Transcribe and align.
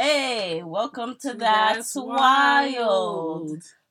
Hey, 0.00 0.62
welcome 0.62 1.16
to 1.22 1.34
That's, 1.34 1.96
wild. 1.96 3.50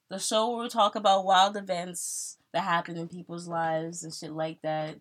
The 0.10 0.18
show 0.18 0.52
where 0.52 0.64
we 0.64 0.70
talk 0.70 0.96
about 0.96 1.26
wild 1.26 1.58
events 1.58 2.38
that 2.54 2.64
happen 2.64 2.96
in 2.96 3.10
people's 3.10 3.46
lives 3.46 4.06
and 4.06 4.14
shit 4.14 4.32
like 4.32 4.62
that. 4.62 4.96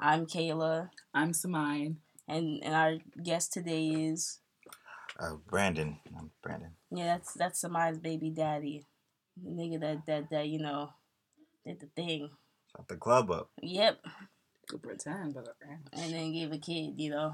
I'm 0.00 0.26
Kayla. 0.26 0.90
I'm 1.14 1.30
Samine. 1.30 1.98
And 2.26 2.60
and 2.64 2.74
our 2.74 2.94
guest 3.22 3.52
today 3.52 3.86
is 3.86 4.40
uh, 5.20 5.36
Brandon. 5.46 6.00
I'm 6.18 6.32
Brandon. 6.42 6.72
Yeah, 6.90 7.06
that's 7.06 7.34
that's 7.34 7.62
Samine's 7.62 8.00
baby 8.00 8.30
daddy. 8.30 8.84
The 9.40 9.50
nigga 9.50 9.80
that 9.80 10.06
that 10.06 10.30
that, 10.30 10.48
you 10.48 10.58
know, 10.58 10.90
did 11.64 11.78
the 11.78 11.86
thing. 11.94 12.30
Shut 12.76 12.88
the 12.88 12.96
club 12.96 13.30
up. 13.30 13.48
Yep. 13.62 14.00
Good 14.66 14.82
pretend, 14.82 15.34
but 15.34 15.54
and 15.92 16.12
then 16.12 16.32
gave 16.32 16.50
a 16.50 16.58
kid, 16.58 16.94
you 16.96 17.10
know. 17.10 17.32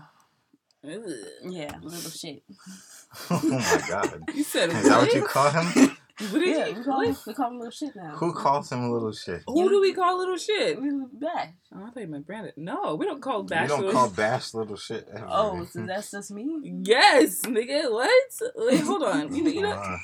Yeah, 0.85 1.77
little 1.83 2.11
shit. 2.11 2.43
oh 3.31 3.41
my 3.43 3.83
god. 3.89 4.23
You 4.35 4.43
said 4.43 4.71
Is 4.71 4.89
that 4.89 4.99
what 4.99 5.15
you 5.15 5.25
call 5.25 5.51
him? 5.51 5.97
What 6.17 6.31
did 6.31 6.57
yeah, 6.57 6.67
you, 6.67 6.75
we 6.77 6.85
call, 6.85 7.01
him, 7.01 7.17
we 7.27 7.35
call 7.35 7.51
him 7.51 7.59
little 7.59 7.73
shit 7.73 7.97
now. 7.97 8.15
Who 8.15 8.33
calls 8.33 8.71
him 8.71 8.89
little 8.89 9.11
shit? 9.11 9.43
Who 9.49 9.69
do 9.69 9.81
we 9.81 9.93
call 9.93 10.17
little 10.17 10.37
shit? 10.37 10.79
Bash. 11.21 11.49
Oh, 11.75 11.85
I 11.85 11.91
thought 11.91 12.01
you 12.01 12.07
meant 12.07 12.25
Brandon. 12.25 12.53
No, 12.57 12.95
we 12.95 13.05
don't 13.05 13.21
call 13.21 13.43
Bash. 13.43 13.69
We 13.69 13.77
don't 13.77 13.93
call 13.93 14.11
Bash 14.11 14.55
little 14.55 14.77
shit. 14.77 15.09
Ever. 15.13 15.27
Oh, 15.29 15.65
so 15.65 15.85
that's 15.85 16.13
just 16.13 16.31
me? 16.31 16.47
Yes, 16.85 17.41
nigga. 17.43 17.91
What? 17.91 18.31
Wait, 18.55 18.81
hold 18.83 19.03
on. 19.03 19.35
You, 19.35 19.43
you 19.43 19.63
know. 19.63 19.97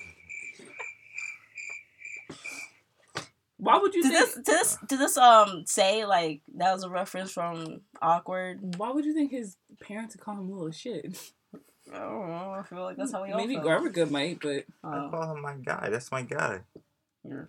Why 3.61 3.79
would 3.79 3.95
you 3.95 4.03
did 4.03 4.13
this, 4.13 4.35
did 4.35 4.45
this 4.47 4.79
did 4.89 4.99
this 4.99 5.17
um 5.19 5.65
say 5.67 6.07
like 6.07 6.41
that 6.57 6.73
was 6.73 6.83
a 6.83 6.89
reference 6.89 7.31
from 7.31 7.83
awkward? 8.01 8.77
Why 8.77 8.91
would 8.91 9.05
you 9.05 9.13
think 9.13 9.31
his 9.31 9.57
parents 9.81 10.15
would 10.15 10.25
call 10.25 10.35
him 10.35 10.51
little 10.51 10.71
shit? 10.71 11.33
I 11.93 11.99
don't 11.99 12.29
know. 12.29 12.57
I 12.59 12.63
feel 12.63 12.83
like 12.83 12.97
that's 12.97 13.13
how 13.13 13.23
we 13.23 13.35
Maybe 13.35 13.57
all 13.57 13.81
Maybe 13.81 13.91
good 13.91 14.11
might, 14.11 14.41
but 14.41 14.65
I 14.83 15.09
call 15.11 15.35
him 15.35 15.43
my 15.43 15.55
guy. 15.55 15.89
That's 15.91 16.11
my 16.11 16.23
guy. 16.23 16.61
Yeah. 17.29 17.45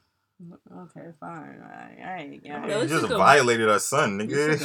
Okay, 0.75 1.11
fine. 1.19 1.61
All 1.61 1.69
right, 1.69 1.97
all 1.99 2.05
right. 2.05 2.41
All 2.45 2.59
right. 2.67 2.81
you 2.81 2.87
just 2.87 3.07
violated 3.07 3.69
our 3.69 3.79
son, 3.79 4.19
nigga. 4.19 4.57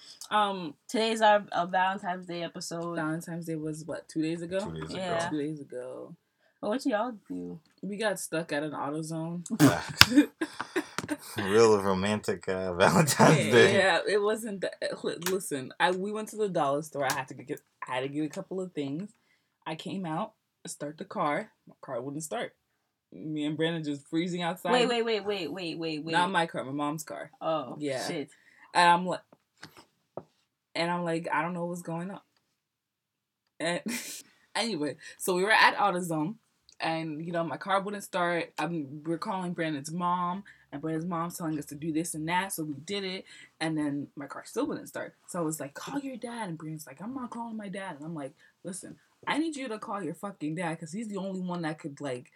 um, 0.30 0.74
today's 0.88 1.20
our, 1.20 1.44
our 1.52 1.66
Valentine's 1.68 2.26
Day 2.26 2.42
episode. 2.42 2.96
Valentine's 2.96 3.46
Day 3.46 3.54
was 3.54 3.84
what 3.84 4.08
two 4.08 4.20
days 4.20 4.42
ago? 4.42 4.58
Two 4.58 4.80
days 4.80 4.92
yeah. 4.92 5.18
ago. 5.18 5.30
Two 5.30 5.38
days 5.38 5.60
ago. 5.60 6.16
Well, 6.62 6.70
what 6.70 6.86
y'all 6.86 7.12
do? 7.28 7.58
We 7.82 7.96
got 7.96 8.20
stuck 8.20 8.52
at 8.52 8.62
an 8.62 8.70
AutoZone. 8.70 10.30
Real 11.36 11.82
romantic 11.82 12.48
uh, 12.48 12.72
Valentine's 12.78 13.46
yeah, 13.46 13.52
Day. 13.52 13.74
Yeah, 13.74 13.98
it 14.08 14.22
wasn't. 14.22 14.60
That, 14.60 14.74
listen, 15.28 15.74
I 15.80 15.90
we 15.90 16.12
went 16.12 16.28
to 16.28 16.36
the 16.36 16.48
dollar 16.48 16.82
store. 16.82 17.04
I 17.10 17.14
had 17.14 17.26
to 17.28 17.34
get 17.34 17.60
I 17.88 17.96
had 17.96 18.00
to 18.02 18.08
get 18.08 18.24
a 18.24 18.28
couple 18.28 18.60
of 18.60 18.72
things. 18.74 19.10
I 19.66 19.74
came 19.74 20.06
out, 20.06 20.34
start 20.64 20.98
the 20.98 21.04
car. 21.04 21.50
My 21.66 21.74
car 21.82 22.00
wouldn't 22.00 22.22
start. 22.22 22.54
Me 23.10 23.44
and 23.44 23.56
Brandon 23.56 23.82
just 23.82 24.06
freezing 24.08 24.42
outside. 24.42 24.70
Wait, 24.70 24.88
wait, 24.88 25.02
wait, 25.02 25.24
wait, 25.24 25.52
wait, 25.52 25.76
wait, 25.76 26.04
wait. 26.04 26.12
Not 26.12 26.30
my 26.30 26.46
car, 26.46 26.62
my 26.62 26.70
mom's 26.70 27.02
car. 27.02 27.32
Oh, 27.40 27.76
yeah. 27.80 28.06
Shit. 28.06 28.30
And 28.72 28.88
I'm 28.88 29.04
like, 29.04 29.20
and 30.76 30.90
I'm 30.90 31.02
like, 31.04 31.26
I 31.30 31.42
don't 31.42 31.54
know 31.54 31.66
what's 31.66 31.82
going 31.82 32.12
on. 32.12 32.20
And 33.58 33.80
anyway, 34.54 34.96
so 35.18 35.34
we 35.34 35.42
were 35.42 35.50
at 35.50 35.76
AutoZone 35.76 36.36
and 36.82 37.24
you 37.24 37.32
know 37.32 37.44
my 37.44 37.56
car 37.56 37.80
wouldn't 37.80 38.04
start. 38.04 38.52
I'm 38.58 39.02
we're 39.04 39.18
calling 39.18 39.52
Brandon's 39.52 39.92
mom, 39.92 40.44
and 40.72 40.82
Brandon's 40.82 41.06
mom's 41.06 41.38
telling 41.38 41.58
us 41.58 41.66
to 41.66 41.74
do 41.74 41.92
this 41.92 42.14
and 42.14 42.28
that, 42.28 42.52
so 42.52 42.64
we 42.64 42.74
did 42.84 43.04
it, 43.04 43.24
and 43.60 43.76
then 43.76 44.08
my 44.16 44.26
car 44.26 44.42
still 44.44 44.66
wouldn't 44.66 44.88
start. 44.88 45.14
So 45.28 45.38
I 45.38 45.42
was 45.42 45.60
like, 45.60 45.74
call 45.74 46.00
your 46.00 46.16
dad, 46.16 46.48
and 46.48 46.58
Brandon's 46.58 46.86
like, 46.86 47.00
I'm 47.00 47.14
not 47.14 47.30
calling 47.30 47.56
my 47.56 47.68
dad, 47.68 47.96
and 47.96 48.04
I'm 48.04 48.14
like, 48.14 48.34
listen, 48.64 48.96
I 49.26 49.38
need 49.38 49.56
you 49.56 49.68
to 49.68 49.78
call 49.78 50.02
your 50.02 50.14
fucking 50.14 50.56
dad 50.56 50.70
because 50.72 50.92
he's 50.92 51.08
the 51.08 51.18
only 51.18 51.40
one 51.40 51.62
that 51.62 51.78
could 51.78 52.00
like 52.00 52.30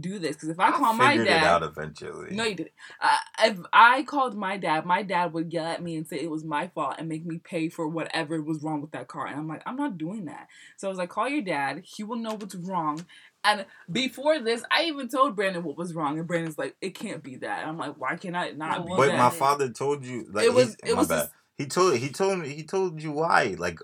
do 0.00 0.18
this 0.18 0.36
because 0.36 0.48
if 0.48 0.60
I 0.60 0.70
call 0.70 0.92
I 0.92 0.96
my 0.96 1.16
dad, 1.16 1.26
it 1.26 1.42
out 1.42 1.62
eventually. 1.62 2.34
No, 2.34 2.44
you 2.44 2.54
didn't. 2.54 2.72
Uh, 3.00 3.16
if 3.44 3.58
I 3.72 4.02
called 4.04 4.36
my 4.36 4.56
dad, 4.56 4.86
my 4.86 5.02
dad 5.02 5.32
would 5.32 5.52
yell 5.52 5.66
at 5.66 5.82
me 5.82 5.96
and 5.96 6.06
say 6.06 6.20
it 6.20 6.30
was 6.30 6.44
my 6.44 6.68
fault 6.68 6.96
and 6.98 7.08
make 7.08 7.26
me 7.26 7.38
pay 7.38 7.68
for 7.68 7.88
whatever 7.88 8.40
was 8.40 8.62
wrong 8.62 8.80
with 8.80 8.92
that 8.92 9.08
car. 9.08 9.26
And 9.26 9.36
I'm 9.36 9.48
like, 9.48 9.62
I'm 9.66 9.76
not 9.76 9.98
doing 9.98 10.26
that. 10.26 10.48
So 10.76 10.86
I 10.86 10.90
was 10.90 10.98
like, 10.98 11.10
call 11.10 11.28
your 11.28 11.42
dad. 11.42 11.82
He 11.84 12.04
will 12.04 12.16
know 12.16 12.34
what's 12.34 12.54
wrong. 12.54 13.04
And 13.44 13.66
before 13.90 14.38
this, 14.38 14.62
I 14.70 14.84
even 14.84 15.08
told 15.08 15.34
Brandon 15.34 15.64
what 15.64 15.76
was 15.76 15.94
wrong, 15.94 16.18
and 16.18 16.28
Brandon's 16.28 16.58
like, 16.58 16.76
"It 16.80 16.90
can't 16.90 17.22
be 17.22 17.36
that." 17.36 17.66
I'm 17.66 17.76
like, 17.76 17.94
"Why 17.98 18.16
can 18.16 18.34
I 18.34 18.50
not?" 18.50 18.86
be?" 18.86 18.94
But 18.96 19.16
my 19.16 19.30
father 19.30 19.68
told 19.70 20.04
you, 20.04 20.26
like, 20.30 20.46
it 20.46 20.54
was. 20.54 20.76
It 20.84 20.96
was. 20.96 21.08
Bad. 21.08 21.30
He 21.58 21.66
told 21.66 21.96
he 21.96 22.08
told 22.08 22.38
me 22.38 22.48
he 22.48 22.64
told 22.64 23.02
you 23.02 23.12
why. 23.12 23.54
Like 23.58 23.78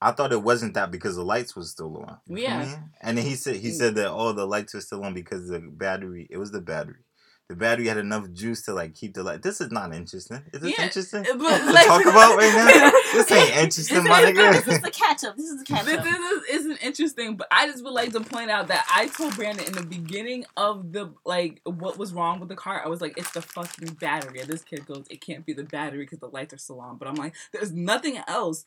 I 0.00 0.12
thought 0.12 0.32
it 0.32 0.42
wasn't 0.42 0.74
that 0.74 0.90
because 0.90 1.16
the 1.16 1.24
lights 1.24 1.54
was 1.54 1.70
still 1.70 1.96
on. 1.98 2.18
Yeah. 2.26 2.78
And 3.00 3.18
then 3.18 3.24
he 3.24 3.34
said 3.34 3.56
he 3.56 3.68
mm. 3.68 3.74
said 3.74 3.94
that 3.96 4.10
all 4.10 4.28
oh, 4.28 4.32
the 4.32 4.46
lights 4.46 4.74
were 4.74 4.80
still 4.80 5.04
on 5.04 5.14
because 5.14 5.48
the 5.48 5.60
battery. 5.60 6.26
It 6.30 6.38
was 6.38 6.52
the 6.52 6.60
battery 6.60 7.04
the 7.48 7.56
battery 7.56 7.86
had 7.86 7.98
enough 7.98 8.32
juice 8.32 8.62
to 8.62 8.72
like 8.72 8.94
keep 8.94 9.14
the 9.14 9.22
light. 9.22 9.42
This 9.42 9.60
is 9.60 9.70
not 9.70 9.94
interesting. 9.94 10.42
Is 10.52 10.62
this 10.62 10.78
yeah, 10.78 10.84
interesting 10.84 11.22
but, 11.22 11.38
like, 11.38 11.82
to 11.82 11.88
talk 11.88 12.02
about 12.06 12.36
right 12.36 12.54
now? 12.54 12.90
this 13.12 13.30
ain't 13.30 13.56
interesting, 13.56 13.96
this 13.98 14.08
my 14.08 14.22
nigga. 14.22 14.64
This 14.64 14.76
is 14.76 14.80
the 14.80 14.90
catch 14.90 15.24
up. 15.24 15.36
This 15.36 15.46
is 15.46 15.58
the 15.58 15.64
catch 15.74 15.80
up. 15.80 16.02
This, 16.02 16.04
this 16.04 16.60
isn't 16.60 16.82
interesting, 16.82 17.36
but 17.36 17.48
I 17.50 17.66
just 17.66 17.84
would 17.84 17.92
like 17.92 18.12
to 18.12 18.20
point 18.20 18.50
out 18.50 18.68
that 18.68 18.86
I 18.90 19.08
told 19.08 19.36
Brandon 19.36 19.66
in 19.66 19.74
the 19.74 19.84
beginning 19.84 20.46
of 20.56 20.92
the 20.92 21.12
like 21.24 21.60
what 21.64 21.98
was 21.98 22.14
wrong 22.14 22.40
with 22.40 22.48
the 22.48 22.56
car. 22.56 22.80
I 22.82 22.88
was 22.88 23.00
like, 23.00 23.18
it's 23.18 23.32
the 23.32 23.42
fucking 23.42 23.94
battery. 23.94 24.40
And 24.40 24.48
this 24.48 24.62
kid 24.62 24.86
goes, 24.86 25.04
it 25.10 25.20
can't 25.20 25.44
be 25.44 25.52
the 25.52 25.64
battery 25.64 26.04
because 26.04 26.20
the 26.20 26.28
lights 26.28 26.54
are 26.54 26.58
still 26.58 26.80
on. 26.80 26.96
But 26.96 27.08
I'm 27.08 27.16
like, 27.16 27.34
there's 27.52 27.72
nothing 27.72 28.18
else. 28.26 28.64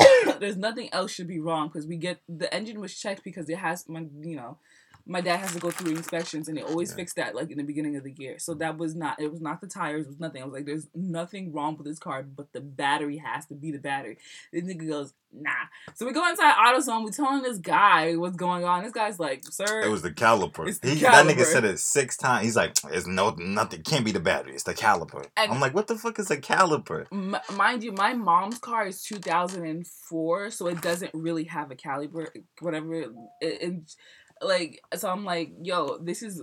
there's 0.40 0.56
nothing 0.56 0.92
else 0.92 1.12
should 1.12 1.28
be 1.28 1.40
wrong 1.40 1.68
because 1.68 1.86
we 1.86 1.96
get 1.96 2.20
the 2.28 2.52
engine 2.52 2.80
was 2.80 2.98
checked 2.98 3.22
because 3.22 3.48
it 3.48 3.58
has 3.58 3.88
my 3.88 4.06
you 4.22 4.36
know 4.36 4.58
my 5.06 5.20
dad 5.20 5.38
has 5.38 5.52
to 5.52 5.58
go 5.58 5.70
through 5.70 5.96
inspections 5.96 6.48
and 6.48 6.56
they 6.56 6.62
always 6.62 6.90
yeah. 6.90 6.96
fix 6.96 7.14
that 7.14 7.34
like 7.34 7.50
in 7.50 7.58
the 7.58 7.64
beginning 7.64 7.96
of 7.96 8.04
the 8.04 8.12
year. 8.12 8.38
So 8.38 8.54
that 8.54 8.78
was 8.78 8.94
not 8.94 9.20
it 9.20 9.30
was 9.30 9.40
not 9.40 9.60
the 9.60 9.66
tires, 9.66 10.06
it 10.06 10.08
was 10.08 10.20
nothing. 10.20 10.42
I 10.42 10.44
was 10.44 10.54
like, 10.54 10.66
there's 10.66 10.88
nothing 10.94 11.52
wrong 11.52 11.76
with 11.76 11.86
this 11.86 11.98
car, 11.98 12.22
but 12.22 12.52
the 12.52 12.60
battery 12.60 13.18
has 13.18 13.46
to 13.46 13.54
be 13.54 13.70
the 13.70 13.78
battery. 13.78 14.18
This 14.52 14.64
nigga 14.64 14.88
goes, 14.88 15.14
nah. 15.32 15.50
So 15.94 16.06
we 16.06 16.12
go 16.12 16.28
inside 16.28 16.54
AutoZone, 16.54 17.04
we 17.04 17.10
telling 17.10 17.42
this 17.42 17.58
guy 17.58 18.16
what's 18.16 18.36
going 18.36 18.64
on. 18.64 18.84
This 18.84 18.92
guy's 18.92 19.18
like, 19.18 19.44
sir. 19.50 19.82
It 19.82 19.90
was 19.90 20.02
the 20.02 20.10
caliper. 20.10 20.80
The 20.80 20.90
he, 20.90 21.00
caliper. 21.00 21.26
That 21.26 21.26
nigga 21.26 21.44
said 21.44 21.64
it 21.64 21.78
six 21.78 22.16
times. 22.16 22.44
He's 22.44 22.56
like, 22.56 22.76
it's 22.90 23.06
no 23.06 23.30
nothing 23.30 23.82
can't 23.82 24.04
be 24.04 24.12
the 24.12 24.20
battery, 24.20 24.54
it's 24.54 24.64
the 24.64 24.74
caliper. 24.74 25.26
And 25.36 25.52
I'm 25.52 25.60
like, 25.60 25.74
what 25.74 25.86
the 25.86 25.96
fuck 25.96 26.18
is 26.18 26.30
a 26.30 26.36
caliper? 26.36 27.06
M- 27.12 27.36
mind 27.54 27.82
you, 27.82 27.92
my 27.92 28.14
mom's 28.14 28.58
car 28.58 28.86
is 28.86 29.02
2004, 29.02 30.50
so 30.50 30.66
it 30.68 30.80
doesn't 30.80 31.10
really 31.14 31.44
have 31.44 31.70
a 31.70 31.76
caliper, 31.76 32.28
whatever. 32.60 32.94
It, 32.94 33.10
it, 33.40 33.94
like 34.42 34.82
so 34.94 35.10
i'm 35.10 35.24
like 35.24 35.52
yo 35.62 35.98
this 35.98 36.22
is 36.22 36.42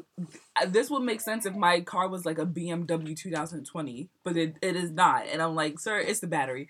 this 0.70 0.90
would 0.90 1.04
make 1.04 1.22
sense 1.22 1.46
if 1.46 1.56
my 1.56 1.82
car 1.82 2.08
was 2.08 2.26
like 2.26 2.38
a 2.38 2.46
bmw 2.46 3.18
2020 3.18 4.10
but 4.24 4.38
it, 4.38 4.56
it 4.62 4.76
is 4.76 4.92
not 4.92 5.26
and 5.28 5.42
i'm 5.42 5.56
like 5.56 5.80
sir 5.80 6.00
it's 6.00 6.20
the 6.20 6.28
battery 6.28 6.70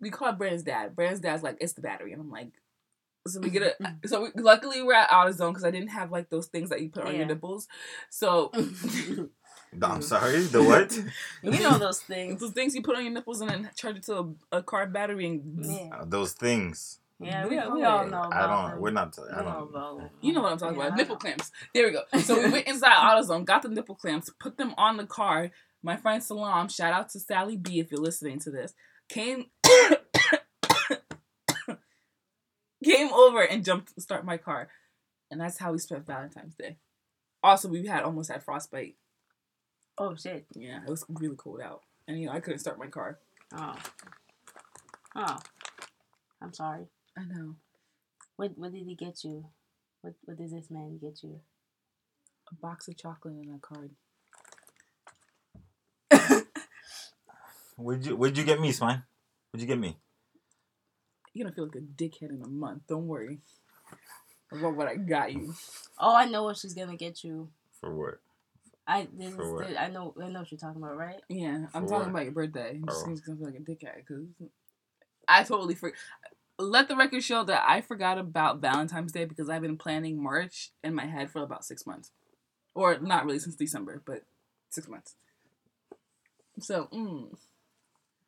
we 0.00 0.10
called 0.10 0.38
brand's 0.38 0.62
dad 0.62 0.94
brand's 0.94 1.20
dad's 1.20 1.42
like 1.42 1.56
it's 1.60 1.74
the 1.74 1.80
battery 1.80 2.12
and 2.12 2.20
i'm 2.20 2.30
like 2.30 2.50
so 3.26 3.38
we 3.40 3.50
get 3.50 3.62
a 3.62 3.74
so 4.08 4.22
we, 4.22 4.42
luckily 4.42 4.82
we're 4.82 4.94
at 4.94 5.10
AutoZone 5.10 5.50
because 5.50 5.64
i 5.64 5.70
didn't 5.70 5.90
have 5.90 6.10
like 6.10 6.28
those 6.30 6.46
things 6.46 6.70
that 6.70 6.80
you 6.80 6.88
put 6.88 7.04
on 7.04 7.12
yeah. 7.12 7.18
your 7.18 7.26
nipples 7.26 7.68
so 8.10 8.50
I'm 9.80 10.02
sorry, 10.02 10.42
the 10.42 10.62
what? 10.62 10.94
you 11.42 11.62
know 11.62 11.78
those 11.78 12.00
things. 12.00 12.40
Those 12.40 12.50
things 12.50 12.74
you 12.74 12.82
put 12.82 12.96
on 12.96 13.04
your 13.04 13.12
nipples 13.12 13.40
and 13.40 13.48
then 13.48 13.70
charge 13.74 13.96
it 13.96 14.02
to 14.04 14.34
a, 14.52 14.58
a 14.58 14.62
car 14.62 14.86
battery 14.86 15.26
and 15.26 15.64
yeah. 15.64 15.88
uh, 15.98 16.04
those 16.04 16.34
things. 16.34 16.98
Yeah, 17.22 17.46
we, 17.46 17.56
we 17.56 17.84
all 17.84 18.06
know. 18.06 18.28
I 18.32 18.46
don't. 18.46 18.80
We're 18.80 18.90
not. 18.90 19.16
I 19.32 19.42
don't. 19.42 19.72
Know. 19.72 20.10
You 20.20 20.32
know 20.32 20.42
what 20.42 20.52
I'm 20.52 20.58
talking 20.58 20.78
yeah, 20.78 20.86
about? 20.86 20.98
Nipple 20.98 21.16
clamps. 21.16 21.50
There 21.74 21.86
we 21.86 21.92
go. 21.92 22.02
So 22.20 22.42
we 22.42 22.50
went 22.50 22.66
inside 22.66 22.92
AutoZone, 22.92 23.44
got 23.44 23.62
the 23.62 23.68
nipple 23.68 23.94
clamps, 23.94 24.30
put 24.40 24.56
them 24.56 24.74
on 24.76 24.96
the 24.96 25.06
car. 25.06 25.50
My 25.82 25.96
friend 25.96 26.22
Salam, 26.22 26.68
shout 26.68 26.92
out 26.92 27.08
to 27.10 27.20
Sally 27.20 27.56
B 27.56 27.80
if 27.80 27.90
you're 27.90 28.00
listening 28.00 28.38
to 28.40 28.50
this, 28.50 28.74
came 29.08 29.46
came 32.84 33.12
over 33.12 33.42
and 33.42 33.64
jumped 33.64 33.94
to 33.94 34.00
start 34.00 34.24
my 34.24 34.36
car, 34.36 34.68
and 35.30 35.40
that's 35.40 35.58
how 35.58 35.72
we 35.72 35.78
spent 35.78 36.06
Valentine's 36.06 36.54
Day. 36.54 36.76
Also, 37.42 37.68
we 37.68 37.86
had 37.86 38.04
almost 38.04 38.30
had 38.30 38.44
frostbite. 38.44 38.94
Oh 39.98 40.14
shit! 40.14 40.46
Yeah, 40.54 40.80
it 40.86 40.90
was 40.90 41.04
really 41.08 41.36
cold 41.36 41.60
out, 41.60 41.82
and 42.06 42.20
you 42.20 42.26
know 42.26 42.32
I 42.32 42.40
couldn't 42.40 42.60
start 42.60 42.78
my 42.78 42.86
car. 42.86 43.18
Oh. 43.54 43.74
Oh. 45.14 45.38
I'm 46.42 46.52
sorry. 46.52 46.86
I 47.16 47.24
know. 47.24 47.56
What 48.36 48.52
what 48.56 48.72
did 48.72 48.84
he 48.84 48.94
get 48.94 49.24
you? 49.24 49.46
What 50.00 50.14
what 50.24 50.38
did 50.38 50.50
this 50.50 50.70
man 50.70 50.98
get 50.98 51.22
you? 51.22 51.40
A 52.50 52.54
box 52.54 52.88
of 52.88 52.96
chocolate 52.96 53.34
and 53.34 53.54
a 53.54 53.58
card. 53.58 53.90
What'd 57.76 58.06
you 58.06 58.16
What'd 58.16 58.38
you 58.38 58.44
get 58.44 58.60
me, 58.60 58.72
Spine? 58.72 59.02
What'd 59.50 59.60
you 59.60 59.66
get 59.66 59.78
me? 59.78 59.98
You're 61.34 61.44
gonna 61.44 61.54
feel 61.54 61.64
like 61.64 61.76
a 61.76 61.80
dickhead 61.80 62.30
in 62.30 62.42
a 62.42 62.48
month. 62.48 62.82
Don't 62.88 63.06
worry 63.06 63.38
about 64.50 64.76
what 64.76 64.88
I 64.88 64.96
got 64.96 65.32
you. 65.32 65.54
Oh, 65.98 66.14
I 66.14 66.26
know 66.26 66.44
what 66.44 66.56
she's 66.56 66.74
gonna 66.74 66.96
get 66.96 67.24
you. 67.24 67.48
For 67.80 67.94
what? 67.94 68.20
I 68.86 69.08
this 69.12 69.34
For 69.34 69.54
what? 69.54 69.78
I 69.78 69.88
know 69.88 70.14
I 70.20 70.28
know 70.28 70.40
what 70.40 70.50
you're 70.50 70.58
talking 70.58 70.82
about, 70.82 70.96
right? 70.96 71.20
Yeah, 71.28 71.66
I'm 71.74 71.84
For 71.84 71.88
talking 71.88 71.92
what? 71.92 72.08
about 72.08 72.24
your 72.24 72.32
birthday. 72.32 72.70
I'm 72.70 72.86
just, 72.86 73.24
gonna 73.24 73.38
feel 73.38 73.46
like 73.46 73.56
a 73.56 73.58
dickhead 73.58 73.96
because 74.06 74.24
I 75.28 75.44
totally 75.44 75.74
forgot. 75.74 75.96
Let 76.58 76.88
the 76.88 76.96
record 76.96 77.22
show 77.22 77.44
that 77.44 77.64
I 77.66 77.80
forgot 77.80 78.18
about 78.18 78.60
Valentine's 78.60 79.12
Day 79.12 79.24
because 79.24 79.48
I've 79.48 79.62
been 79.62 79.78
planning 79.78 80.22
March 80.22 80.70
in 80.82 80.94
my 80.94 81.06
head 81.06 81.30
for 81.30 81.42
about 81.42 81.64
six 81.64 81.86
months, 81.86 82.10
or 82.74 82.98
not 82.98 83.24
really 83.24 83.38
since 83.38 83.56
December, 83.56 84.02
but 84.04 84.24
six 84.70 84.88
months. 84.88 85.16
So, 86.60 86.88
mm. 86.92 87.34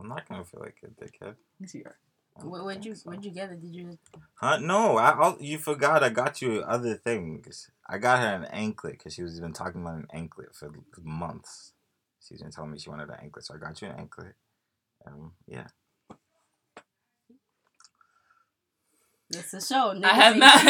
I'm 0.01 0.09
not 0.09 0.29
gonna 0.29 0.45
feel 0.45 0.61
like 0.61 0.77
a 0.83 0.89
dickhead. 0.89 1.37
Yes, 1.61 1.75
you 1.75 1.85
are. 1.85 1.97
What 2.43 2.65
would 2.65 2.85
you? 2.85 2.95
So. 2.95 3.11
What'd 3.11 3.25
you 3.25 3.31
get 3.31 3.51
it? 3.51 3.61
Did 3.61 3.75
you? 3.75 3.99
Huh? 4.35 4.59
No, 4.59 4.97
I. 4.97 5.11
I'll, 5.11 5.37
you 5.41 5.59
forgot. 5.59 6.03
I 6.03 6.09
got 6.09 6.43
you 6.43 6.63
other 6.67 6.95
things. 6.97 7.71
I 7.89 7.99
got 7.99 8.19
her 8.19 8.35
an 8.35 8.45
anklet 8.47 8.99
because 8.99 9.15
she 9.15 9.23
was 9.23 9.39
been 9.39 9.53
talking 9.53 9.83
about 9.83 9.99
an 9.99 10.09
anklet 10.13 10.55
for 10.55 10.73
months. 11.03 11.73
She's 12.27 12.43
been 12.43 12.51
telling 12.51 12.73
me 12.73 12.79
she 12.79 12.91
wanted 12.91 13.11
an 13.11 13.19
anklet, 13.23 13.45
so 13.45 13.55
I 13.55 13.59
got 13.59 13.81
you 13.81 13.89
an 13.89 13.99
anklet. 13.99 14.35
Um, 15.07 15.33
yeah. 15.47 15.69
It's 19.31 19.55
a 19.55 19.61
show. 19.61 19.99
I 20.05 20.15
have 20.15 20.37
not. 20.37 20.65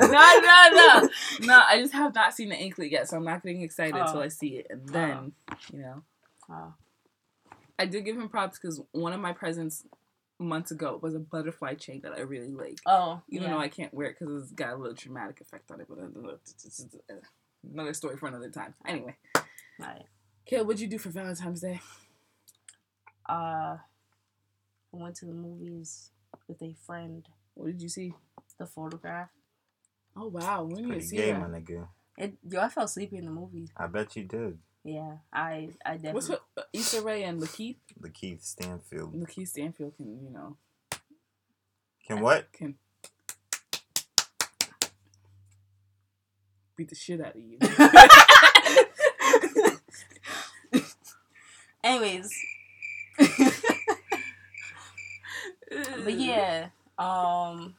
no, 0.00 0.40
no, 0.40 0.68
no, 0.72 1.08
no. 1.46 1.62
I 1.66 1.78
just 1.80 1.92
have 1.94 2.14
not 2.14 2.34
seen 2.34 2.50
the 2.50 2.56
anklet 2.56 2.90
yet, 2.90 3.08
so 3.08 3.16
I'm 3.16 3.24
not 3.24 3.42
getting 3.42 3.62
excited 3.62 3.96
until 3.96 4.18
oh. 4.18 4.22
I 4.22 4.28
see 4.28 4.56
it, 4.56 4.66
and 4.70 4.88
then 4.88 5.32
oh. 5.50 5.56
you 5.72 5.80
know. 5.80 6.02
Oh. 6.50 6.74
I 7.78 7.86
did 7.86 8.04
give 8.04 8.16
him 8.16 8.28
props 8.28 8.58
because 8.58 8.82
one 8.92 9.14
of 9.14 9.20
my 9.20 9.32
presents 9.32 9.84
months 10.38 10.70
ago 10.70 10.98
was 11.02 11.14
a 11.14 11.18
butterfly 11.18 11.74
chain 11.74 12.02
that 12.02 12.12
I 12.12 12.20
really 12.20 12.52
like. 12.52 12.78
Oh, 12.84 13.22
even 13.30 13.48
yeah. 13.48 13.54
though 13.54 13.60
I 13.60 13.68
can't 13.68 13.94
wear 13.94 14.08
it 14.08 14.18
because 14.18 14.42
it's 14.42 14.52
got 14.52 14.74
a 14.74 14.76
little 14.76 14.96
traumatic 14.96 15.40
effect 15.40 15.70
on 15.70 15.80
it, 15.80 15.86
but 15.88 15.98
uh, 15.98 16.02
uh, 16.02 17.14
uh, 17.14 17.16
another 17.72 17.94
story 17.94 18.18
for 18.18 18.28
another 18.28 18.50
time. 18.50 18.74
Anyway, 18.86 19.16
right. 19.78 20.04
Kayla, 20.50 20.66
what'd 20.66 20.80
you 20.80 20.88
do 20.88 20.98
for 20.98 21.08
Valentine's 21.08 21.60
Day? 21.60 21.80
Uh, 23.28 23.78
I 24.92 24.96
went 24.96 25.16
to 25.16 25.26
the 25.26 25.32
movies 25.32 26.10
with 26.50 26.62
a 26.62 26.74
friend. 26.84 27.26
What 27.54 27.66
did 27.68 27.80
you 27.80 27.88
see? 27.88 28.12
The 28.58 28.66
photograph. 28.66 29.30
Oh 30.16 30.26
wow, 30.26 30.64
when 30.64 30.88
you 30.88 31.00
see 31.00 31.16
gay, 31.16 31.32
that? 31.32 31.40
my 31.40 31.46
nigga. 31.46 31.86
It, 32.18 32.34
yo, 32.46 32.60
I 32.60 32.68
fell 32.68 32.84
asleep 32.84 33.12
in 33.12 33.24
the 33.24 33.30
movie. 33.30 33.70
I 33.76 33.86
bet 33.86 34.16
you 34.16 34.24
did. 34.24 34.58
Yeah, 34.84 35.18
I 35.32 35.70
I 35.84 35.92
definitely. 35.92 36.12
What's 36.12 36.28
her, 36.28 36.40
uh, 36.58 36.62
Issa 36.72 37.02
Rae 37.02 37.22
and 37.22 37.40
Lakeith? 37.40 37.76
Lakeith 38.02 38.44
Stanfield. 38.44 39.14
Lakeith 39.14 39.48
Stanfield 39.48 39.96
can 39.96 40.06
you 40.06 40.30
know. 40.30 40.56
Can 42.06 42.20
what? 42.20 42.52
Can 42.52 42.74
beat 46.76 46.88
the 46.88 46.94
shit 46.94 47.20
out 47.20 47.36
of 47.36 47.40
you. 47.40 47.58
Anyways. 51.84 52.49
But 55.70 56.14
yeah, 56.18 56.68
um, 56.98 57.74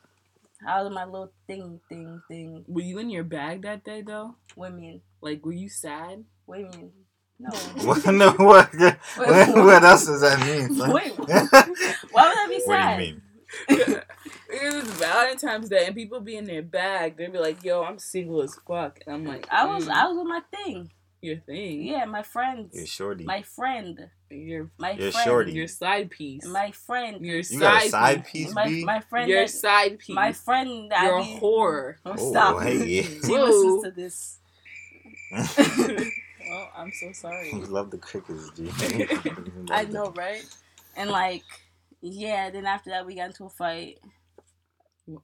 how 0.65 0.83
was 0.83 0.93
my 0.93 1.05
little 1.05 1.31
thing, 1.47 1.79
thing, 1.89 2.21
thing? 2.27 2.65
Were 2.67 2.81
you 2.81 2.99
in 2.99 3.09
your 3.09 3.23
bag 3.23 3.63
that 3.63 3.83
day 3.83 4.01
though? 4.01 4.35
What 4.55 4.73
mean? 4.73 5.01
Like, 5.21 5.45
were 5.45 5.53
you 5.53 5.69
sad? 5.69 6.23
What 6.45 6.71
do 6.71 6.79
you? 6.79 6.91
No. 7.39 7.49
what, 7.85 8.05
no, 8.05 8.31
what, 8.31 8.71
Wait, 8.79 8.95
what, 9.17 9.55
what, 9.55 9.83
else 9.83 10.05
does 10.05 10.21
that 10.21 10.39
mean? 10.45 10.77
Wait, 10.77 11.17
why 11.17 12.27
would 12.27 12.37
I 12.37 12.47
be 12.47 12.59
sad? 12.59 12.97
What 12.97 12.97
do 12.97 13.03
you 13.03 13.87
mean? 13.87 14.01
it 14.49 14.73
was 14.73 14.83
Valentine's 14.93 15.69
Day 15.69 15.85
and 15.87 15.95
people 15.95 16.19
be 16.19 16.37
in 16.37 16.45
their 16.45 16.61
bag. 16.61 17.17
They'd 17.17 17.31
be 17.31 17.39
like, 17.39 17.63
"Yo, 17.63 17.83
I'm 17.83 17.99
single 17.99 18.41
as 18.41 18.55
fuck," 18.67 18.99
and 19.05 19.15
I'm 19.15 19.25
like, 19.25 19.47
"I 19.49 19.65
was, 19.65 19.87
mm. 19.87 19.91
I 19.91 20.07
was 20.07 20.17
with 20.17 20.27
my 20.27 20.41
thing." 20.55 20.91
Your 21.21 21.37
thing? 21.37 21.83
Yeah, 21.83 22.05
my 22.05 22.23
friends. 22.23 22.75
Your 22.75 22.87
shorty. 22.87 23.25
My 23.25 23.43
friend. 23.43 24.09
Your 24.31 24.71
my 24.79 24.93
your 24.93 25.11
friend. 25.11 25.25
shorty. 25.25 25.51
Your 25.51 25.67
side 25.67 26.09
piece. 26.09 26.45
My 26.47 26.71
friend. 26.71 27.23
Your 27.23 27.37
you 27.37 27.43
side, 27.43 27.59
got 27.59 27.85
a 27.85 27.89
side 27.89 28.25
piece. 28.25 28.47
piece 28.47 28.55
my, 28.55 28.67
my 28.83 28.99
friend. 29.01 29.29
Your 29.29 29.41
that, 29.41 29.49
side 29.51 29.99
piece. 29.99 30.15
My 30.15 30.31
friend. 30.31 30.91
That 30.91 31.03
You're 31.03 31.21
be, 31.21 31.35
a 31.35 31.39
whore. 31.39 31.95
Oh, 32.07 32.15
oh, 32.17 32.31
stop. 32.31 32.63
Hey. 32.63 33.03
she 33.03 33.19
listens 33.21 33.83
to 33.83 33.91
this. 33.91 34.39
oh, 36.51 36.69
I'm 36.75 36.91
so 36.91 37.11
sorry. 37.11 37.51
You 37.51 37.67
love 37.67 37.91
the 37.91 37.99
crickets, 37.99 38.49
G. 38.57 38.71
I 39.71 39.85
know, 39.85 40.11
right? 40.17 40.43
And 40.97 41.11
like, 41.11 41.43
yeah. 42.01 42.49
Then 42.49 42.65
after 42.65 42.89
that, 42.89 43.05
we 43.05 43.13
got 43.13 43.27
into 43.27 43.45
a 43.45 43.49
fight. 43.49 43.99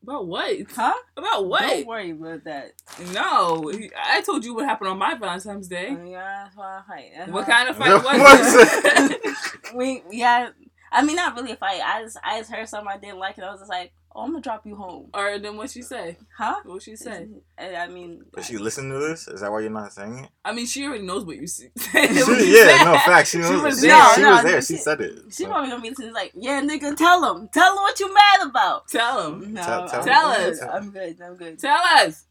About 0.03 0.27
what? 0.27 0.71
Huh? 0.73 0.93
About 1.15 1.47
what? 1.47 1.61
Don't 1.61 1.87
worry 1.87 2.11
about 2.11 2.43
that. 2.45 2.73
No, 3.13 3.71
I 3.95 4.21
told 4.21 4.43
you 4.45 4.53
what 4.55 4.65
happened 4.65 4.89
on 4.89 4.97
my 4.97 5.15
Valentine's 5.15 5.67
Day. 5.67 5.97
Oh, 5.99 6.05
yeah, 6.05 6.43
that's 6.43 6.55
why 6.55 6.79
I 6.79 6.81
fight. 6.87 7.11
That's 7.17 7.31
what 7.31 7.45
kind 7.45 7.69
of 7.69 7.77
fight 7.77 8.03
was 8.03 8.55
it? 8.55 9.35
we 9.75 10.03
yeah. 10.11 10.49
I 10.91 11.03
mean, 11.03 11.17
not 11.17 11.35
really 11.35 11.51
a 11.51 11.55
fight. 11.57 11.81
I 11.83 12.01
just 12.01 12.17
I 12.23 12.39
just 12.39 12.51
heard 12.51 12.67
something 12.69 12.91
I 12.91 12.97
didn't 12.97 13.19
like, 13.19 13.37
and 13.37 13.45
I 13.45 13.51
was 13.51 13.59
just 13.59 13.69
like, 13.69 13.91
"Oh, 14.17 14.23
I'm 14.23 14.31
gonna 14.31 14.41
drop 14.41 14.65
you 14.65 14.75
home." 14.75 15.09
Or 15.13 15.37
then 15.37 15.55
what 15.55 15.69
she 15.69 15.83
say? 15.83 16.17
Huh? 16.35 16.55
What 16.65 16.81
she 16.81 16.95
say? 16.95 17.27
Eh, 17.57 17.75
I 17.77 17.87
mean, 17.87 18.23
does 18.35 18.47
she 18.47 18.57
listen 18.57 18.89
to 18.89 18.97
this? 18.97 19.27
Is 19.27 19.41
that 19.41 19.51
why 19.51 19.59
you're 19.59 19.69
not 19.69 19.93
saying 19.93 20.17
it? 20.19 20.29
I 20.43 20.53
mean, 20.53 20.65
she 20.65 20.85
already 20.85 21.05
knows 21.05 21.23
what 21.23 21.37
you 21.37 21.47
see. 21.47 21.69
she, 21.91 21.97
yeah, 21.97 22.83
no 22.83 22.97
fact. 23.05 23.29
She, 23.29 23.37
knows, 23.37 23.49
she 23.49 23.55
was 23.55 23.81
there. 23.81 23.91
No, 23.91 24.11
she, 24.15 24.21
no, 24.21 24.31
was 24.31 24.43
there. 24.43 24.61
She, 24.61 24.73
she, 24.73 24.79
said 24.79 25.01
it. 25.01 25.19
She 25.29 25.43
so. 25.43 25.49
probably 25.49 25.69
gonna 25.69 25.81
be 25.81 25.89
listening. 25.89 26.13
Like, 26.13 26.31
yeah, 26.35 26.61
nigga, 26.61 26.97
tell 26.97 27.23
him. 27.23 27.47
Tell 27.53 27.71
him 27.71 27.77
what 27.77 27.99
you 27.99 28.13
mad 28.13 28.47
about. 28.47 28.87
Tell 28.87 29.27
him. 29.27 29.53
No, 29.53 29.61
tell, 29.61 29.87
tell, 29.87 30.03
tell 30.03 30.27
us. 30.29 30.61
I'm 30.61 30.89
good. 30.89 31.21
I'm 31.21 31.35
good. 31.35 31.59
Tell 31.59 31.79
us. 31.97 32.25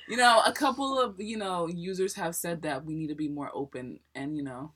you 0.09 0.17
know, 0.17 0.43
a 0.47 0.53
couple 0.53 1.01
of 1.01 1.21
you 1.21 1.37
know 1.37 1.67
users 1.67 2.15
have 2.15 2.35
said 2.35 2.63
that 2.63 2.85
we 2.85 2.95
need 2.95 3.09
to 3.09 3.15
be 3.15 3.29
more 3.29 3.51
open, 3.55 4.01
and 4.15 4.37
you 4.37 4.43
know, 4.43 4.73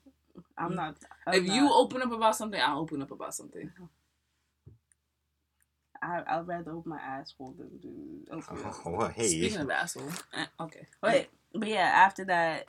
I'm 0.57 0.75
not. 0.75 0.97
I'm 1.27 1.35
if 1.35 1.45
not. 1.45 1.55
you 1.57 1.73
open 1.73 2.03
up 2.03 2.13
about 2.13 2.37
something, 2.37 2.61
I'll 2.61 2.81
open 2.81 3.03
up 3.03 3.11
about 3.11 3.35
something. 3.35 3.71
I 6.03 6.23
I'd 6.27 6.47
rather 6.47 6.73
open 6.73 6.91
my 6.91 7.01
asshole 7.01 7.55
than 7.59 7.79
do 7.79 8.21
open. 8.31 8.59
Oh, 8.65 8.83
well, 8.91 9.09
hey. 9.09 9.29
Speaking 9.29 9.61
of 9.61 9.71
asshole, 9.71 10.11
eh, 10.35 10.47
okay. 10.61 10.87
Wait, 11.03 11.29
but 11.55 11.69
yeah, 11.69 11.91
after 11.95 12.25
that, 12.27 12.67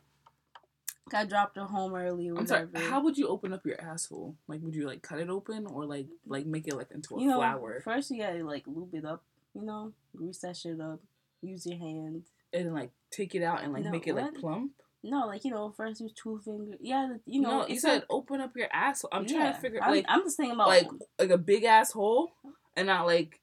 I 1.13 1.25
dropped 1.25 1.57
her 1.57 1.65
home 1.65 1.93
early. 1.95 2.27
I'm 2.29 2.47
sorry. 2.47 2.67
How 2.75 3.01
would 3.01 3.17
you 3.17 3.27
open 3.27 3.53
up 3.53 3.65
your 3.65 3.79
asshole? 3.81 4.35
Like, 4.47 4.61
would 4.61 4.75
you 4.75 4.85
like 4.85 5.01
cut 5.01 5.19
it 5.19 5.29
open 5.29 5.67
or 5.67 5.85
like 5.85 6.07
like 6.27 6.45
make 6.45 6.67
it 6.67 6.75
like 6.75 6.91
into 6.91 7.15
a 7.15 7.21
you 7.21 7.27
know, 7.27 7.37
flower? 7.37 7.81
First, 7.83 8.11
you 8.11 8.21
gotta 8.21 8.43
like 8.43 8.63
lube 8.67 8.93
it 8.93 9.05
up. 9.05 9.23
You 9.53 9.63
know, 9.63 9.93
grease 10.15 10.39
that 10.39 10.57
shit 10.57 10.79
up. 10.79 10.99
Use 11.41 11.65
your 11.65 11.77
hand 11.77 12.23
and 12.53 12.73
like 12.73 12.91
take 13.11 13.35
it 13.35 13.43
out 13.43 13.63
and 13.63 13.73
like 13.73 13.83
no, 13.83 13.91
make 13.91 14.07
it 14.07 14.13
what? 14.13 14.25
like 14.25 14.35
plump. 14.35 14.71
No, 15.03 15.27
like 15.27 15.45
you 15.45 15.51
know, 15.51 15.71
first 15.75 16.01
use 16.01 16.11
two 16.13 16.39
fingers. 16.43 16.77
Yeah, 16.81 17.13
you 17.25 17.41
know. 17.41 17.61
No, 17.61 17.67
you 17.67 17.79
said 17.79 17.95
like, 17.95 18.05
open 18.09 18.41
up 18.41 18.51
your 18.55 18.67
asshole. 18.71 19.09
I'm 19.13 19.25
yeah, 19.25 19.37
trying 19.37 19.53
to 19.53 19.59
figure. 19.59 19.79
I'm, 19.81 19.91
like 19.91 20.05
I'm 20.07 20.23
just 20.23 20.37
thinking 20.37 20.55
about 20.55 20.67
like 20.67 20.87
like 21.17 21.29
a 21.29 21.37
big 21.37 21.63
asshole 21.63 22.31
and 22.75 22.87
not 22.87 23.05
like 23.05 23.39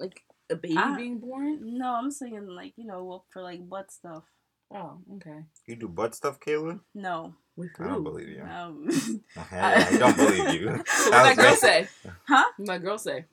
like 0.00 0.22
a 0.50 0.56
baby 0.56 0.76
I, 0.76 0.96
being 0.96 1.18
born. 1.18 1.78
No, 1.78 1.94
I'm 1.94 2.10
saying 2.10 2.46
like 2.48 2.72
you 2.76 2.84
know 2.84 3.06
look 3.06 3.24
for 3.30 3.42
like 3.42 3.68
butt 3.68 3.92
stuff. 3.92 4.24
Oh, 4.74 4.98
okay. 5.16 5.44
You 5.66 5.76
do 5.76 5.88
butt 5.88 6.16
stuff, 6.16 6.40
Kayla? 6.40 6.80
No. 6.94 7.34
With 7.56 7.70
who? 7.78 7.84
I 7.84 7.88
don't 7.88 8.02
believe 8.02 8.28
you. 8.28 8.42
Um, 8.42 8.88
I, 9.52 9.86
I 9.86 9.96
don't 9.98 10.16
believe 10.16 10.60
you. 10.60 10.82
so 10.86 11.10
what 11.10 11.22
that 11.22 11.36
girl 11.36 11.54
say? 11.54 11.88
Huh? 12.26 12.44
What 12.56 12.66
that 12.66 12.82
girl 12.82 12.98
say? 12.98 13.26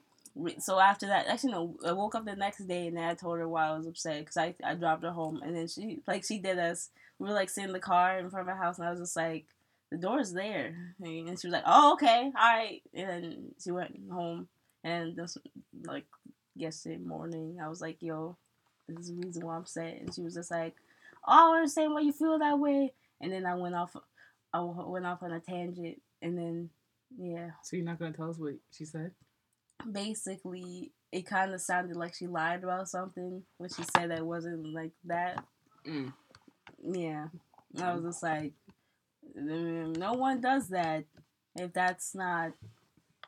So 0.58 0.80
after 0.80 1.06
that, 1.08 1.26
actually 1.26 1.52
no, 1.52 1.76
I 1.86 1.92
woke 1.92 2.14
up 2.14 2.24
the 2.24 2.34
next 2.34 2.66
day 2.66 2.86
and 2.86 2.96
then 2.96 3.04
I 3.04 3.14
told 3.14 3.38
her 3.38 3.48
why 3.48 3.68
I 3.68 3.76
was 3.76 3.86
upset 3.86 4.20
because 4.20 4.36
I 4.36 4.54
I 4.64 4.74
dropped 4.74 5.04
her 5.04 5.10
home 5.10 5.40
and 5.42 5.54
then 5.54 5.68
she 5.68 6.00
like 6.06 6.24
she 6.24 6.38
did 6.38 6.58
us. 6.58 6.90
We 7.18 7.28
were 7.28 7.34
like 7.34 7.50
sitting 7.50 7.68
in 7.68 7.72
the 7.72 7.80
car 7.80 8.18
in 8.18 8.30
front 8.30 8.48
of 8.48 8.56
her 8.56 8.62
house 8.62 8.78
and 8.78 8.86
I 8.86 8.90
was 8.90 9.00
just 9.00 9.16
like, 9.16 9.46
the 9.90 9.98
door's 9.98 10.32
there, 10.32 10.74
and 11.00 11.38
she 11.38 11.46
was 11.46 11.52
like, 11.52 11.64
oh 11.66 11.92
okay, 11.92 12.32
all 12.34 12.56
right, 12.56 12.80
and 12.94 13.08
then 13.08 13.44
she 13.62 13.70
went 13.70 13.94
home 14.10 14.48
and 14.82 15.14
just 15.14 15.36
like 15.84 16.06
yesterday 16.56 16.96
morning 16.96 17.58
I 17.62 17.68
was 17.68 17.82
like, 17.82 17.98
yo, 18.00 18.36
this 18.88 19.08
is 19.08 19.14
the 19.14 19.26
reason 19.26 19.46
why 19.46 19.56
I'm 19.56 19.60
upset, 19.60 19.98
and 20.00 20.12
she 20.14 20.22
was 20.22 20.34
just 20.34 20.50
like, 20.50 20.74
oh 21.28 21.52
I 21.52 21.56
understand 21.56 21.92
why 21.92 22.00
you 22.00 22.12
feel 22.12 22.38
that 22.38 22.58
way, 22.58 22.94
and 23.20 23.30
then 23.30 23.44
I 23.44 23.54
went 23.54 23.74
off, 23.74 23.94
I 24.52 24.60
went 24.62 25.06
off 25.06 25.22
on 25.22 25.32
a 25.32 25.40
tangent, 25.40 26.00
and 26.22 26.38
then 26.38 26.70
yeah. 27.18 27.50
So 27.62 27.76
you're 27.76 27.84
not 27.84 27.98
gonna 27.98 28.12
tell 28.12 28.30
us 28.30 28.38
what 28.38 28.54
she 28.72 28.86
said? 28.86 29.12
Basically 29.90 30.92
it 31.10 31.26
kind 31.26 31.52
of 31.52 31.60
sounded 31.60 31.96
like 31.96 32.14
she 32.14 32.26
lied 32.26 32.64
about 32.64 32.88
something 32.88 33.42
when 33.58 33.68
she 33.68 33.82
said 33.94 34.10
that 34.10 34.18
it 34.18 34.26
wasn't 34.26 34.72
like 34.72 34.92
that. 35.04 35.44
Mm. 35.86 36.12
Yeah, 36.82 37.26
I 37.80 37.94
was 37.94 38.04
just 38.04 38.22
like, 38.22 38.52
no 39.34 40.14
one 40.14 40.40
does 40.40 40.68
that 40.68 41.04
if 41.56 41.72
that's 41.72 42.14
not. 42.14 42.52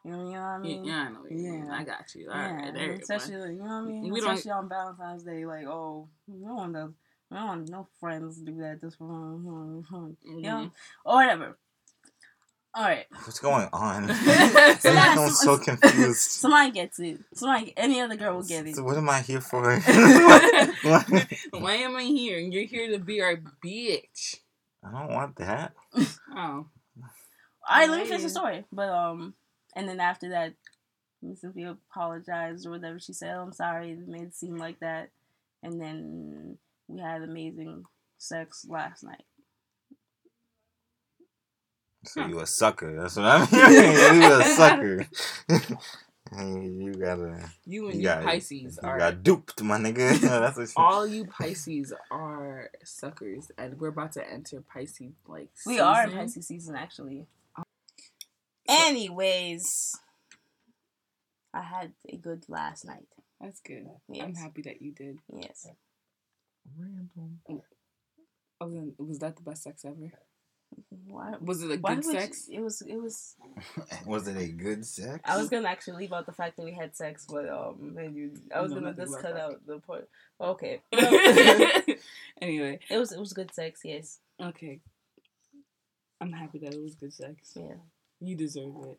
You 0.07 0.11
know, 0.11 0.25
what 0.25 0.39
I 0.39 0.59
mean? 0.59 0.85
Yeah, 0.85 1.09
I 1.09 1.09
know. 1.13 1.25
Yeah, 1.31 1.73
I 1.73 1.83
got 1.83 2.15
you. 2.15 2.29
All 2.31 2.37
yeah, 2.37 2.57
right, 2.57 2.75
there 2.75 2.93
especially 2.93 3.55
you 3.55 3.59
know 3.59 3.65
what 3.65 3.71
I 3.71 3.81
mean. 3.85 4.13
We 4.13 4.19
especially 4.19 4.51
don't... 4.51 4.65
on 4.65 4.69
Valentine's 4.69 5.23
Day, 5.23 5.47
like 5.47 5.67
oh, 5.67 6.09
no 6.29 6.55
one 6.55 6.73
does. 6.73 6.91
No 7.31 7.47
one, 7.47 7.65
no 7.65 7.89
friends 7.99 8.37
do 8.37 8.55
that 8.59 8.83
just 8.83 8.99
for 8.99 9.05
mm-hmm. 9.09 10.11
you 10.27 10.43
know, 10.43 10.71
or 11.07 11.15
whatever. 11.15 11.59
All 12.77 12.83
right. 12.83 13.07
What's 13.11 13.39
going 13.39 13.69
on? 13.73 14.11
I'm 14.11 15.31
so 15.31 15.59
confused. 15.59 16.19
Somebody 16.33 16.73
gets 16.73 16.99
it. 16.99 17.21
Somebody, 17.33 17.73
any 17.77 18.01
other 18.01 18.17
girl 18.17 18.35
will 18.35 18.43
get 18.43 18.67
it. 18.67 18.75
So 18.75 18.83
what 18.83 18.97
am 18.97 19.09
I 19.09 19.21
here 19.21 19.41
for? 19.41 19.79
Why 19.79 21.75
am 21.77 21.95
I 21.97 22.03
here? 22.03 22.39
You're 22.39 22.67
here 22.67 22.91
to 22.91 22.99
be 22.99 23.21
our 23.21 23.37
bitch. 23.65 24.41
I 24.83 24.91
don't 24.91 25.13
want 25.13 25.37
that. 25.37 25.73
oh. 25.97 26.07
All 26.37 26.67
right, 27.71 27.89
let 27.89 28.01
me 28.01 28.07
finish 28.07 28.25
the 28.25 28.29
story. 28.29 28.65
But 28.73 28.89
um, 28.89 29.35
and 29.77 29.89
then 29.89 30.01
after 30.01 30.31
that, 30.31 30.55
Cynthia 31.37 31.77
apologized 31.91 32.67
or 32.67 32.71
whatever. 32.71 32.99
She 32.99 33.13
said, 33.13 33.37
oh, 33.37 33.43
"I'm 33.43 33.53
sorry, 33.53 33.93
it 33.93 34.09
made 34.09 34.23
it 34.23 34.35
seem 34.35 34.57
like 34.57 34.81
that." 34.81 35.11
And 35.63 35.81
then 35.81 36.59
we 36.89 37.01
had 37.01 37.23
amazing 37.23 37.85
sex 38.19 38.67
last 38.69 39.05
night. 39.05 39.25
So 42.05 42.27
you 42.27 42.41
a 42.41 42.47
sucker? 42.47 42.95
That's 43.01 43.17
what 43.17 43.27
I 43.27 43.39
mean. 44.13 44.23
you 44.23 44.33
a 44.33 44.45
sucker. 44.45 45.07
you 46.39 46.95
gotta. 46.95 47.51
You 47.65 47.89
and 47.89 48.03
you, 48.03 48.09
you 48.09 48.17
Pisces 48.25 48.79
you 48.83 48.89
are. 48.89 48.99
got 48.99 49.23
duped, 49.23 49.63
my 49.63 49.79
nigga. 49.79 50.21
That's 50.21 50.57
what. 50.57 50.71
all 50.77 51.07
you 51.07 51.27
Pisces 51.27 51.93
are 52.11 52.71
suckers, 52.85 53.51
and 53.59 53.79
we're 53.81 53.89
about 53.89 54.13
to 54.13 54.31
enter 54.31 54.61
Pisces 54.61 55.13
like. 55.27 55.49
We 55.67 55.81
are 55.81 56.05
in 56.05 56.13
Pisces 56.13 56.47
season, 56.47 56.77
actually. 56.77 57.27
Anyways, 58.69 59.99
I 61.53 61.63
had 61.63 61.93
a 62.09 62.17
good 62.17 62.45
last 62.49 62.87
night. 62.87 63.07
That's 63.41 63.61
good. 63.61 63.87
Yes. 64.09 64.25
I'm 64.25 64.35
happy 64.35 64.63
that 64.63 64.81
you 64.81 64.93
did. 64.93 65.19
Yes. 65.33 65.69
Random. 66.79 67.41
Oh, 67.49 67.63
oh 68.61 68.93
was 68.99 69.19
that 69.19 69.37
the 69.37 69.43
best 69.43 69.65
sex 69.65 69.85
ever? 69.85 70.13
Why 71.07 71.35
was 71.41 71.63
it 71.63 71.71
a 71.71 71.77
good 71.77 72.05
sex? 72.05 72.49
You, 72.49 72.59
it 72.59 72.63
was. 72.63 72.83
It 72.83 73.01
was. 73.01 73.37
was 74.07 74.29
it 74.29 74.37
a 74.37 74.49
good 74.49 74.85
sex? 74.85 75.21
I 75.25 75.37
was 75.37 75.49
gonna 75.49 75.69
actually 75.69 75.99
leave 75.99 76.13
out 76.13 76.27
the 76.27 76.33
fact 76.33 76.57
that 76.57 76.65
we 76.65 76.73
had 76.73 76.97
sex, 76.97 77.27
but 77.29 77.49
um, 77.49 77.97
you, 78.15 78.33
I 78.55 78.61
was 78.61 78.73
no, 78.73 78.81
gonna 78.81 78.95
just 78.95 79.21
cut 79.21 79.37
out 79.37 79.67
the 79.67 79.79
part. 79.79 80.09
Okay. 80.41 80.81
anyway, 82.43 82.81
it 82.91 82.99
was 82.99 83.13
it 83.13 83.21
was 83.21 83.33
good 83.33 83.53
sex. 83.55 83.81
Yes. 83.85 84.19
Okay. 84.41 84.81
I'm 86.21 86.33
happy 86.33 86.59
that 86.61 86.75
it 86.75 86.83
was 86.83 86.95
good 86.95 87.13
sex. 87.13 87.53
Yeah. 87.55 87.75
You 88.21 88.37
deserve 88.37 88.75
it. 88.85 88.99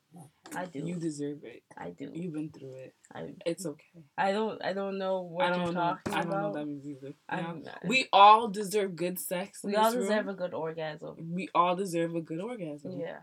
I 0.55 0.65
do. 0.65 0.79
You 0.79 0.95
deserve 0.95 1.43
it. 1.43 1.63
I 1.77 1.89
do. 1.91 2.11
You've 2.13 2.33
been 2.33 2.49
through 2.49 2.75
it. 2.75 2.95
I, 3.13 3.29
it's 3.45 3.65
okay. 3.65 4.03
I 4.17 4.31
don't. 4.31 4.63
I 4.63 4.73
don't 4.73 4.97
know 4.97 5.21
what 5.21 5.45
I 5.45 5.49
don't 5.49 5.65
you're 5.65 5.73
know, 5.73 5.79
talking 5.79 6.13
I 6.13 6.21
don't 6.21 6.27
about. 6.27 6.41
know 6.41 6.53
that 6.53 6.65
means 6.67 6.85
either. 6.85 7.13
You 7.31 7.63
we 7.85 8.07
all 8.13 8.49
deserve 8.49 8.95
good 8.95 9.19
sex. 9.19 9.61
We 9.63 9.75
all 9.75 9.91
deserve 9.91 10.25
room. 10.25 10.35
a 10.35 10.37
good 10.37 10.53
orgasm. 10.53 11.15
We 11.31 11.49
all 11.55 11.75
deserve 11.75 12.15
a 12.15 12.21
good 12.21 12.39
orgasm. 12.39 12.99
Yeah. 12.99 13.19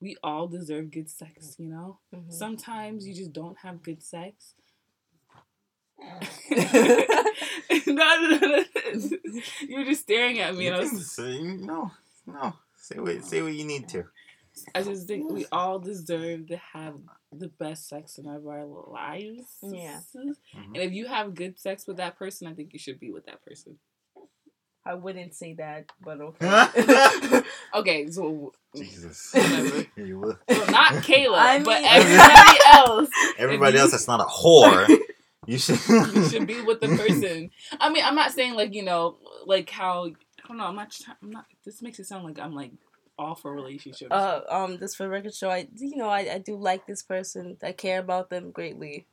We 0.00 0.16
all 0.22 0.48
deserve 0.48 0.90
good 0.90 1.08
sex. 1.08 1.56
You 1.58 1.68
know. 1.68 1.98
Mm-hmm. 2.14 2.30
Sometimes 2.30 3.06
you 3.06 3.14
just 3.14 3.32
don't 3.32 3.56
have 3.58 3.82
good 3.82 4.02
sex. 4.02 4.54
no, 7.86 7.94
no, 7.94 8.38
no, 8.38 8.64
You're 9.68 9.84
just 9.84 10.02
staring 10.02 10.40
at 10.40 10.54
me. 10.54 10.64
You 10.64 10.72
and 10.72 10.76
I 10.76 10.80
was 10.80 11.10
saying 11.12 11.64
no, 11.64 11.92
no. 12.26 12.54
Say 12.76 12.98
what, 12.98 13.24
say 13.24 13.40
what 13.42 13.54
you 13.54 13.64
need 13.64 13.88
to. 13.90 14.04
I 14.74 14.82
just 14.82 15.06
think 15.06 15.30
we 15.30 15.46
all 15.50 15.78
deserve 15.78 16.48
to 16.48 16.56
have 16.74 16.94
the 17.32 17.48
best 17.48 17.88
sex 17.88 18.18
in 18.18 18.26
our 18.26 18.38
lives. 18.38 19.44
Yeah. 19.62 20.00
Mm-hmm. 20.16 20.74
And 20.74 20.76
if 20.76 20.92
you 20.92 21.06
have 21.06 21.34
good 21.34 21.58
sex 21.58 21.86
with 21.86 21.96
that 21.96 22.18
person, 22.18 22.46
I 22.46 22.54
think 22.54 22.72
you 22.72 22.78
should 22.78 23.00
be 23.00 23.10
with 23.10 23.26
that 23.26 23.44
person. 23.44 23.78
I 24.84 24.94
wouldn't 24.94 25.34
say 25.34 25.54
that, 25.54 25.92
but 26.04 26.20
okay. 26.20 27.42
okay, 27.74 28.10
so 28.10 28.52
Jesus, 28.74 29.30
whatever. 29.34 29.86
you 29.96 30.18
will. 30.18 30.38
So 30.50 30.64
not 30.64 30.94
Kayla, 30.94 31.38
I 31.38 31.58
mean, 31.58 31.64
but 31.64 31.82
everybody 31.84 32.58
else. 32.72 33.10
Everybody 33.38 33.78
else 33.78 33.92
that's 33.92 34.08
not 34.08 34.20
a 34.20 34.24
whore. 34.24 34.88
You 35.46 35.58
should. 35.58 35.78
you 35.88 36.28
should 36.28 36.46
be 36.48 36.62
with 36.62 36.80
the 36.80 36.88
person. 36.88 37.50
I 37.80 37.90
mean, 37.90 38.04
I'm 38.04 38.16
not 38.16 38.32
saying 38.32 38.54
like 38.54 38.74
you 38.74 38.82
know, 38.82 39.18
like 39.46 39.70
how 39.70 40.06
I 40.06 40.48
don't 40.48 40.56
know. 40.56 40.64
I'm 40.64 40.76
not. 40.76 40.98
I'm 41.22 41.30
not. 41.30 41.44
This 41.64 41.80
makes 41.80 42.00
it 42.00 42.06
sound 42.06 42.24
like 42.24 42.40
I'm 42.40 42.54
like 42.54 42.72
all 43.22 43.34
for 43.34 43.54
relationships. 43.54 44.10
Uh, 44.10 44.42
um, 44.48 44.78
just 44.78 44.96
for 44.96 45.08
record 45.08 45.34
show, 45.34 45.50
I 45.50 45.68
you 45.76 45.96
know 45.96 46.08
I, 46.08 46.34
I 46.34 46.38
do 46.38 46.56
like 46.56 46.86
this 46.86 47.02
person. 47.02 47.56
I 47.62 47.72
care 47.72 48.00
about 48.00 48.30
them 48.30 48.50
greatly. 48.50 49.06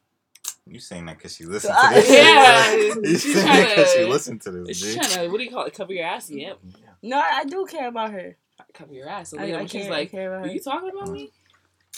You 0.66 0.80
saying 0.80 1.06
that 1.06 1.18
because 1.18 1.40
you 1.40 1.50
listen 1.50 1.72
to 1.74 1.94
this? 1.94 2.10
Yeah, 2.10 2.74
you 2.76 3.18
saying 3.18 3.46
that 3.46 3.70
because 3.70 3.96
you 3.96 4.08
listen 4.08 4.40
to 4.40 4.52
this? 4.52 4.78
She's 4.78 4.96
trying 4.96 5.26
to 5.26 5.32
what 5.32 5.38
do 5.38 5.44
you 5.44 5.52
call 5.52 5.66
it? 5.66 5.74
Cover 5.74 5.94
your 5.94 6.06
ass? 6.06 6.30
Yep. 6.30 6.60
Yeah. 6.64 6.88
No, 7.02 7.18
I, 7.18 7.40
I 7.40 7.46
do 7.46 7.66
care 7.66 7.88
about 7.88 8.12
her. 8.12 8.36
Cover 8.74 8.94
your 8.94 9.10
ass. 9.10 9.30
So 9.30 9.40
I, 9.40 9.60
I 9.60 9.66
she's 9.66 9.84
care, 9.84 9.92
like, 9.92 10.14
"Are 10.14 10.48
you 10.48 10.60
talking 10.60 10.92
about 10.96 11.10
me?" 11.12 11.32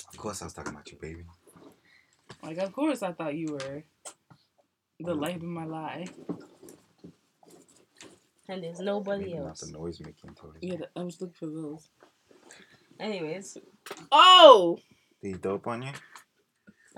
Of 0.10 0.18
course, 0.18 0.42
I 0.42 0.46
was 0.46 0.54
talking 0.54 0.74
about 0.74 0.90
you, 0.92 0.98
baby. 1.02 1.24
Like, 2.44 2.58
of 2.58 2.72
course, 2.72 3.04
I 3.04 3.12
thought 3.12 3.36
you 3.36 3.54
were 3.54 3.84
the 5.00 5.16
light 5.16 5.38
of 5.38 5.44
my 5.44 5.66
life. 5.66 6.12
And 8.48 8.64
there's 8.64 8.80
nobody 8.80 9.26
Maybe 9.26 9.38
else. 9.38 9.62
Not 9.62 9.72
the 9.72 9.78
noise 9.78 10.00
making 10.02 10.36
toys. 10.36 10.58
Yeah, 10.62 10.86
I 10.96 11.04
was 11.04 11.22
looking 11.22 11.36
for 11.36 11.46
those. 11.46 11.90
Anyways. 13.02 13.58
Oh! 14.12 14.78
These 15.22 15.40
dope 15.40 15.66
on 15.68 15.82
you? 15.82 15.92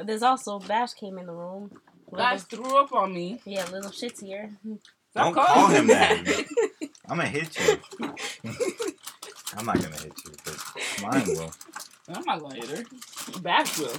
There's 0.04 0.22
also 0.22 0.60
Bash 0.60 0.94
came 0.94 1.18
in 1.18 1.28
the 1.28 1.34
room. 1.34 1.72
Bash 2.12 2.42
threw 2.42 2.78
up 2.78 2.92
on 2.94 3.14
me. 3.14 3.42
Yeah, 3.46 3.66
little 3.72 3.92
shit's 3.92 4.20
here. 4.20 4.52
Don't 5.16 5.34
call 5.34 5.68
him 5.68 5.88
that. 5.88 6.26
I'm 7.08 7.18
gonna 7.18 7.30
hit 7.30 7.58
you. 7.58 7.80
I'm 9.56 9.66
not 9.66 9.82
gonna 9.82 9.96
hit 9.96 10.14
you, 10.26 10.32
but 10.44 10.58
mine 11.02 11.24
will. 11.28 11.54
I'm 12.10 12.24
not 12.26 12.42
gonna 12.42 12.56
hit 12.56 12.70
her. 12.70 13.40
Bash 13.40 13.80
will. 13.80 13.96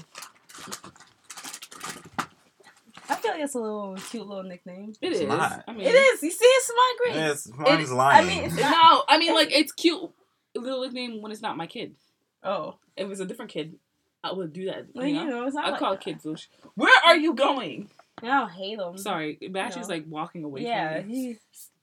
I 3.08 3.14
feel 3.16 3.30
like 3.32 3.40
it's 3.40 3.54
a 3.54 3.60
little 3.60 3.96
cute 4.10 4.26
little 4.26 4.44
nickname. 4.44 4.94
It 5.00 5.12
it's 5.12 5.20
is. 5.20 5.28
Not. 5.28 5.64
I 5.66 5.72
mean, 5.72 5.86
it 5.86 5.94
is. 5.94 6.22
You 6.22 6.30
see, 6.30 6.44
it's 6.44 6.72
my 6.74 6.94
green. 6.98 7.14
Yes, 7.16 7.50
mine's 7.56 7.92
lying. 7.92 8.24
I 8.24 8.28
mean, 8.28 8.44
it's 8.44 8.56
no. 8.60 9.04
I 9.08 9.18
mean, 9.18 9.34
like 9.34 9.52
it's 9.52 9.72
cute. 9.72 10.10
Little 10.54 10.82
nickname 10.82 11.20
when 11.22 11.32
it's 11.32 11.42
not 11.42 11.56
my 11.56 11.66
kid. 11.66 11.94
Oh, 12.42 12.76
if 12.96 13.10
it's 13.10 13.20
a 13.20 13.26
different 13.26 13.50
kid, 13.50 13.76
I 14.22 14.32
would 14.32 14.52
do 14.52 14.66
that. 14.66 14.86
Well, 14.94 15.06
you 15.06 15.14
know, 15.14 15.22
you 15.24 15.30
know 15.30 15.46
it's 15.46 15.54
not 15.54 15.66
I 15.66 15.70
like 15.70 15.80
call 15.80 15.92
that. 15.92 16.00
kids. 16.00 16.22
Those. 16.24 16.48
Where 16.74 16.92
are 17.06 17.16
you 17.16 17.34
going? 17.34 17.88
I 18.22 18.26
don't 18.26 18.50
hate 18.50 18.78
him. 18.78 18.96
Sorry, 18.98 19.38
Bash 19.50 19.76
is 19.76 19.88
like 19.88 20.04
walking 20.08 20.44
away. 20.44 20.62
Yeah, 20.62 21.00
he 21.02 21.36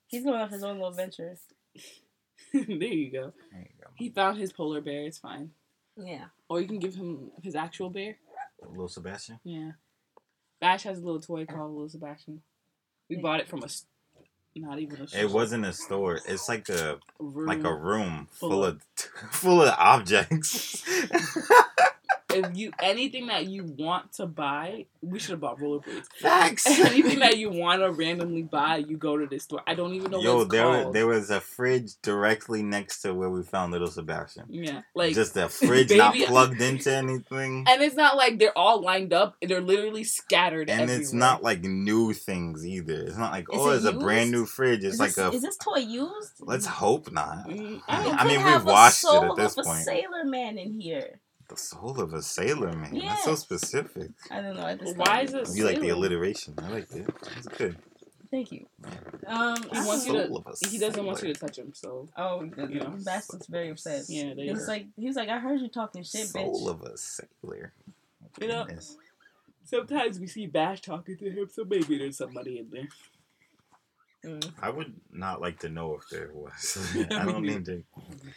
he's 0.07 0.23
going 0.23 0.39
off 0.39 0.49
his 0.51 0.63
own 0.63 0.75
little 0.77 0.91
venture. 0.91 1.35
there 2.53 2.63
you 2.63 3.11
go. 3.11 3.33
There 3.51 3.61
you 3.61 3.67
go. 3.81 3.89
He 3.95 4.09
found 4.09 4.37
his 4.37 4.53
polar 4.53 4.81
bear. 4.81 5.05
It's 5.05 5.17
fine. 5.19 5.51
Yeah. 5.97 6.25
Or 6.49 6.61
you 6.61 6.67
can 6.67 6.79
give 6.79 6.95
him 6.95 7.31
his 7.43 7.55
actual 7.55 7.89
bear. 7.89 8.15
Little 8.67 8.87
Sebastian. 8.87 9.39
Yeah. 9.43 9.71
Bash 10.59 10.83
has 10.83 10.99
a 10.99 11.01
little 11.01 11.19
toy 11.21 11.45
called 11.45 11.71
Little 11.71 11.89
Sebastian. 11.89 12.41
We 13.09 13.17
bought 13.17 13.39
it 13.39 13.47
from 13.47 13.63
a, 13.63 13.67
not 14.55 14.79
even 14.79 15.01
a. 15.01 15.08
Store. 15.08 15.22
It 15.22 15.29
wasn't 15.31 15.65
a 15.65 15.74
store. 15.74 16.20
It's 16.27 16.50
like 16.50 16.70
a 16.70 17.00
room 17.20 17.48
like 17.48 17.63
a 17.63 17.74
room 17.74 18.27
full, 18.31 18.50
full 18.50 18.65
of, 18.65 18.75
of 18.75 18.81
full 19.31 19.62
of 19.63 19.74
objects. 19.77 20.84
if 22.33 22.57
you 22.57 22.71
anything 22.81 23.27
that 23.27 23.47
you 23.47 23.63
want 23.63 24.13
to 24.13 24.25
buy, 24.25 24.85
we 25.01 25.19
should 25.19 25.31
have 25.31 25.39
bought 25.39 25.59
rollerblades. 25.59 26.05
Facts. 26.19 26.67
anything 26.79 27.19
that 27.19 27.38
you 27.38 27.50
want 27.50 27.81
to 27.81 27.91
randomly 27.91 28.43
buy, 28.43 28.77
you 28.77 28.97
go 28.97 29.17
to 29.17 29.27
this 29.27 29.43
store. 29.43 29.61
I 29.65 29.73
don't 29.73 29.93
even 29.93 30.11
know. 30.11 30.19
Yo, 30.19 30.43
there 30.43 30.63
called. 30.63 30.85
Was, 30.85 30.93
there 30.93 31.07
was 31.07 31.29
a 31.29 31.41
fridge 31.41 31.93
directly 32.01 32.63
next 32.63 33.01
to 33.01 33.13
where 33.13 33.29
we 33.29 33.43
found 33.43 33.71
Little 33.71 33.88
Sebastian. 33.88 34.45
Yeah, 34.50 34.81
like 34.95 35.13
just 35.13 35.35
a 35.38 35.50
fridge 35.50 35.89
baby, 35.89 36.00
not 36.00 36.15
plugged 36.27 36.61
into 36.61 36.93
anything. 36.93 37.65
And 37.67 37.81
it's 37.81 37.95
not 37.95 38.17
like 38.17 38.39
they're 38.39 38.57
all 38.57 38.81
lined 38.81 39.13
up. 39.13 39.35
They're 39.41 39.61
literally 39.61 40.03
scattered. 40.03 40.69
And 40.69 40.81
everywhere. 40.81 41.01
it's 41.01 41.13
not 41.13 41.43
like 41.43 41.63
new 41.63 42.13
things 42.13 42.65
either. 42.65 43.01
It's 43.03 43.17
not 43.17 43.31
like 43.31 43.45
is 43.51 43.59
oh, 43.59 43.71
it 43.71 43.75
it's 43.77 43.85
used? 43.85 43.95
a 43.95 44.00
brand 44.00 44.31
new 44.31 44.45
fridge. 44.45 44.83
It's 44.83 44.95
is 44.95 45.00
like 45.00 45.15
this, 45.15 45.17
a. 45.17 45.31
Is 45.31 45.41
this 45.41 45.57
toy 45.57 45.79
used? 45.79 46.33
Let's 46.39 46.65
hope 46.65 47.11
not. 47.11 47.47
Mm, 47.47 47.81
I, 47.88 48.09
I 48.11 48.27
mean, 48.27 48.43
we've 48.43 48.65
washed 48.65 49.03
it 49.03 49.23
at 49.23 49.35
this 49.35 49.55
point. 49.55 49.83
Sailor 49.83 50.25
Man 50.25 50.57
in 50.57 50.79
here. 50.79 51.19
The 51.51 51.58
soul 51.58 52.00
of 52.00 52.13
a 52.13 52.22
sailor 52.22 52.72
man. 52.72 52.96
Yeah. 52.96 53.10
That's 53.10 53.25
so 53.25 53.36
specific. 53.36 54.12
I 54.31 54.41
don't 54.41 54.55
know. 54.55 54.65
I 54.65 54.75
just 54.75 54.96
Why 54.96 55.24
is 55.24 55.34
it? 55.34 55.50
You 55.53 55.65
like 55.65 55.81
the 55.81 55.89
alliteration? 55.89 56.53
I 56.58 56.70
like 56.70 56.89
it. 56.93 57.05
It's 57.36 57.48
good. 57.50 57.75
Thank 58.31 58.53
you. 58.53 58.67
Um, 59.27 59.62
he 59.62 59.79
wants 59.79 60.08
you 60.08 60.13
to. 60.13 60.70
He 60.70 60.77
doesn't 60.77 61.05
want 61.05 61.22
you 61.22 61.34
to 61.34 61.38
touch 61.38 61.58
him. 61.58 61.74
So. 61.74 62.08
Oh, 62.15 62.43
you 62.43 62.79
know, 62.79 62.93
Bastards 63.03 63.48
very 63.48 63.70
upset. 63.70 64.05
Yeah, 64.08 64.34
they 64.34 64.43
It's 64.43 64.70
like 64.70 64.86
he 64.96 65.08
was 65.08 65.17
like, 65.17 65.27
I 65.27 65.39
heard 65.39 65.60
you 65.60 65.67
talking 65.67 66.03
shit, 66.03 66.27
soul 66.27 66.41
bitch. 66.41 66.58
Soul 66.58 66.70
of 66.70 66.81
a 66.84 66.98
sailor. 66.98 67.74
You 68.39 68.48
know. 68.48 68.67
Sometimes 69.65 70.22
we 70.22 70.27
see 70.27 70.48
Bash 70.48 70.79
talking 70.79 71.17
to 71.17 71.29
him, 71.29 71.50
so 71.53 71.65
maybe 71.65 71.98
there's 71.98 72.17
somebody 72.17 72.60
in 72.60 72.70
there. 72.72 72.88
Mm. 74.25 74.51
I 74.61 74.69
would 74.69 74.93
not 75.11 75.41
like 75.41 75.59
to 75.59 75.69
know 75.69 75.95
if 75.95 76.07
there 76.09 76.29
was. 76.33 76.77
I 77.11 77.25
don't 77.25 77.43
need 77.43 77.65
to. 77.65 77.83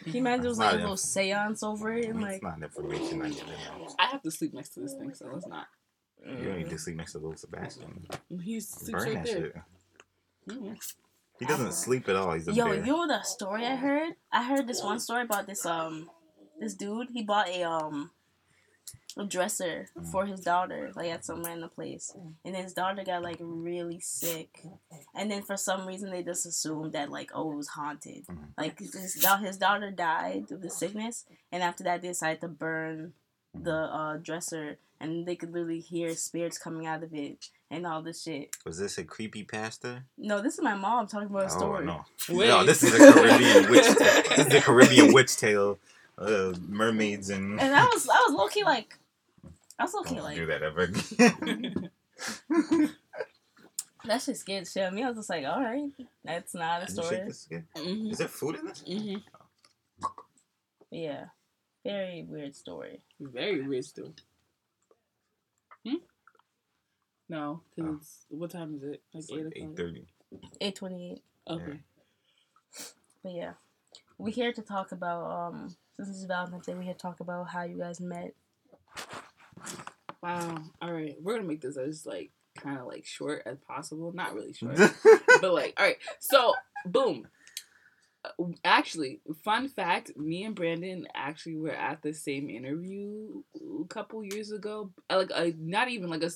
He 0.05 0.19
might 0.19 0.41
do 0.41 0.51
like 0.51 0.73
a 0.73 0.77
little 0.77 0.97
seance 0.97 1.61
over 1.61 1.93
it. 1.93 2.09
And, 2.09 2.21
like, 2.21 2.41
not 2.41 2.61
information 2.61 3.21
I 3.21 3.29
need 3.29 3.37
to 3.37 3.45
know. 3.45 3.95
I 3.99 4.07
have 4.07 4.23
to 4.23 4.31
sleep 4.31 4.53
next 4.53 4.69
to 4.69 4.79
this 4.79 4.93
thing, 4.93 5.13
so 5.13 5.29
it's 5.35 5.47
not. 5.47 5.67
You 6.25 6.45
don't 6.45 6.57
need 6.57 6.69
to 6.69 6.77
sleep 6.79 6.95
next 6.95 7.11
to 7.11 7.19
little 7.19 7.37
Sebastian. 7.37 8.07
He's 8.41 8.67
sleeps 8.67 9.05
Burn 9.05 9.15
right 9.15 9.25
there. 9.25 9.65
He 11.39 11.45
doesn't 11.45 11.73
sleep 11.73 12.09
at 12.09 12.15
all. 12.15 12.33
He's 12.33 12.47
a 12.47 12.53
Yo, 12.53 12.65
bear. 12.65 12.75
you 12.75 12.85
know 12.85 13.07
the 13.07 13.21
story 13.21 13.65
I 13.65 13.75
heard? 13.75 14.13
I 14.31 14.43
heard 14.43 14.67
this 14.67 14.81
one 14.81 14.99
story 14.99 15.23
about 15.23 15.45
this 15.45 15.65
um 15.65 16.09
this 16.59 16.73
dude. 16.73 17.09
He 17.11 17.23
bought 17.23 17.49
a 17.49 17.63
um 17.63 18.11
a 19.17 19.25
dresser 19.25 19.87
mm. 19.97 20.05
for 20.11 20.25
his 20.25 20.41
daughter, 20.41 20.91
like 20.95 21.11
at 21.11 21.25
some 21.25 21.43
random 21.43 21.69
place, 21.69 22.15
and 22.43 22.55
his 22.55 22.73
daughter 22.73 23.03
got 23.03 23.23
like 23.23 23.37
really 23.39 23.99
sick, 23.99 24.63
and 25.13 25.31
then 25.31 25.41
for 25.41 25.57
some 25.57 25.87
reason 25.87 26.11
they 26.11 26.23
just 26.23 26.45
assumed 26.45 26.93
that 26.93 27.09
like 27.09 27.31
oh 27.33 27.51
it 27.51 27.55
was 27.55 27.69
haunted, 27.69 28.25
mm. 28.27 28.37
like 28.57 28.79
his 28.79 29.15
his 29.41 29.57
daughter 29.57 29.91
died 29.91 30.51
of 30.51 30.61
the 30.61 30.69
sickness, 30.69 31.25
and 31.51 31.63
after 31.63 31.83
that 31.83 32.01
they 32.01 32.09
decided 32.09 32.41
to 32.41 32.47
burn 32.47 33.13
the 33.53 33.73
uh, 33.73 34.17
dresser, 34.17 34.77
and 34.99 35.25
they 35.25 35.35
could 35.35 35.53
literally 35.53 35.79
hear 35.79 36.13
spirits 36.15 36.57
coming 36.57 36.85
out 36.85 37.03
of 37.03 37.13
it 37.13 37.49
and 37.71 37.85
all 37.85 38.01
this 38.01 38.23
shit. 38.23 38.55
Was 38.65 38.79
this 38.79 38.97
a 38.97 39.03
creepypasta? 39.03 40.03
No, 40.17 40.41
this 40.41 40.55
is 40.55 40.61
my 40.61 40.75
mom 40.75 41.07
talking 41.07 41.29
about 41.29 41.43
a 41.43 41.45
oh, 41.45 41.57
story. 41.57 41.83
Oh, 41.83 41.85
no. 41.85 42.05
Wait. 42.37 42.47
no, 42.47 42.63
this 42.63 42.83
is 42.83 42.93
a 42.93 43.13
Caribbean 43.13 43.69
witch. 43.71 43.85
This 43.85 44.47
is 44.47 44.53
a 44.53 44.61
Caribbean 44.61 45.13
witch 45.13 45.37
tale. 45.37 45.79
Uh, 46.17 46.53
mermaids 46.67 47.29
and. 47.29 47.59
And 47.59 47.73
that 47.73 47.89
was 47.93 48.07
I 48.07 48.23
was 48.27 48.33
low 48.33 48.47
key 48.47 48.63
like 48.63 48.97
I 49.77 49.83
was 49.83 49.93
looking 49.93 50.19
like 50.19 50.35
do 50.35 50.45
that 50.45 50.63
ever 50.63 50.81
again. 50.83 51.89
that 54.05 54.21
shit 54.21 54.37
scared 54.37 54.67
shit 54.67 54.93
me. 54.93 55.03
I 55.03 55.07
was 55.09 55.17
just 55.17 55.29
like, 55.29 55.45
all 55.45 55.61
right, 55.61 55.89
that's 56.23 56.53
not 56.53 56.83
a 56.83 56.91
story. 56.91 57.17
Mm-hmm. 57.17 58.11
Is 58.11 58.19
there 58.19 58.27
food 58.27 58.55
in 58.55 58.67
this? 58.67 58.83
Mm-hmm. 58.87 59.17
Yeah, 60.91 61.25
very 61.83 62.25
weird 62.27 62.55
story. 62.55 63.01
Very 63.19 63.67
weird 63.67 63.83
story. 63.83 64.13
Hmm? 65.85 65.95
No, 67.27 67.61
because 67.75 68.25
oh. 68.31 68.37
what 68.37 68.51
time 68.51 68.75
is 68.75 68.83
it? 68.83 69.01
Like 69.13 69.23
it's 69.23 69.31
eight. 69.31 69.53
Eight 69.55 69.75
thirty. 69.75 70.05
Eight 70.61 70.75
twenty-eight. 70.75 71.21
Okay. 71.49 71.79
Yeah. 72.77 72.85
But 73.23 73.33
yeah, 73.33 73.51
we're 74.17 74.33
here 74.33 74.53
to 74.53 74.61
talk 74.61 74.91
about 74.93 75.29
um. 75.29 75.75
Since 75.95 76.09
it's 76.09 76.23
Valentine's 76.25 76.65
Day, 76.65 76.73
we 76.73 76.83
here 76.85 76.93
to 76.93 76.99
talk 76.99 77.19
about 77.21 77.49
how 77.49 77.63
you 77.63 77.77
guys 77.77 78.01
met 78.01 78.33
Wow. 80.25 80.57
All 80.81 80.91
right, 80.91 81.15
we're 81.21 81.35
gonna 81.35 81.47
make 81.47 81.61
this 81.61 81.77
as 81.77 82.05
like 82.05 82.31
kind 82.57 82.79
of 82.79 82.87
like 82.87 83.05
short 83.05 83.43
as 83.45 83.59
possible. 83.59 84.11
Not 84.11 84.33
really 84.33 84.53
short, 84.53 84.75
but 84.75 85.53
like 85.53 85.73
all 85.77 85.85
right. 85.85 85.97
So 86.19 86.53
boom. 86.85 87.27
Uh, 88.23 88.45
actually, 88.63 89.21
fun 89.43 89.67
fact: 89.69 90.17
me 90.17 90.43
and 90.43 90.55
Brandon 90.55 91.07
actually 91.13 91.57
were 91.57 91.75
at 91.75 92.01
the 92.01 92.11
same 92.11 92.49
interview 92.49 93.43
a 93.83 93.87
couple 93.87 94.23
years 94.23 94.51
ago. 94.51 94.91
Uh, 95.11 95.17
like, 95.17 95.31
uh, 95.31 95.51
not 95.59 95.89
even 95.89 96.09
like 96.09 96.23
a 96.23 96.31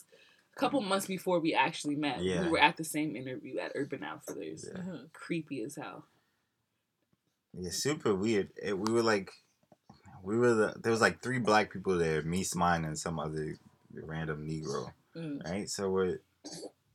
couple 0.55 0.81
months 0.81 1.07
before 1.07 1.39
we 1.39 1.55
actually 1.55 1.95
met. 1.95 2.21
Yeah. 2.21 2.43
We 2.43 2.49
were 2.49 2.59
at 2.59 2.77
the 2.77 2.83
same 2.83 3.15
interview 3.15 3.57
at 3.57 3.71
Urban 3.73 4.03
Outfitters. 4.03 4.69
Yeah. 4.71 4.81
Mm-hmm. 4.81 5.05
Creepy 5.13 5.63
as 5.63 5.77
hell. 5.77 6.05
Yeah, 7.57 7.71
super 7.71 8.13
weird. 8.13 8.49
It, 8.61 8.77
we 8.77 8.93
were 8.93 9.01
like 9.01 9.31
we 10.21 10.37
were 10.37 10.53
the 10.53 10.75
there 10.79 10.91
was 10.91 11.01
like 11.01 11.23
three 11.23 11.39
black 11.39 11.73
people 11.73 11.97
there, 11.97 12.21
me, 12.21 12.43
Smine, 12.43 12.85
and 12.85 12.99
some 12.99 13.17
other 13.17 13.55
random 13.93 14.47
Negro. 14.47 14.91
Mm. 15.15 15.43
Right, 15.43 15.69
so 15.69 15.89
we're 15.89 16.19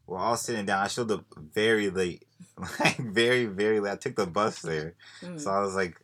we're 0.07 0.19
all 0.19 0.37
sitting 0.37 0.67
down. 0.67 0.83
I 0.83 0.89
showed 0.89 1.11
up 1.11 1.25
very 1.37 1.91
late, 1.91 2.25
like 2.81 2.97
very 2.97 3.47
very 3.47 3.81
late. 3.81 3.93
I 3.93 3.97
took 3.97 4.17
the 4.17 4.27
bus 4.27 4.61
there, 4.61 4.95
mm. 5.23 5.41
so 5.41 5.51
I 5.51 5.61
was 5.61 5.75
like, 5.75 6.01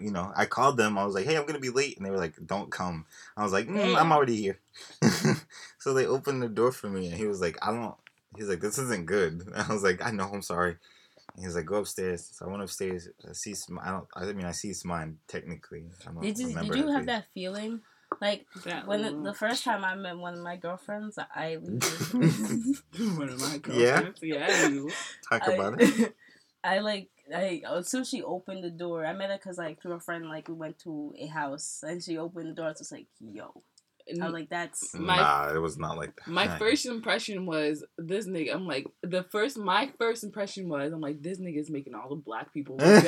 you 0.00 0.10
know, 0.10 0.32
I 0.36 0.46
called 0.46 0.76
them. 0.76 0.98
I 0.98 1.04
was 1.04 1.14
like, 1.14 1.26
hey, 1.26 1.36
I'm 1.36 1.46
gonna 1.46 1.58
be 1.58 1.70
late, 1.70 1.96
and 1.96 2.06
they 2.06 2.10
were 2.10 2.18
like, 2.18 2.34
don't 2.44 2.70
come. 2.70 3.06
I 3.36 3.42
was 3.42 3.52
like, 3.52 3.68
mm, 3.68 3.96
I'm 3.96 4.12
already 4.12 4.36
here. 4.36 4.58
so 5.78 5.94
they 5.94 6.06
opened 6.06 6.42
the 6.42 6.48
door 6.48 6.72
for 6.72 6.88
me, 6.88 7.08
and 7.08 7.16
he 7.16 7.26
was 7.26 7.40
like, 7.40 7.56
I 7.62 7.72
don't. 7.72 7.94
He's 8.36 8.48
like, 8.48 8.60
this 8.60 8.78
isn't 8.78 9.06
good. 9.06 9.42
I 9.56 9.72
was 9.72 9.82
like, 9.82 10.04
I 10.04 10.10
know, 10.10 10.30
I'm 10.32 10.42
sorry. 10.42 10.76
He 11.38 11.46
was 11.46 11.54
like, 11.54 11.66
"Go 11.66 11.76
upstairs." 11.76 12.30
So 12.32 12.46
I 12.46 12.48
went 12.48 12.62
upstairs. 12.62 13.08
I 13.28 13.32
see. 13.32 13.54
I 13.80 13.90
don't. 13.92 14.06
I 14.14 14.32
mean, 14.32 14.46
I 14.46 14.50
see 14.50 14.74
mine 14.84 15.18
technically. 15.28 15.84
did 16.20 16.38
you 16.38 16.52
Did 16.52 16.74
you 16.74 16.88
have 16.90 17.06
that 17.06 17.26
feeling? 17.32 17.80
Like 18.20 18.46
when 18.84 19.02
the, 19.02 19.30
the, 19.30 19.34
first 19.34 19.64
time 19.64 19.84
I 19.84 19.94
met 19.94 20.16
one 20.18 20.34
of 20.34 20.40
my 20.40 20.56
girlfriends, 20.56 21.18
I 21.18 21.56
one 21.60 23.28
of 23.28 23.40
my 23.40 23.58
girlfriends. 23.58 24.20
Yeah. 24.22 24.68
Yeah. 24.68 24.88
Talk 25.28 25.48
I, 25.48 25.52
about 25.52 25.80
it. 25.80 26.14
I 26.64 26.78
like. 26.80 27.10
I 27.34 27.62
as 27.70 27.88
soon 27.88 28.00
as 28.00 28.08
she 28.08 28.22
opened 28.22 28.64
the 28.64 28.70
door, 28.70 29.06
I 29.06 29.12
met 29.12 29.30
her 29.30 29.36
because 29.36 29.58
like 29.58 29.80
through 29.80 29.92
a 29.92 30.00
friend. 30.00 30.28
Like 30.28 30.48
we 30.48 30.54
went 30.54 30.78
to 30.80 31.14
a 31.18 31.26
house 31.26 31.84
and 31.86 32.02
she 32.02 32.18
opened 32.18 32.48
the 32.48 32.54
door. 32.54 32.66
I 32.66 32.70
was 32.70 32.90
like, 32.90 33.06
"Yo, 33.20 33.62
I 34.10 34.24
was 34.24 34.32
like, 34.32 34.48
that's 34.48 34.94
my. 34.94 35.16
Nah, 35.16 35.54
it 35.54 35.58
was 35.58 35.76
not 35.76 35.96
like 35.96 36.16
that. 36.16 36.28
My 36.28 36.48
first 36.58 36.86
impression 36.86 37.46
was 37.46 37.84
this 37.98 38.26
nigga. 38.26 38.54
I'm 38.54 38.66
like, 38.66 38.86
the 39.02 39.22
first, 39.24 39.58
my 39.58 39.90
first 39.98 40.24
impression 40.24 40.68
was, 40.68 40.92
I'm 40.92 41.00
like, 41.00 41.22
this 41.22 41.38
nigga 41.38 41.58
is 41.58 41.70
making 41.70 41.94
all 41.94 42.08
the 42.08 42.16
black 42.16 42.52
people 42.52 42.76
walk 42.78 43.04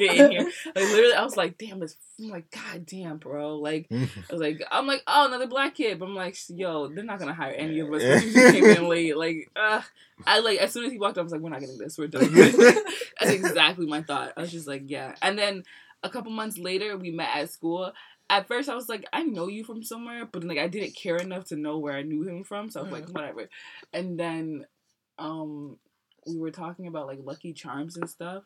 in 0.00 0.30
here. 0.30 0.50
Like 0.66 0.74
literally, 0.74 1.14
I 1.14 1.24
was 1.24 1.36
like, 1.36 1.58
damn, 1.58 1.82
it's. 1.82 1.96
I'm 2.20 2.28
like, 2.28 2.50
god 2.50 2.86
damn, 2.86 3.18
bro. 3.18 3.56
Like, 3.56 3.86
I 3.92 4.08
was 4.30 4.40
like, 4.40 4.62
I'm 4.70 4.86
like, 4.86 5.02
oh, 5.06 5.26
another 5.26 5.46
black 5.46 5.74
kid. 5.74 5.98
But 5.98 6.06
I'm 6.06 6.14
like, 6.14 6.36
yo, 6.48 6.88
they're 6.88 7.04
not 7.04 7.18
gonna 7.18 7.34
hire 7.34 7.52
any 7.52 7.80
of 7.80 7.92
us. 7.92 8.02
We 8.02 8.32
just 8.32 8.54
came 8.54 8.64
in 8.64 8.88
late. 8.88 9.16
Like, 9.16 9.50
uh, 9.56 9.82
I 10.26 10.40
like 10.40 10.58
as 10.58 10.72
soon 10.72 10.84
as 10.84 10.92
he 10.92 10.98
walked 10.98 11.18
up, 11.18 11.22
I 11.22 11.24
was 11.24 11.32
like, 11.32 11.40
we're 11.40 11.50
not 11.50 11.60
getting 11.60 11.78
this. 11.78 11.98
We're 11.98 12.08
done. 12.08 12.32
That's 12.32 13.32
exactly 13.32 13.86
my 13.86 14.02
thought. 14.02 14.32
I 14.36 14.42
was 14.42 14.52
just 14.52 14.68
like, 14.68 14.84
yeah. 14.86 15.14
And 15.22 15.38
then 15.38 15.64
a 16.02 16.10
couple 16.10 16.30
months 16.30 16.58
later, 16.58 16.96
we 16.96 17.10
met 17.10 17.30
at 17.34 17.50
school 17.50 17.92
at 18.30 18.46
first 18.46 18.68
I 18.68 18.74
was 18.74 18.88
like, 18.88 19.04
I 19.12 19.24
know 19.24 19.48
you 19.48 19.64
from 19.64 19.82
somewhere, 19.82 20.24
but 20.24 20.44
like 20.44 20.58
I 20.58 20.68
didn't 20.68 20.96
care 20.96 21.16
enough 21.16 21.46
to 21.46 21.56
know 21.56 21.78
where 21.78 21.94
I 21.94 22.02
knew 22.02 22.22
him 22.22 22.44
from, 22.44 22.70
so 22.70 22.80
I 22.80 22.82
was 22.84 22.92
mm-hmm. 22.92 23.02
like, 23.02 23.14
whatever. 23.14 23.48
And 23.92 24.18
then 24.18 24.64
um 25.18 25.76
we 26.26 26.38
were 26.38 26.52
talking 26.52 26.86
about 26.86 27.06
like 27.06 27.18
Lucky 27.22 27.52
Charms 27.52 27.96
and 27.96 28.08
stuff. 28.08 28.44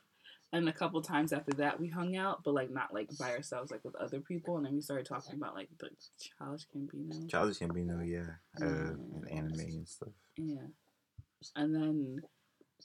And 0.52 0.68
a 0.68 0.72
couple 0.72 1.02
times 1.02 1.32
after 1.32 1.52
that 1.56 1.80
we 1.80 1.88
hung 1.88 2.16
out, 2.16 2.42
but 2.44 2.54
like 2.54 2.70
not 2.70 2.94
like 2.94 3.10
by 3.18 3.32
ourselves, 3.32 3.70
like 3.70 3.84
with 3.84 3.96
other 3.96 4.20
people. 4.20 4.56
And 4.56 4.64
then 4.64 4.74
we 4.74 4.80
started 4.80 5.06
talking 5.06 5.34
about 5.34 5.54
like 5.54 5.68
the 5.78 5.90
Childish 6.38 6.66
Gambino. 6.74 7.28
Childish 7.28 7.58
Gambino, 7.58 8.08
yeah. 8.08 8.34
Uh, 8.64 8.94
and 8.94 9.28
anime 9.30 9.60
and 9.60 9.88
stuff. 9.88 10.14
Yeah. 10.36 10.68
And 11.56 11.74
then 11.74 12.20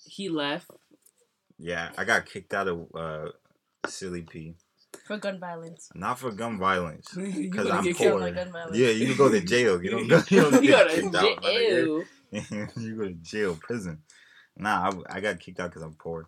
he 0.04 0.30
left. 0.30 0.72
Yeah, 1.60 1.92
I 1.98 2.06
got 2.06 2.26
kicked 2.26 2.54
out 2.54 2.68
of 2.68 2.88
uh 2.96 3.30
Silly 3.88 4.24
P. 4.24 4.56
For 5.06 5.18
gun 5.18 5.40
violence. 5.40 5.90
Not 5.94 6.20
for 6.20 6.32
gun 6.32 6.58
violence. 6.58 7.10
Because 7.16 7.70
I'm 7.70 7.94
poor. 7.94 8.28
Yeah, 8.74 8.90
you 8.90 9.16
go 9.16 9.30
to 9.30 9.42
jail. 9.42 9.82
You 9.84 9.92
don't 9.92 10.08
go, 10.10 10.22
you 10.30 10.42
don't 10.42 10.64
you 10.64 10.72
get 10.72 10.90
kicked 10.90 11.16
out. 11.16 11.44
Jail. 11.44 12.04
you 12.32 12.96
go 12.96 13.06
to 13.06 13.14
jail, 13.22 13.56
prison. 13.60 14.00
Nah, 14.58 14.92
I, 15.10 15.18
I 15.18 15.20
got 15.20 15.40
kicked 15.40 15.60
out 15.60 15.70
because 15.70 15.84
I'm 15.84 15.94
poor. 15.94 16.28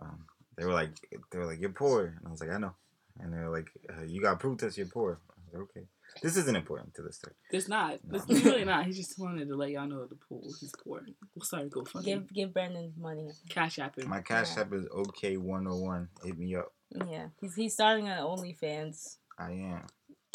Um, 0.00 0.24
they 0.56 0.64
were 0.64 0.72
like, 0.72 0.90
they 1.30 1.38
were 1.38 1.46
like, 1.46 1.60
you're 1.60 1.70
poor, 1.70 2.06
and 2.06 2.26
I 2.26 2.30
was 2.30 2.40
like, 2.40 2.50
I 2.50 2.58
know. 2.58 2.74
And 3.20 3.32
they 3.32 3.38
were 3.38 3.50
like, 3.50 3.70
uh, 3.88 4.02
you 4.02 4.20
got 4.20 4.40
proof 4.40 4.58
that 4.58 4.76
you're 4.76 4.86
poor. 4.86 5.20
I 5.30 5.40
was 5.44 5.54
like, 5.54 5.62
okay. 5.62 5.86
This 6.22 6.36
isn't 6.36 6.56
important 6.56 6.94
to 6.94 7.02
this 7.02 7.16
story. 7.16 7.34
It's 7.50 7.68
not. 7.68 7.98
No. 8.04 8.20
It's 8.28 8.44
really 8.44 8.64
not. 8.64 8.84
He 8.86 8.92
just 8.92 9.18
wanted 9.18 9.48
to 9.48 9.56
let 9.56 9.70
y'all 9.70 9.86
know 9.86 10.06
the 10.06 10.16
pool. 10.16 10.42
He's 10.60 10.72
poor. 10.84 11.02
We'll 11.34 11.44
start 11.44 11.70
go 11.70 11.84
funny. 11.84 12.04
Give 12.04 12.32
give 12.32 12.52
Brandon 12.52 12.92
money. 12.98 13.30
Cash 13.48 13.78
app 13.78 13.96
him. 13.96 14.08
My 14.08 14.20
cash 14.20 14.56
yeah. 14.56 14.62
app 14.62 14.72
is 14.72 14.86
OK 14.90 15.36
one 15.36 15.66
oh 15.68 15.76
one. 15.76 16.08
Hit 16.24 16.36
me 16.36 16.56
up. 16.56 16.72
Yeah, 16.92 17.28
he's 17.40 17.54
he's 17.54 17.74
starting 17.74 18.08
on 18.08 18.38
OnlyFans. 18.38 19.16
I 19.38 19.52
am. 19.52 19.86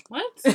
What? 0.08 0.26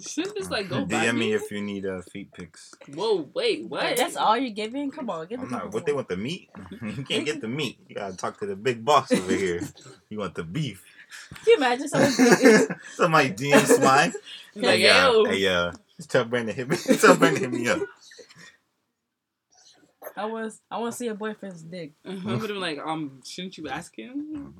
Shouldn't 0.00 0.36
just 0.36 0.50
like 0.50 0.68
go 0.68 0.84
DM 0.86 1.18
me 1.18 1.32
if 1.32 1.50
you 1.50 1.60
need 1.60 1.86
uh, 1.86 2.02
feet 2.02 2.32
pics. 2.32 2.74
Whoa, 2.94 3.28
wait, 3.34 3.66
what? 3.66 3.96
That's 3.96 4.16
all 4.16 4.36
you're 4.36 4.50
giving? 4.50 4.90
Come 4.90 5.10
on, 5.10 5.26
give 5.26 5.40
I'm 5.40 5.50
not, 5.50 5.72
What 5.72 5.86
they 5.86 5.92
want 5.92 6.08
the 6.08 6.16
meat? 6.16 6.50
you 6.82 7.04
can't 7.04 7.24
get 7.24 7.40
the 7.40 7.48
meat. 7.48 7.78
You 7.88 7.96
gotta 7.96 8.16
talk 8.16 8.38
to 8.40 8.46
the 8.46 8.54
big 8.54 8.84
boss 8.84 9.10
over 9.12 9.32
here. 9.32 9.60
You 10.08 10.18
want 10.18 10.34
the 10.34 10.44
beef? 10.44 10.84
Can 11.34 11.44
you 11.46 11.56
imagine 11.56 11.88
somebody 11.88 13.30
DM 13.30 13.64
Smine? 13.64 14.12
Like, 14.54 14.78
hey, 14.78 14.88
uh, 14.88 15.24
hey, 15.24 15.48
uh, 15.48 15.72
tell 16.06 16.24
Brandon 16.24 16.54
hit 16.54 16.68
me. 16.68 16.76
tell 16.76 17.16
Brandon 17.16 17.42
hit 17.42 17.52
me 17.52 17.68
up. 17.68 17.80
I 20.16 20.24
was 20.26 20.60
I 20.70 20.78
want 20.78 20.92
to 20.92 20.98
see 20.98 21.04
your 21.06 21.14
boyfriend's 21.14 21.62
dick. 21.62 21.92
Mm-hmm. 22.06 22.38
But 22.38 22.50
I'm 22.50 22.60
like, 22.60 22.78
um, 22.78 23.20
shouldn't 23.24 23.56
you 23.56 23.68
ask 23.68 23.96
him? 23.96 24.54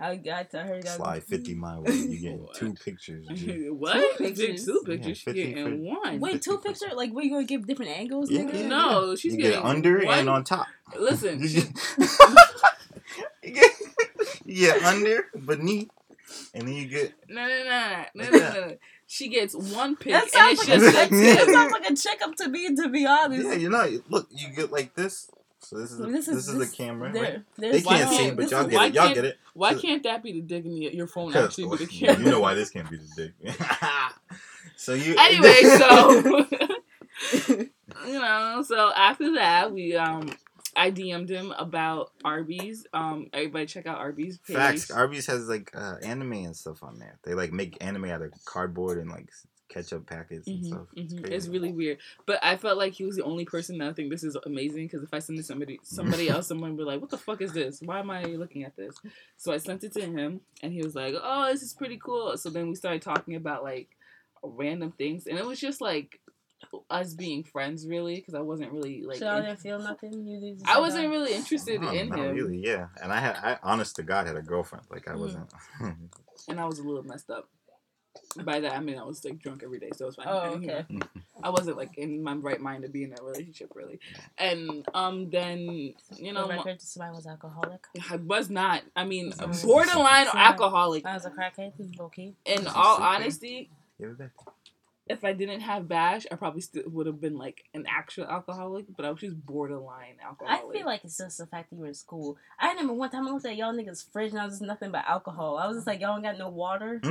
I 0.00 0.16
got 0.16 0.50
to 0.50 0.62
her. 0.62 0.82
Slide 0.82 1.24
fifty 1.24 1.54
my 1.54 1.78
way. 1.78 1.92
You 1.92 2.18
get 2.18 2.40
two 2.54 2.74
pictures. 2.74 3.26
what? 3.70 4.18
Two 4.18 4.24
pictures. 4.24 4.64
Two 4.64 4.82
pictures. 4.84 5.22
Yeah, 5.26 5.32
she 5.32 5.52
getting 5.52 5.84
one. 5.84 6.20
Wait, 6.20 6.42
two 6.42 6.58
pictures? 6.58 6.92
Like, 6.94 7.12
what 7.12 7.24
you 7.24 7.30
gonna 7.30 7.44
give 7.44 7.66
different 7.66 7.92
angles? 7.92 8.30
Yeah, 8.30 8.42
nigga? 8.42 8.68
No, 8.68 9.16
she's 9.16 9.34
you 9.34 9.42
getting 9.42 9.60
get 9.60 9.64
under 9.64 10.04
one. 10.04 10.18
and 10.18 10.30
on 10.30 10.44
top. 10.44 10.66
Listen. 10.98 11.40
you, 11.42 11.62
get, 13.42 13.70
you 14.44 14.66
get 14.66 14.82
under, 14.82 15.26
beneath, 15.44 15.90
and 16.54 16.68
then 16.68 16.74
you 16.74 16.86
get. 16.86 17.14
No, 17.28 17.46
no, 17.46 17.64
no, 17.64 18.04
no, 18.14 18.30
no, 18.30 18.30
no. 18.30 18.38
no. 18.38 18.76
She 19.10 19.28
gets 19.28 19.54
one 19.54 19.96
pick, 19.96 20.12
that 20.12 20.24
and 20.34 20.52
it's 20.52 20.68
like 20.68 20.78
just 20.78 20.96
a, 20.96 21.14
That 21.14 21.46
sounds 21.46 21.72
like 21.72 21.90
a 21.90 21.96
checkup 21.96 22.36
to 22.36 22.48
me, 22.48 22.74
to 22.76 22.90
be 22.90 23.06
honest. 23.06 23.46
Yeah, 23.46 23.54
you 23.54 23.70
know, 23.70 24.02
look, 24.10 24.28
you 24.30 24.48
get 24.54 24.70
like 24.70 24.94
this. 24.94 25.30
So 25.60 25.76
this 25.76 25.90
is 25.90 25.98
this, 25.98 26.28
is, 26.28 26.46
this 26.46 26.48
is 26.48 26.70
the 26.70 26.76
camera. 26.76 27.12
There, 27.12 27.44
they 27.56 27.80
can't 27.80 28.10
see, 28.10 28.30
but 28.30 28.50
y'all 28.50 28.64
get 28.64 28.86
it. 28.86 28.94
Y'all 28.94 29.14
get 29.14 29.24
it. 29.24 29.38
Why 29.54 29.74
can't 29.74 30.02
that 30.04 30.22
be 30.22 30.32
the 30.32 30.40
dick 30.40 30.64
and 30.64 30.78
your 30.78 31.06
phone 31.06 31.34
actually 31.34 31.68
be 31.68 31.84
the 31.84 31.86
camera? 31.86 32.24
You 32.24 32.30
know 32.30 32.40
why 32.40 32.54
this 32.54 32.70
can't 32.70 32.88
be 32.88 32.96
the 32.96 33.08
dick. 33.16 33.60
so 34.76 34.94
you 34.94 35.16
anyway. 35.18 35.62
so 35.78 36.46
you 38.06 38.18
know, 38.20 38.62
so 38.66 38.92
after 38.94 39.34
that, 39.34 39.72
we 39.72 39.96
um 39.96 40.30
I 40.76 40.92
DM'd 40.92 41.28
him 41.28 41.52
about 41.58 42.12
Arby's. 42.24 42.86
Um, 42.92 43.28
everybody 43.32 43.66
check 43.66 43.86
out 43.86 43.98
Arby's. 43.98 44.38
Page. 44.38 44.56
Facts. 44.56 44.90
Arby's 44.92 45.26
has 45.26 45.48
like 45.48 45.72
uh, 45.74 45.96
anime 46.02 46.32
and 46.34 46.56
stuff 46.56 46.84
on 46.84 47.00
there. 47.00 47.18
They 47.24 47.34
like 47.34 47.52
make 47.52 47.76
anime 47.80 48.04
out 48.04 48.22
of 48.22 48.32
cardboard 48.44 48.98
and 48.98 49.10
like 49.10 49.28
ketchup 49.68 50.06
packets 50.06 50.46
and 50.48 50.60
Mhm, 50.62 50.66
stuff. 50.66 50.86
It's, 50.96 51.12
mhm. 51.14 51.20
crazy. 51.20 51.34
It's 51.36 51.48
really 51.48 51.72
weird. 51.72 51.98
But 52.26 52.42
I 52.42 52.56
felt 52.56 52.78
like 52.78 52.92
he 52.94 53.04
was 53.04 53.16
the 53.16 53.24
only 53.24 53.44
person 53.44 53.78
that 53.78 53.88
I 53.88 53.92
think 53.92 54.10
this 54.10 54.24
is 54.24 54.36
amazing 54.46 54.86
because 54.86 55.02
if 55.02 55.12
I 55.12 55.18
send 55.18 55.38
it 55.38 55.42
to 55.42 55.46
somebody, 55.48 55.78
somebody 55.82 56.28
else, 56.28 56.46
someone 56.48 56.70
would 56.70 56.78
be 56.78 56.84
like, 56.84 57.00
"What 57.00 57.10
the 57.10 57.18
fuck 57.18 57.42
is 57.42 57.52
this? 57.52 57.80
Why 57.82 57.98
am 58.00 58.10
I 58.10 58.24
looking 58.24 58.64
at 58.64 58.76
this?" 58.76 58.96
So 59.36 59.52
I 59.52 59.58
sent 59.58 59.84
it 59.84 59.92
to 59.94 60.00
him, 60.06 60.40
and 60.62 60.72
he 60.72 60.82
was 60.82 60.94
like, 60.94 61.14
"Oh, 61.22 61.46
this 61.50 61.62
is 61.62 61.74
pretty 61.74 61.98
cool." 61.98 62.36
So 62.38 62.50
then 62.50 62.68
we 62.68 62.74
started 62.74 63.02
talking 63.02 63.34
about 63.36 63.62
like 63.62 63.88
random 64.42 64.92
things, 64.92 65.26
and 65.26 65.38
it 65.38 65.44
was 65.46 65.60
just 65.60 65.80
like 65.80 66.20
us 66.90 67.14
being 67.14 67.44
friends, 67.44 67.86
really, 67.86 68.16
because 68.16 68.34
I 68.34 68.40
wasn't 68.40 68.72
really 68.72 69.02
like. 69.02 69.18
so 69.18 69.26
y'all 69.26 69.38
in- 69.38 69.44
didn't 69.44 69.60
feel 69.60 69.78
nothing. 69.78 70.26
You 70.26 70.54
just 70.54 70.68
I 70.68 70.80
wasn't 70.80 71.04
that? 71.04 71.10
really 71.10 71.34
interested 71.34 71.80
No, 71.82 71.92
in 71.92 72.08
not 72.08 72.18
him, 72.18 72.34
really, 72.34 72.58
yeah. 72.58 72.88
And 73.02 73.12
I 73.12 73.20
had, 73.20 73.36
I 73.36 73.58
honest 73.62 73.96
to 73.96 74.02
God, 74.02 74.26
had 74.26 74.36
a 74.36 74.42
girlfriend. 74.42 74.86
Like 74.90 75.08
I 75.08 75.12
Mm. 75.12 75.20
wasn't. 75.20 75.52
and 76.48 76.60
I 76.60 76.64
was 76.64 76.78
a 76.78 76.82
little 76.82 77.04
messed 77.04 77.30
up. 77.30 77.48
By 78.44 78.60
that 78.60 78.72
I 78.72 78.80
mean 78.80 78.98
I 78.98 79.04
was 79.04 79.24
like 79.24 79.38
drunk 79.38 79.62
every 79.64 79.78
day, 79.78 79.90
so 79.94 80.04
it 80.04 80.08
was 80.08 80.16
fine. 80.16 80.26
Oh, 80.28 80.52
And, 80.52 80.62
you 80.62 80.70
okay. 80.70 80.86
know, 80.90 81.00
I 81.42 81.50
wasn't 81.50 81.76
like 81.76 81.96
in 81.98 82.22
my 82.22 82.34
right 82.34 82.60
mind 82.60 82.82
to 82.82 82.88
be 82.88 83.02
in 83.04 83.10
that 83.10 83.22
relationship 83.22 83.70
really, 83.74 84.00
and 84.36 84.86
um 84.94 85.30
then 85.30 85.94
you 86.16 86.32
know 86.32 86.42
For 86.42 86.48
the 86.48 86.54
mo- 86.54 86.62
record, 86.64 86.82
somebody 86.82 87.14
was 87.16 87.26
alcoholic. 87.26 87.80
I 88.10 88.16
was 88.16 88.50
not. 88.50 88.82
I 88.96 89.04
mean, 89.04 89.32
borderline 89.64 90.26
alcoholic. 90.34 91.06
I 91.06 91.14
was 91.14 91.24
a 91.26 91.30
crackhead. 91.30 91.72
Okay. 92.00 92.34
In 92.44 92.66
all 92.68 93.00
honesty, 93.02 93.70
You 93.98 94.06
ever 94.06 94.14
been? 94.14 94.30
If 95.08 95.24
I 95.24 95.32
didn't 95.32 95.60
have 95.60 95.88
Bash, 95.88 96.26
I 96.30 96.36
probably 96.36 96.60
still 96.60 96.82
would 96.86 97.06
have 97.06 97.20
been 97.20 97.36
like 97.38 97.64
an 97.74 97.86
actual 97.88 98.24
alcoholic. 98.24 98.86
But 98.96 99.04
I 99.06 99.10
was 99.10 99.20
just 99.20 99.44
borderline 99.44 100.16
alcoholic. 100.24 100.74
I 100.74 100.78
feel 100.78 100.86
like 100.86 101.04
it's 101.04 101.18
just 101.18 101.38
the 101.38 101.46
fact 101.46 101.70
that 101.70 101.76
you 101.76 101.82
were 101.82 101.88
in 101.88 101.94
school. 101.94 102.36
I 102.58 102.68
remember 102.70 102.94
one 102.94 103.10
time 103.10 103.26
I 103.26 103.30
looked 103.30 103.46
at 103.46 103.56
y'all 103.56 103.72
niggas' 103.74 104.10
fridge 104.12 104.32
and 104.32 104.40
I 104.40 104.44
was 104.44 104.54
just 104.54 104.62
nothing 104.62 104.90
but 104.90 105.04
alcohol. 105.06 105.58
I 105.58 105.66
was 105.66 105.76
just 105.78 105.86
like, 105.86 106.00
y'all 106.00 106.14
ain't 106.14 106.24
got 106.24 106.38
no 106.38 106.48
water. 106.50 107.00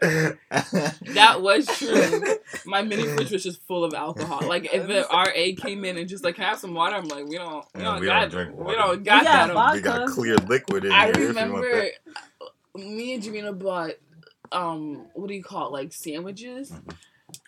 that 0.00 1.40
was 1.40 1.66
true. 1.66 2.22
My 2.64 2.82
mini 2.82 3.04
fridge 3.04 3.30
was 3.30 3.42
just 3.42 3.62
full 3.66 3.84
of 3.84 3.94
alcohol. 3.94 4.46
Like 4.48 4.72
if 4.72 4.86
the 4.86 5.06
RA 5.10 5.54
came 5.56 5.84
in 5.84 5.96
and 5.96 6.08
just 6.08 6.24
like 6.24 6.36
have 6.38 6.58
some 6.58 6.74
water, 6.74 6.96
I'm 6.96 7.06
like, 7.08 7.26
we 7.26 7.36
don't, 7.36 7.64
we 7.74 7.82
Yeah, 7.82 7.90
don't 7.92 8.00
we 8.00 8.06
got, 8.06 8.20
don't 8.30 8.30
drink 8.30 8.58
we 8.58 8.74
don't 8.74 9.02
got 9.04 9.20
We 9.20 9.24
got 9.24 9.46
that. 9.46 9.52
vodka. 9.54 9.76
we 9.76 9.82
got 9.82 10.08
clear 10.08 10.36
liquid 10.36 10.84
in 10.84 10.92
I 10.92 11.04
here. 11.06 11.10
if 11.12 11.18
you 11.18 11.24
want 11.26 11.36
remember 11.36 11.70
that. 11.70 11.92
Me 12.74 13.14
and 13.14 13.22
Jamina 13.22 13.58
bought 13.58 13.92
um 14.50 15.06
what 15.14 15.28
do 15.28 15.34
you 15.34 15.42
call 15.42 15.68
it 15.68 15.72
like 15.72 15.92
sandwiches 15.92 16.70
Mm-hmm. 16.70 16.90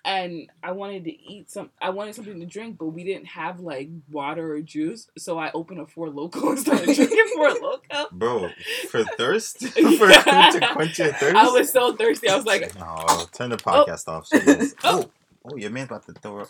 and 0.07 0.51
I 0.63 0.73
wanted 0.73 1.05
to 1.05 1.11
eat 1.11 1.51
some 1.51 1.69
I 1.83 1.91
wanted 1.91 2.15
something 2.15 2.41
to 2.41 2.47
drink 2.47 2.79
but 2.79 2.87
we 2.87 3.05
didn't 3.05 3.27
have 3.27 3.61
like 3.61 3.91
water 4.11 4.55
or 4.55 4.61
juice 4.63 5.09
so 5.19 5.39
I 5.39 5.51
opened 5.53 5.81
a 5.81 5.87
Four 5.87 6.09
Loko 6.09 6.51
and 6.51 6.59
started 6.59 6.87
drinking 6.95 7.27
Four 7.37 7.51
Loko 7.51 8.11
Bro, 8.13 8.49
for 8.91 9.05
thirst? 9.19 9.59
for 9.69 10.11
Yeah. 10.11 10.51
to 10.53 10.69
quench 10.73 10.99
your 10.99 11.13
thirst? 11.13 11.37
I 11.37 11.49
was 11.51 11.71
so 11.71 11.95
thirsty 11.95 12.29
I 12.31 12.37
was 12.37 12.47
like 12.47 12.75
No, 12.79 13.27
turn 13.33 13.51
the 13.51 13.57
podcast 13.59 14.09
off. 14.09 14.27
She 14.29 14.39
is- 14.39 14.75
Oh. 14.85 15.11
oh, 15.51 15.57
your 15.57 15.71
man's 15.71 15.89
about 15.91 16.07
to 16.07 16.13
throw 16.15 16.41
up. 16.43 16.49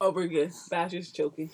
oh 0.00 0.10
we're 0.10 0.26
good 0.26 0.50
Bash 0.70 0.92
is 0.94 1.12
choking 1.12 1.50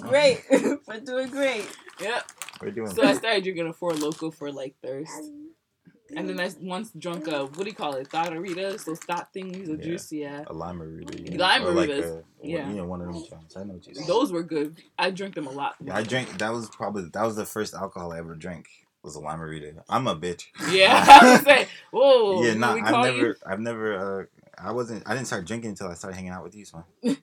Great. 0.00 0.42
we're 0.86 1.00
doing 1.04 1.28
great. 1.28 1.66
yeah 2.00 2.22
We're 2.60 2.70
doing 2.70 2.90
so 2.94 3.02
I 3.02 3.14
started 3.14 3.42
drinking 3.44 3.68
a 3.68 3.72
Four 3.72 3.92
Loko 3.92 4.32
for 4.32 4.50
like 4.52 4.74
thirst 4.82 5.12
and 6.16 6.28
then 6.28 6.40
I 6.40 6.50
once 6.60 6.90
drunk 6.98 7.28
a 7.28 7.44
what 7.46 7.58
do 7.58 7.66
you 7.66 7.74
call 7.74 7.94
it 7.94 8.08
Thotteritas 8.08 8.84
those 8.84 8.98
thought 8.98 9.32
things 9.32 9.68
of 9.68 9.78
Yeah. 9.78 9.84
juice 9.84 10.12
yeah 10.12 10.44
a 10.46 10.52
lime 10.52 10.78
margarita. 10.78 11.36
Lime 11.38 11.62
Or 11.64 11.70
like 11.72 11.88
margaritas, 11.90 12.18
a- 12.20 12.24
yeah. 12.42 12.68
You 12.68 12.76
know, 12.76 12.84
one 12.86 13.00
of 13.00 13.06
them 13.12 13.24
joints. 13.28 13.56
I 13.56 13.62
know 13.64 13.74
what 13.74 13.86
you 13.86 13.94
said. 13.94 14.06
those 14.08 14.32
were 14.32 14.42
good 14.42 14.76
I 14.98 15.10
drank 15.10 15.34
them 15.36 15.46
a 15.46 15.50
lot 15.52 15.76
Yeah, 15.84 15.96
I 15.96 16.02
drank. 16.02 16.36
That 16.38 16.52
was 16.52 16.68
probably 16.68 17.04
that 17.12 17.22
was 17.24 17.36
the 17.36 17.46
first 17.46 17.74
alcohol 17.74 18.12
I 18.12 18.18
ever 18.18 18.34
drank. 18.34 18.66
Was 19.02 19.14
a 19.14 19.20
lime 19.20 19.38
margarita. 19.38 19.82
I'm 19.88 20.06
a 20.08 20.14
bitch. 20.14 20.44
Yeah, 20.70 20.92
I 21.22 21.42
was 21.46 21.66
whoa. 21.90 22.42
yeah, 22.44 22.52
we 22.74 22.82
I've 22.82 22.92
never, 23.02 23.16
you? 23.28 23.34
I've 23.46 23.60
never, 23.60 23.94
uh, 23.96 24.24
I 24.62 24.72
wasn't, 24.72 25.04
I 25.08 25.14
didn't 25.14 25.26
start 25.26 25.46
drinking 25.46 25.70
until 25.70 25.88
I 25.88 25.94
started 25.94 26.16
hanging 26.16 26.32
out 26.32 26.44
with 26.44 26.54
you, 26.54 26.66
son. 26.66 26.84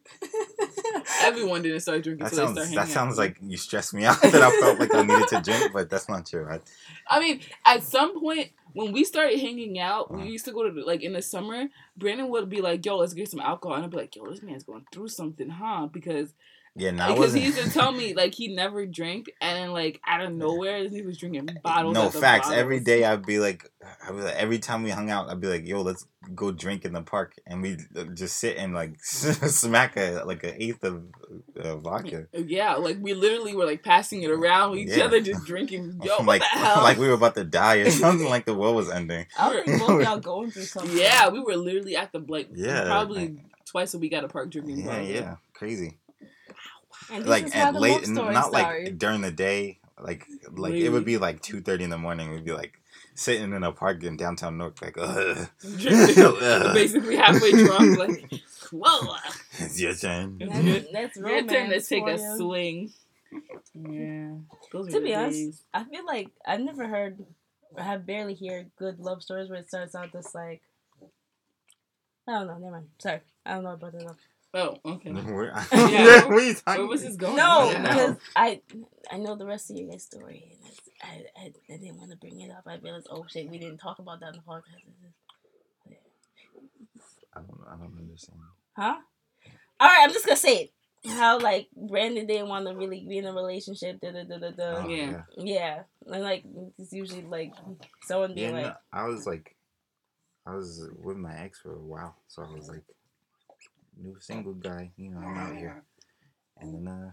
Everyone 1.28 1.62
didn't 1.62 1.82
start 1.82 2.04
drinking 2.04 2.26
That 2.26 2.34
sounds, 2.34 2.56
that 2.56 2.68
hanging 2.68 2.92
sounds 2.94 3.14
out. 3.14 3.18
like 3.18 3.38
you 3.42 3.58
stressed 3.58 3.94
me 3.94 4.06
out 4.12 4.22
that 4.32 4.42
I 4.42 4.52
felt 4.52 4.80
like 4.80 4.94
I 4.96 5.04
needed 5.04 5.28
to 5.30 5.38
drink, 5.38 5.72
but 5.74 5.90
that's 5.90 6.10
not 6.10 6.26
true. 6.26 6.48
I, 6.50 6.60
I 7.08 7.20
mean, 7.20 7.42
at 7.66 7.84
some 7.84 8.20
point 8.20 8.52
when 8.74 8.92
we 8.92 9.04
started 9.04 9.40
hanging 9.40 9.80
out, 9.80 10.14
we 10.14 10.24
Uh-huh. 10.24 10.32
used 10.32 10.46
to 10.46 10.52
go 10.52 10.70
to 10.70 10.86
like 10.86 11.02
in 11.04 11.14
the 11.14 11.22
summer. 11.22 11.66
Brandon 11.96 12.30
would 12.30 12.50
be 12.50 12.62
like, 12.62 12.86
"Yo, 12.86 12.98
let's 12.98 13.14
get 13.14 13.30
some 13.30 13.40
alcohol," 13.40 13.76
and 13.76 13.86
I'd 13.86 13.92
be 13.92 13.98
like, 13.98 14.16
"Yo, 14.16 14.30
this 14.30 14.42
man's 14.44 14.64
going 14.64 14.86
through 14.92 15.10
something, 15.10 15.50
huh?" 15.50 15.88
Because 15.92 16.34
yeah, 16.78 16.92
I 17.06 17.14
because 17.14 17.34
he 17.34 17.42
used 17.46 17.58
to 17.58 17.70
tell 17.72 17.92
me 17.92 18.14
like 18.14 18.34
he 18.42 18.54
never 18.54 18.86
drank, 18.86 19.32
and 19.42 19.58
then 19.58 19.72
like 19.74 20.00
out 20.06 20.22
of 20.22 20.32
nowhere 20.34 20.88
he 20.88 21.02
was 21.02 21.18
drinking 21.18 21.50
bottles. 21.64 21.94
no 21.96 22.10
facts. 22.10 22.48
bottles. 22.48 22.54
Every 22.62 22.80
day 22.80 23.04
I'd 23.04 23.26
be 23.26 23.40
like, 23.40 23.70
I 24.08 24.12
was 24.12 24.26
like, 24.26 24.36
every 24.36 24.60
time 24.60 24.84
we 24.84 24.92
hung 24.92 25.10
out, 25.10 25.30
I'd 25.30 25.42
be 25.42 25.48
like, 25.48 25.66
"Yo, 25.68 25.82
let's 25.82 26.06
go 26.36 26.52
drink 26.52 26.86
in 26.86 26.94
the 26.94 27.02
park," 27.02 27.34
and 27.48 27.62
we 27.62 27.78
just 28.14 28.38
sit 28.38 28.58
and 28.58 28.74
like 28.74 28.94
smack 29.04 29.98
a 29.98 30.22
like 30.26 30.44
an 30.44 30.54
eighth 30.58 30.84
of 30.84 31.04
uh, 31.60 31.78
vodka. 31.78 32.28
Yeah, 32.34 32.76
like 32.76 32.98
we 33.02 33.14
literally 33.14 33.56
were 33.56 33.66
like 33.66 33.84
passing 33.84 34.22
it 34.24 34.30
around 34.30 34.78
each 34.78 34.90
Yeah. 34.90 35.06
other, 35.06 35.20
just 35.20 35.46
drinking. 35.46 36.00
Yo, 36.04 36.18
what 36.18 36.26
like 36.28 36.42
the 36.42 36.60
hell? 36.60 36.84
like 36.84 36.98
we 36.98 37.08
were 37.08 37.14
about 37.14 37.36
to 37.36 37.44
die 37.44 37.78
or 37.78 37.90
something, 37.90 38.30
like 38.30 38.46
the 38.46 38.54
world 38.54 38.76
was 38.76 38.90
ending. 38.90 39.26
I 39.38 39.52
don't 39.52 39.66
think 39.66 39.80
both 39.80 40.04
y'all 40.04 40.20
going 40.20 40.52
through 40.52 40.64
something. 40.64 40.98
Yeah, 40.98 41.30
we 41.30 41.40
were 41.40 41.56
literally 41.58 41.96
at 41.96 42.12
the 42.12 42.20
like 42.20 42.50
Yeah, 42.54 42.84
probably 42.86 43.38
twice 43.66 43.94
a 43.94 44.00
week 44.00 44.14
at 44.14 44.24
a 44.24 44.28
park 44.28 44.52
drinking. 44.52 44.86
Yeah, 44.86 45.02
yeah, 45.02 45.36
crazy. 45.54 45.98
And 47.12 47.24
this 47.24 47.30
like 47.30 47.46
is 47.46 47.54
how 47.54 47.68
at 47.68 47.74
the 47.74 47.80
late, 47.80 47.92
love 47.94 48.06
story 48.06 48.34
not 48.34 48.46
started. 48.48 48.84
like 48.86 48.98
during 48.98 49.22
the 49.22 49.32
day. 49.32 49.80
Like 50.00 50.26
like 50.52 50.74
it 50.76 50.90
would 50.90 51.06
be 51.06 51.18
like 51.18 51.42
two 51.42 51.62
thirty 51.62 51.84
in 51.84 51.90
the 51.90 51.98
morning. 51.98 52.32
We'd 52.32 52.46
be 52.46 52.52
like 52.54 52.80
sitting 53.16 53.52
in 53.54 53.64
a 53.64 53.72
park 53.72 54.04
in 54.04 54.16
downtown 54.16 54.58
Newark, 54.58 54.80
like, 54.82 54.96
Ugh. 55.00 55.48
Basically 56.74 57.16
halfway 57.16 57.52
drunk. 57.52 57.98
Like, 57.98 58.32
whoa, 58.72 59.16
it's 59.58 59.80
your 59.82 59.96
turn. 59.96 60.38
That's, 60.38 60.92
that's 60.94 61.18
your 61.18 61.28
turn 61.30 61.48
to 61.48 61.56
romance 61.56 61.88
take 61.88 62.04
for 62.04 62.10
a 62.12 62.18
you. 62.18 62.38
swing. 62.38 62.94
Yeah, 63.74 64.34
those 64.72 64.94
To 64.94 65.02
be 65.02 65.08
the 65.10 65.16
honest, 65.16 65.38
days. 65.40 65.64
I 65.74 65.84
feel 65.84 66.06
like 66.06 66.30
I've 66.46 66.62
never 66.62 66.88
heard, 66.88 67.26
I 67.78 67.84
have 67.84 68.06
barely 68.06 68.36
heard 68.36 68.70
good 68.78 69.00
love 69.00 69.24
stories 69.24 69.50
where 69.50 69.60
it 69.60 69.68
starts 69.68 69.96
out 69.96 70.12
just 70.12 70.34
like, 70.36 70.62
I 72.28 72.34
don't 72.34 72.48
know. 72.48 72.58
Never 72.58 72.72
mind. 72.72 72.88
Sorry, 73.00 73.22
I 73.46 73.56
don't 73.56 73.64
know 73.64 73.72
about 73.72 73.94
that. 73.94 74.16
Oh, 74.54 74.78
okay. 74.86 75.12
Where, 75.12 75.46
Yeah. 75.72 76.26
what 76.26 76.32
are 76.32 76.40
you 76.40 76.54
talking 76.54 76.82
Where 76.82 76.88
was 76.88 77.04
this 77.04 77.16
going? 77.16 77.36
No, 77.36 77.70
I 77.70 77.74
don't 77.74 77.84
because 77.84 78.16
I 78.36 78.62
I 79.12 79.18
know 79.18 79.36
the 79.36 79.46
rest 79.46 79.70
of 79.70 79.78
your 79.78 79.90
guys' 79.90 80.04
story, 80.04 80.44
and 80.52 80.70
it's, 80.70 80.80
I, 81.02 81.24
I 81.38 81.74
I 81.74 81.78
didn't 81.78 81.98
want 81.98 82.12
to 82.12 82.18
bring 82.18 82.40
it 82.42 82.52
up. 82.52 82.64
I 82.66 82.78
realized, 82.78 83.08
oh 83.12 83.26
shit, 83.28 83.50
we 83.50 83.60
didn't 83.60 83.78
talk 83.78 84.00
about 84.00 84.20
that 84.22 84.30
in 84.30 84.36
the 84.36 84.40
podcast. 84.40 84.64
I 87.34 87.40
don't, 87.42 87.60
know 87.60 87.68
I 87.68 87.76
don't 87.76 87.98
understand. 88.00 88.40
Huh? 88.76 88.96
All 89.80 89.88
right, 89.88 90.02
I'm 90.04 90.12
just 90.14 90.26
gonna 90.26 90.38
say 90.38 90.56
it. 90.56 90.74
How 91.10 91.40
like 91.40 91.68
Brandon 91.76 92.26
didn't 92.26 92.50
want 92.50 92.68
to 92.68 92.74
really 92.74 93.06
be 93.08 93.20
in 93.20 93.26
a 93.26 93.34
relationship. 93.34 94.00
Da 94.02 94.12
da 94.12 94.24
da 94.24 94.40
da 94.40 94.52
da. 94.52 94.84
Oh, 94.84 94.90
Yeah. 94.90 95.22
Yeah, 95.38 95.84
and 96.08 96.24
like 96.24 96.44
it's 96.80 96.94
usually 96.94 97.22
like 97.22 97.54
someone 98.04 98.34
being 98.34 98.50
Yeah, 98.56 98.56
like, 98.56 98.66
no, 98.66 98.74
I 98.92 99.08
was 99.08 99.28
like, 99.28 99.56
I 100.48 100.56
was 100.56 100.90
with 100.98 101.18
my 101.18 101.38
ex 101.38 101.60
for 101.60 101.74
a 101.74 101.80
while, 101.80 102.16
so 102.28 102.42
I 102.42 102.52
was 102.52 102.70
like, 102.70 102.84
new 104.02 104.16
single 104.20 104.54
guy, 104.54 104.92
you 104.98 105.12
know, 105.12 105.20
I'm 105.20 105.38
out 105.38 105.56
here, 105.58 105.84
and 106.60 106.74
then 106.74 106.88
uh, 106.88 107.12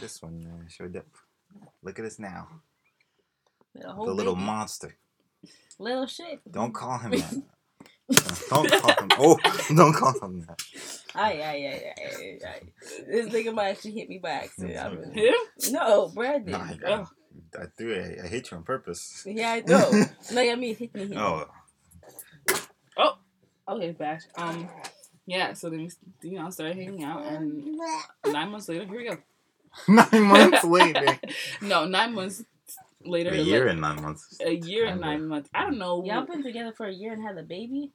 this 0.00 0.22
one 0.22 0.44
uh, 0.46 0.68
showed 0.68 0.96
up. 0.96 1.06
Look 1.82 1.98
at 1.98 2.04
us 2.04 2.18
now, 2.18 2.48
the 3.74 3.82
the 3.82 4.12
little 4.14 4.34
baby. 4.34 4.46
monster. 4.46 4.96
little 5.78 6.06
shit. 6.06 6.40
Don't 6.50 6.72
call 6.74 6.98
him 6.98 7.10
that. 7.12 7.42
don't 8.50 8.70
call 8.70 8.90
him. 8.94 9.08
Oh, 9.18 9.38
don't 9.74 9.94
call 9.94 10.18
him 10.20 10.40
that. 10.46 10.62
Aye, 11.14 11.40
aye, 11.42 11.44
aye, 11.44 11.92
aye, 11.98 12.38
aye, 12.44 12.48
aye. 12.48 12.60
This 13.06 13.26
nigga 13.28 13.54
might 13.54 13.68
actually 13.70 13.92
hit 13.92 14.08
me 14.08 14.18
by 14.18 14.30
accident. 14.30 14.76
I 14.78 14.86
really- 14.88 15.12
Him? 15.28 15.34
No, 15.72 16.08
Brandon. 16.08 16.52
No, 16.52 16.58
I, 16.58 16.78
Oh. 16.86 17.06
I, 17.58 17.62
I 17.62 17.66
threw 17.76 17.92
it. 17.92 18.18
I 18.24 18.26
hit 18.28 18.50
you 18.50 18.56
on 18.56 18.62
purpose. 18.62 19.22
Yeah, 19.26 19.52
I 19.52 19.60
know. 19.60 19.90
like 20.32 20.50
I 20.50 20.54
mean, 20.54 20.74
hit 20.76 20.94
me. 20.94 21.00
Hit 21.00 21.10
me. 21.10 21.16
Oh, 21.18 21.46
Okay, 23.68 23.92
Bash. 23.92 24.22
Um, 24.36 24.68
yeah. 25.26 25.52
So 25.54 25.70
then 25.70 25.80
we, 25.80 26.30
you 26.30 26.38
know, 26.38 26.50
started 26.50 26.76
hanging 26.76 27.04
out, 27.04 27.24
and 27.24 27.78
nine 28.26 28.50
months 28.50 28.68
later, 28.68 28.86
here 28.86 28.96
we 28.96 29.08
go. 29.08 29.18
nine 29.88 30.22
months 30.22 30.64
later. 30.64 31.18
no, 31.62 31.84
nine 31.84 32.14
months 32.14 32.44
later. 33.04 33.30
A 33.30 33.38
like, 33.38 33.46
year 33.46 33.68
and 33.68 33.80
nine 33.80 34.02
months. 34.02 34.38
a 34.44 34.54
year 34.54 34.86
and 34.86 35.00
Kinda. 35.00 35.06
nine 35.06 35.28
months. 35.28 35.50
I 35.54 35.62
don't 35.62 35.78
know. 35.78 36.04
Y'all 36.04 36.26
been 36.26 36.42
together 36.42 36.72
for 36.72 36.86
a 36.86 36.92
year 36.92 37.12
and 37.12 37.22
had 37.22 37.38
a 37.38 37.42
baby. 37.42 37.90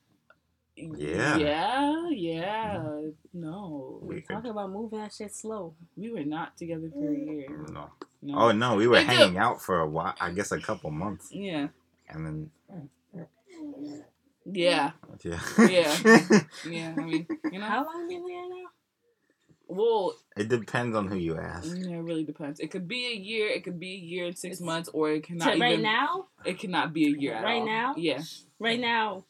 Yeah. 0.76 1.38
Yeah. 1.38 2.10
Yeah. 2.10 2.76
Mm-hmm. 2.76 3.10
No, 3.34 4.00
We 4.02 4.22
Talk 4.22 4.46
about 4.46 4.70
moving 4.72 5.00
that 5.00 5.14
shit 5.14 5.34
slow. 5.34 5.74
we 5.96 6.12
were 6.12 6.24
not 6.24 6.56
together 6.56 6.90
for 6.92 7.08
a 7.08 7.16
mm. 7.16 7.26
year. 7.26 7.66
No. 7.72 7.90
No. 8.22 8.38
Oh 8.38 8.52
no, 8.52 8.76
we 8.76 8.88
were 8.88 9.00
hanging 9.00 9.38
out 9.38 9.62
for 9.62 9.80
a 9.80 9.88
while. 9.88 10.16
I 10.20 10.32
guess 10.32 10.52
a 10.52 10.60
couple 10.60 10.92
months, 10.92 11.30
Yeah. 11.32 11.68
and 12.10 12.26
then 12.26 12.52
mm. 12.72 14.04
Yeah. 14.52 14.92
yeah, 15.24 15.40
Yeah. 15.58 15.98
Yeah. 16.66 16.96
I 16.98 17.02
mean, 17.02 17.28
you 17.52 17.60
know. 17.60 17.66
How 17.66 17.86
long 17.86 18.08
been 18.08 18.26
there 18.26 18.50
now? 18.50 18.70
Well, 19.70 20.16
it 20.38 20.48
depends 20.48 20.96
on 20.96 21.08
who 21.08 21.18
you 21.18 21.38
ask. 21.38 21.68
Yeah, 21.68 21.98
it 21.98 22.02
really 22.02 22.24
depends. 22.24 22.60
It 22.62 22.72
could 22.72 22.88
be 22.88 23.08
a 23.08 23.16
year. 23.16 23.48
It 23.50 23.66
could 23.66 23.80
be 23.80 23.96
a 23.96 23.98
year 23.98 24.28
and 24.28 24.38
six 24.38 24.62
months, 24.62 24.90
or 24.94 25.12
it 25.12 25.24
cannot. 25.24 25.54
So 25.54 25.60
right 25.60 25.74
even, 25.74 25.84
now. 25.84 26.28
It 26.46 26.58
cannot 26.58 26.94
be 26.94 27.08
a 27.08 27.10
year. 27.10 27.34
right 27.34 27.60
all. 27.60 27.66
now. 27.66 27.94
Yeah. 27.98 28.22
Right 28.60 28.80
now. 28.80 29.26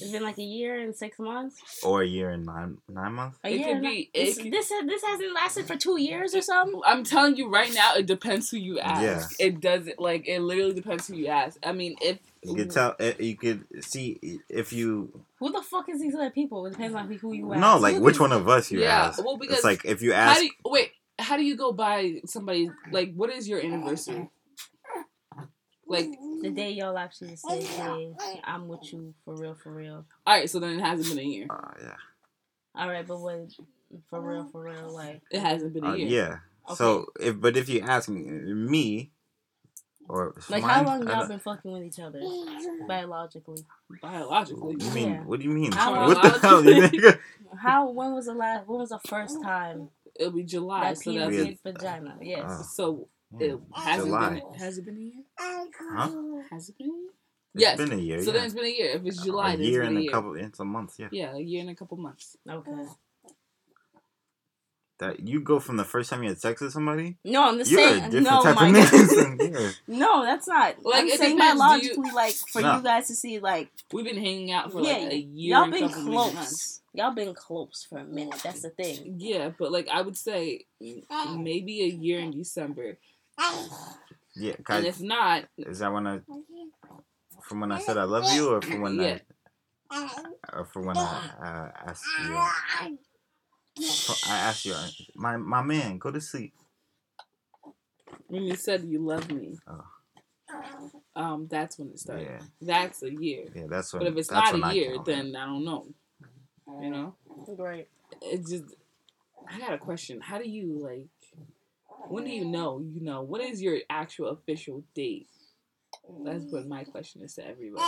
It's 0.00 0.10
been 0.10 0.22
like 0.22 0.38
a 0.38 0.42
year 0.42 0.78
and 0.80 0.94
six 0.96 1.18
months. 1.18 1.60
Or 1.84 2.02
a 2.02 2.06
year 2.06 2.30
and 2.30 2.44
nine 2.46 2.78
nine 2.88 3.12
months. 3.12 3.38
A 3.44 3.48
It 3.48 3.60
year 3.60 3.74
could 3.74 3.82
be- 3.82 4.10
This, 4.14 4.36
it 4.38 4.42
could- 4.42 4.52
this 4.52 4.68
this 4.86 5.02
hasn't 5.04 5.34
lasted 5.34 5.66
for 5.66 5.76
two 5.76 6.00
years 6.00 6.34
or 6.34 6.40
something. 6.42 6.80
I'm 6.84 7.04
telling 7.04 7.36
you 7.36 7.48
right 7.48 7.72
now, 7.74 7.94
it 7.94 8.06
depends 8.06 8.50
who 8.50 8.56
you 8.56 8.78
ask. 8.80 9.38
Yeah. 9.38 9.46
It 9.46 9.60
doesn't 9.60 10.00
like 10.00 10.26
it. 10.26 10.40
Literally 10.40 10.74
depends 10.74 11.06
who 11.08 11.14
you 11.16 11.26
ask. 11.28 11.58
I 11.64 11.72
mean, 11.72 11.96
if 12.00 12.18
You 12.42 12.56
could 12.56 12.70
tell. 12.70 12.96
eh, 12.98 13.12
You 13.20 13.36
could 13.36 13.64
see 13.84 14.40
if 14.48 14.72
you. 14.72 15.24
Who 15.38 15.52
the 15.52 15.62
fuck 15.62 15.88
is 15.88 16.00
these 16.00 16.14
other 16.14 16.30
people? 16.30 16.66
It 16.66 16.70
depends 16.72 16.96
on 16.96 17.10
who 17.12 17.32
you 17.32 17.52
ask. 17.52 17.60
No, 17.60 17.78
like 17.78 17.96
Who 17.96 18.02
which 18.02 18.18
one 18.18 18.32
of 18.32 18.48
us 18.48 18.70
you 18.72 18.80
Yeah, 18.80 19.04
ask. 19.06 19.24
well, 19.24 19.36
because 19.36 19.56
it's 19.58 19.64
like 19.64 19.84
if 19.84 20.02
you 20.02 20.12
how 20.12 20.30
ask. 20.30 20.40
do 20.40 20.46
you, 20.46 20.52
wait? 20.64 20.90
How 21.18 21.36
do 21.36 21.44
you 21.44 21.56
go 21.56 21.72
by 21.72 22.20
somebody? 22.26 22.68
Like, 22.90 23.14
what 23.14 23.30
is 23.30 23.46
your 23.48 23.60
anniversary? 23.60 24.28
Like, 25.92 26.10
The 26.42 26.50
day 26.50 26.70
y'all 26.72 26.98
actually 26.98 27.36
say, 27.36 27.62
"Hey, 27.62 28.14
I'm 28.44 28.66
with 28.68 28.92
you 28.92 29.14
for 29.24 29.34
real, 29.36 29.54
for 29.54 29.70
real." 29.72 30.04
all 30.26 30.34
right, 30.38 30.48
so 30.50 30.58
then 30.58 30.78
it 30.78 30.82
hasn't 30.82 31.08
been 31.10 31.24
a 31.24 31.28
year. 31.28 31.46
Uh, 31.48 31.70
yeah. 31.80 31.94
All 32.74 32.88
right, 32.88 33.06
but 33.06 33.20
what? 33.20 33.50
For 34.10 34.20
real, 34.20 34.48
for 34.50 34.62
real, 34.62 34.90
like 34.94 35.20
It 35.30 35.40
hasn't 35.40 35.74
been 35.74 35.84
a 35.84 35.90
Uh, 35.90 35.94
year. 35.94 36.08
yeah. 36.08 36.74
So 36.74 37.06
if 37.20 37.38
but 37.40 37.56
if 37.56 37.68
you 37.68 37.80
ask 37.82 38.08
me, 38.08 38.22
me 38.22 39.10
or 40.08 40.34
like 40.48 40.62
mine, 40.62 40.70
how 40.70 40.84
long 40.84 41.08
I 41.08 41.12
y'all 41.18 41.28
been 41.28 41.38
fucking 41.38 41.70
with 41.70 41.82
each 41.84 42.00
other 42.00 42.20
biologically? 42.88 43.64
Biologically. 44.00 44.76
You 44.80 44.90
mean 44.92 45.08
Yeah. 45.10 45.22
what 45.24 45.40
do 45.40 45.44
you 45.44 45.50
mean? 45.52 45.72
How 45.72 46.06
what 46.08 46.22
the 46.22 46.28
long? 46.30 46.40
hell, 46.40 46.64
you 46.64 46.82
nigga? 46.82 47.18
How? 47.62 47.90
When 47.90 48.14
was 48.14 48.26
the 48.26 48.34
last? 48.34 48.66
When 48.66 48.78
was 48.80 48.88
the 48.90 48.98
first 49.00 49.42
time 49.42 49.90
It'll 50.18 50.32
be 50.32 50.44
July. 50.44 50.80
that 50.90 50.98
So 50.98 51.10
period 51.12 51.32
that's 51.32 51.62
Weird. 51.64 51.76
vagina? 51.76 52.18
Yes. 52.20 52.44
Oh. 52.48 52.62
so. 52.74 53.08
Yeah, 53.38 53.46
It 53.54 53.60
hasn't 53.74 54.06
July. 54.08 54.30
been. 54.50 54.54
Has 54.58 54.78
it 54.78 54.84
been 54.84 54.96
a 54.96 55.00
year? 55.00 55.24
Huh? 55.38 56.10
Has 56.50 56.68
it 56.68 56.78
been 56.78 56.88
a 56.88 56.90
year? 56.90 57.10
It's 57.54 57.62
yes. 57.62 57.76
been 57.78 57.92
a 57.92 57.96
year. 57.96 58.22
So 58.22 58.26
yeah. 58.30 58.32
then 58.36 58.44
it's 58.46 58.54
been 58.54 58.64
a 58.64 58.68
year. 58.68 58.90
If 58.96 59.04
it's 59.06 59.22
July, 59.22 59.48
a 59.48 59.56
then 59.56 59.60
it's 59.60 59.68
year 59.70 59.80
been 59.80 59.88
and 59.88 59.96
a 59.96 60.00
a 60.00 60.02
year. 60.04 60.10
couple, 60.12 60.34
it's 60.36 60.60
a 60.60 60.64
month. 60.64 60.94
Yeah. 60.98 61.08
Yeah, 61.12 61.34
a 61.34 61.38
year 61.40 61.60
and 61.60 61.70
a 61.70 61.74
couple 61.74 61.96
months. 61.98 62.36
Okay. 62.48 62.70
That 64.98 65.26
you 65.26 65.40
go 65.40 65.58
from 65.58 65.76
the 65.78 65.84
first 65.84 66.10
time 66.10 66.22
you 66.22 66.28
had 66.28 66.38
sex 66.38 66.60
with 66.60 66.72
somebody. 66.72 67.16
No, 67.24 67.42
I'm 67.48 67.58
just 67.58 67.70
You're 67.72 67.80
a 67.80 67.94
different 68.02 68.22
No, 68.22 68.42
type 68.42 68.54
my 68.54 68.68
of 68.68 68.74
God. 68.74 68.84
nigga. 68.92 69.74
Yeah. 69.88 69.98
No, 69.98 70.22
that's 70.24 70.46
not. 70.46 70.76
Like, 70.84 71.00
I'm 71.02 71.08
it 71.08 71.18
saying 71.18 71.36
depends. 71.36 71.60
Do 71.60 71.64
you- 71.64 71.68
biologically, 71.96 72.10
like 72.12 72.34
for 72.52 72.62
No. 72.62 72.76
you 72.76 72.82
guys 72.82 73.08
to 73.08 73.14
see, 73.16 73.40
like 73.40 73.70
We've 73.92 74.04
been 74.04 74.16
hanging 74.16 74.52
out 74.52 74.70
for 74.70 74.80
yeah, 74.80 74.92
like 74.98 75.12
a 75.12 75.16
year. 75.18 75.56
y'all 75.56 75.70
been 75.70 75.88
couple 75.88 76.04
close. 76.04 76.34
months. 76.34 76.82
Y'all 76.94 77.14
been 77.14 77.34
close 77.34 77.86
for 77.88 77.98
a 77.98 78.04
minute. 78.04 78.40
That's 78.44 78.62
the 78.62 78.70
thing. 78.70 79.16
Yeah, 79.18 79.50
but 79.58 79.72
like 79.72 79.88
I 79.88 80.02
would 80.02 80.16
say 80.16 80.66
oh. 81.10 81.36
maybe 81.36 81.82
a 81.82 81.88
year 81.88 82.20
in 82.20 82.30
December. 82.30 82.98
Yeah. 84.36 84.54
And 84.56 84.64
Guys, 84.64 84.84
if 84.84 85.00
not, 85.00 85.44
is 85.58 85.78
that 85.80 85.92
when 85.92 86.06
I 86.06 86.20
from 87.42 87.60
when 87.60 87.72
I 87.72 87.80
said 87.80 87.98
I 87.98 88.04
love 88.04 88.24
you, 88.32 88.50
or 88.54 88.62
from 88.62 88.80
when 88.80 88.96
Yeah. 88.98 89.18
I, 89.90 90.08
or 90.52 90.64
from 90.64 90.86
when 90.86 90.96
I 90.96 91.30
uh, 91.42 91.70
asked 91.86 92.04
you? 92.24 92.34
I 94.26 94.38
asked 94.38 94.64
you, 94.64 94.74
my 95.14 95.36
my 95.36 95.62
man, 95.62 95.98
go 95.98 96.10
to 96.10 96.20
sleep. 96.20 96.54
when 98.28 98.44
you 98.44 98.56
said 98.56 98.84
you 98.84 99.00
love 99.00 99.30
me, 99.30 99.58
Oh. 99.68 99.84
um, 101.16 101.46
that's 101.48 101.78
when 101.78 101.88
it 101.90 101.98
started. 101.98 102.28
Yeah, 102.30 102.42
That's 102.60 103.02
a 103.02 103.10
year. 103.12 103.44
yeah, 103.54 103.66
that's 103.68 103.92
when. 103.92 104.00
But 104.04 104.12
if 104.12 104.18
it's 104.18 104.30
not 104.30 104.52
when 104.52 104.62
a 104.62 104.66
I 104.66 104.72
year, 104.72 104.94
count. 104.94 105.06
then 105.06 105.36
I 105.36 105.44
don't 105.46 105.64
know. 105.64 105.86
You 106.80 106.90
know, 106.90 107.14
Great. 107.56 107.88
it 108.22 108.46
just. 108.46 108.64
I 109.48 109.58
got 109.58 109.74
a 109.74 109.78
question. 109.78 110.20
How 110.20 110.38
do 110.38 110.48
you 110.48 110.78
like? 110.78 111.08
When 112.08 112.24
do 112.24 112.30
you 112.30 112.44
know? 112.44 112.84
You 112.94 113.00
know, 113.02 113.22
what 113.22 113.40
is 113.40 113.62
your 113.62 113.78
actual 113.88 114.28
official 114.28 114.84
date? 114.94 115.28
That's 116.24 116.44
what 116.50 116.66
my 116.66 116.84
question 116.84 117.22
is 117.22 117.34
to 117.34 117.46
everybody. 117.46 117.84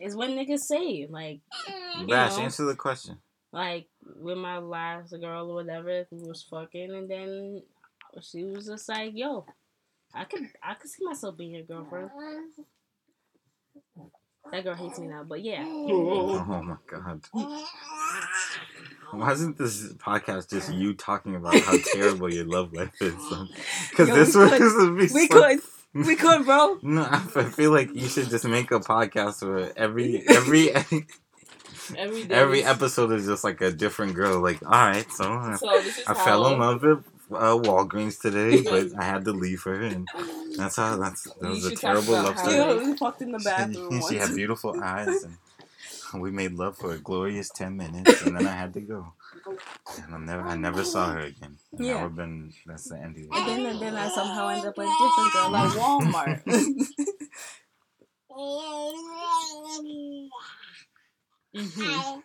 Is 0.00 0.16
when 0.16 0.30
niggas 0.30 0.60
say 0.60 1.06
like 1.10 1.40
Bash, 2.08 2.36
know. 2.36 2.44
answer 2.44 2.64
the 2.64 2.76
question. 2.76 3.18
like 3.52 3.88
with 4.20 4.38
my 4.38 4.58
last 4.58 5.10
girl 5.20 5.50
or 5.50 5.54
whatever, 5.54 6.06
we 6.10 6.28
was 6.28 6.42
fucking, 6.44 6.94
and 6.94 7.10
then 7.10 7.62
she 8.20 8.44
was 8.44 8.66
just 8.66 8.88
like, 8.88 9.12
"Yo, 9.14 9.44
I 10.14 10.24
could 10.24 10.48
I 10.62 10.74
could 10.74 10.90
see 10.90 11.04
myself 11.04 11.36
being 11.36 11.54
your 11.54 11.64
girlfriend." 11.64 12.10
That 14.52 14.64
girl 14.64 14.74
hates 14.74 14.98
me 14.98 15.08
now, 15.08 15.24
but 15.24 15.42
yeah. 15.42 15.64
Oh 15.66 16.62
my 16.62 16.76
god. 16.86 17.20
Why 19.10 19.32
isn't 19.32 19.56
this 19.58 19.92
podcast 19.94 20.50
just 20.50 20.72
you 20.72 20.94
talking 20.94 21.34
about 21.34 21.58
how 21.60 21.76
terrible 21.94 22.32
your 22.32 22.44
love 22.44 22.72
life 22.72 22.94
is? 23.00 23.14
Because 23.90 24.08
this 24.08 24.34
could. 24.34 24.60
this 24.60 24.74
would 24.76 24.96
be 24.96 25.08
We 25.12 25.26
so- 25.26 25.42
could, 25.42 25.60
we 26.06 26.16
could, 26.16 26.44
bro. 26.44 26.78
No, 26.82 27.06
I 27.10 27.18
feel 27.44 27.70
like 27.72 27.94
you 27.94 28.08
should 28.08 28.28
just 28.28 28.44
make 28.44 28.70
a 28.70 28.80
podcast 28.80 29.42
where 29.46 29.72
every 29.76 30.24
every 30.28 30.72
Every 31.96 32.24
day. 32.24 32.34
every 32.34 32.62
episode 32.64 33.12
is 33.12 33.24
just 33.24 33.44
like 33.44 33.62
a 33.62 33.72
different 33.72 34.14
girl. 34.14 34.40
Like, 34.40 34.62
all 34.62 34.70
right, 34.70 35.10
so 35.10 35.24
I, 35.32 35.56
So 35.56 35.68
I 36.06 36.12
fell 36.14 36.46
in 36.52 36.58
love 36.58 36.82
with 36.82 36.98
uh, 37.32 37.56
Walgreens 37.56 38.20
today, 38.20 38.60
but 38.60 38.88
I 38.98 39.04
had 39.04 39.24
to 39.24 39.32
leave 39.32 39.62
her, 39.62 39.80
and 39.82 40.06
that's 40.58 40.76
how 40.76 40.96
that's 40.98 41.22
that 41.40 41.48
was 41.48 41.64
a 41.64 41.74
terrible 41.74 42.12
love 42.12 42.38
story. 42.38 42.86
We 42.90 42.96
fucked 42.96 43.22
in 43.22 43.32
the 43.32 43.38
bathroom 43.38 44.02
she, 44.02 44.06
she 44.08 44.16
had 44.16 44.34
beautiful 44.34 44.78
eyes, 44.82 45.24
and 45.24 45.38
we 46.14 46.30
made 46.30 46.52
love 46.52 46.76
for 46.76 46.92
a 46.92 46.98
glorious 46.98 47.50
ten 47.50 47.76
minutes, 47.76 48.22
and 48.22 48.36
then 48.36 48.46
I 48.46 48.52
had 48.52 48.72
to 48.74 48.80
go, 48.80 49.12
and 50.02 50.14
I 50.14 50.18
never 50.18 50.42
I 50.42 50.56
never 50.56 50.84
saw 50.84 51.12
her 51.12 51.20
again. 51.20 51.56
And 51.72 51.86
Yeah. 51.86 52.08
been 52.08 52.52
that's 52.66 52.88
the 52.88 52.96
end 52.96 53.16
of 53.16 53.22
it. 53.22 53.28
And 53.32 53.48
then, 53.48 53.66
and 53.66 53.80
then 53.80 53.94
I 53.94 54.08
somehow 54.08 54.48
end 54.48 54.66
up 54.66 54.76
with 54.76 54.86
a 54.88 54.96
different 54.98 55.32
girl 55.32 55.56
at 55.56 55.70
Walmart. 55.72 56.42
Mhm. 61.54 62.22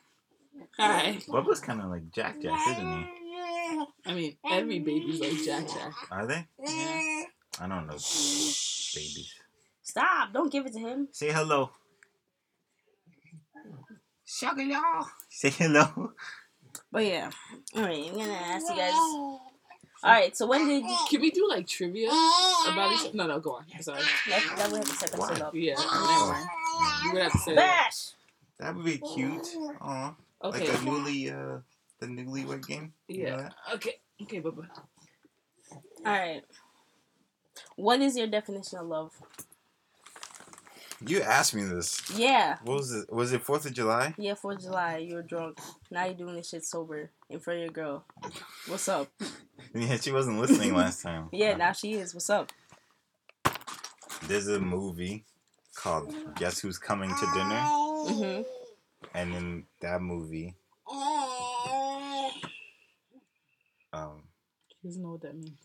Alright. 0.79 1.25
Bubba's 1.27 1.59
kind 1.59 1.81
of 1.81 1.89
like 1.89 2.09
Jack 2.11 2.41
Jack, 2.41 2.59
isn't 2.67 2.91
he? 2.91 3.85
I 4.05 4.13
mean, 4.13 4.37
every 4.51 4.79
baby's 4.79 5.19
like 5.19 5.43
Jack 5.43 5.67
Jack. 5.67 5.93
Are 6.11 6.27
they? 6.27 6.45
Yeah. 6.59 7.23
I 7.59 7.67
don't 7.67 7.87
know 7.87 7.93
babies. 7.93 9.33
Stop! 9.81 10.33
Don't 10.33 10.51
give 10.51 10.65
it 10.65 10.73
to 10.73 10.79
him. 10.79 11.07
Say 11.11 11.31
hello. 11.31 11.71
Sugar 14.33 14.63
y'all. 14.63 15.05
Say 15.29 15.51
hello. 15.51 16.11
But 16.91 17.05
yeah, 17.05 17.29
all 17.75 17.83
right. 17.83 18.03
I'm 18.09 18.15
gonna 18.17 18.33
ask 18.33 18.67
you 18.67 18.75
guys. 18.75 18.93
All 18.93 19.39
right. 20.03 20.35
So 20.35 20.47
when 20.47 20.67
did 20.67 20.83
you? 20.83 20.97
Can 21.07 21.21
we 21.21 21.29
do 21.29 21.47
like 21.47 21.67
trivia 21.67 22.07
about 22.07 22.93
each? 22.93 23.13
No, 23.13 23.27
no, 23.27 23.39
go 23.39 23.57
on. 23.57 23.65
Sorry. 23.79 24.01
That, 24.29 24.53
that 24.57 24.71
we 24.71 24.77
have 24.79 24.87
to 24.87 24.95
set 24.95 25.11
that 25.11 25.19
Why? 25.19 25.33
shit 25.33 25.41
up. 25.43 25.53
Yeah, 25.53 25.75
never 25.75 26.33
mind. 26.33 26.47
You 27.05 27.13
would 27.13 27.21
have 27.21 27.31
to 27.31 27.37
say. 27.37 27.55
Bash. 27.55 28.09
That 28.59 28.75
would 28.75 28.85
be 28.85 28.97
cute. 28.97 29.47
Aw. 29.81 30.15
Okay. 30.45 30.67
Like 30.67 30.81
a 30.81 30.85
newly 30.85 31.29
uh 31.29 31.57
the 31.99 32.07
newlywed 32.07 32.65
game. 32.65 32.93
You 33.07 33.25
know 33.25 33.29
Yeah. 33.29 33.37
that? 33.37 33.53
Okay. 33.75 33.99
Okay, 34.23 34.41
Bubba. 34.41 34.65
All 36.05 36.11
right. 36.11 36.41
What 37.75 38.01
is 38.01 38.17
your 38.17 38.27
definition 38.27 38.79
of 38.79 38.87
love? 38.87 39.11
You 41.05 41.21
asked 41.21 41.53
me 41.55 41.63
this. 41.63 42.01
Yeah. 42.17 42.57
What 42.63 42.77
was 42.77 42.93
it? 42.93 43.11
Was 43.11 43.33
it 43.33 43.41
Fourth 43.43 43.65
of 43.65 43.73
July? 43.73 44.13
Yeah, 44.17 44.33
4th 44.35 44.55
of 44.55 44.61
July, 44.61 44.97
you 44.97 45.15
were 45.15 45.21
drunk. 45.23 45.59
Now 45.91 46.05
you're 46.05 46.13
doing 46.13 46.35
this 46.35 46.49
shit 46.49 46.63
sober 46.63 47.11
in 47.29 47.39
front 47.39 47.59
of 47.59 47.63
your 47.65 47.73
girl. 47.73 48.05
What's 48.67 48.87
up? 48.87 49.09
Yeah, 49.75 49.97
she 49.97 50.11
wasn't 50.11 50.39
listening 50.39 50.75
last 50.75 51.01
time. 51.01 51.29
Yeah, 51.33 51.55
now 51.55 51.71
she 51.71 51.93
is. 51.93 52.13
What's 52.13 52.29
up? 52.29 52.51
There's 54.27 54.47
a 54.47 54.59
movie 54.59 55.25
called 55.75 56.13
Guess 56.35 56.59
Who's 56.59 56.77
Coming 56.77 57.09
to 57.09 57.25
Dinner, 57.33 57.63
Mm-hmm. 58.05 58.41
and 59.15 59.33
in 59.33 59.65
that 59.81 59.99
movie, 60.01 60.53
um, 63.93 64.21
He 64.81 64.87
doesn't 64.89 65.01
know 65.01 65.17
what 65.17 65.21
that 65.21 65.35
means. 65.35 65.57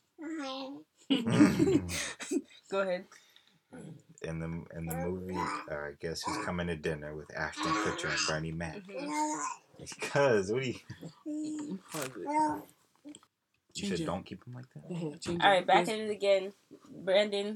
Go 2.70 2.80
ahead. 2.80 3.04
In 4.22 4.38
the 4.40 4.46
in 4.76 4.86
the 4.86 4.94
movie, 4.96 5.36
uh, 5.70 5.88
Guess 6.00 6.22
Who's 6.22 6.44
Coming 6.44 6.66
to 6.68 6.76
Dinner 6.76 7.14
with 7.14 7.34
Ashton 7.36 7.72
Kutcher 7.72 8.10
and 8.10 8.18
Bernie 8.28 8.52
Mac. 8.52 8.80
Because 9.78 10.50
what 10.50 10.62
do 10.62 10.74
you? 11.26 11.78
You 13.74 13.96
said 13.96 14.06
don't 14.06 14.26
keep 14.26 14.44
them 14.44 14.54
like 14.54 14.64
that. 14.74 14.84
Yeah, 14.90 15.44
All 15.44 15.50
right, 15.52 15.64
back 15.64 15.86
Yes. 15.86 15.88
at 15.90 15.98
it 16.00 16.10
again. 16.10 16.52
Brandon, 16.90 17.52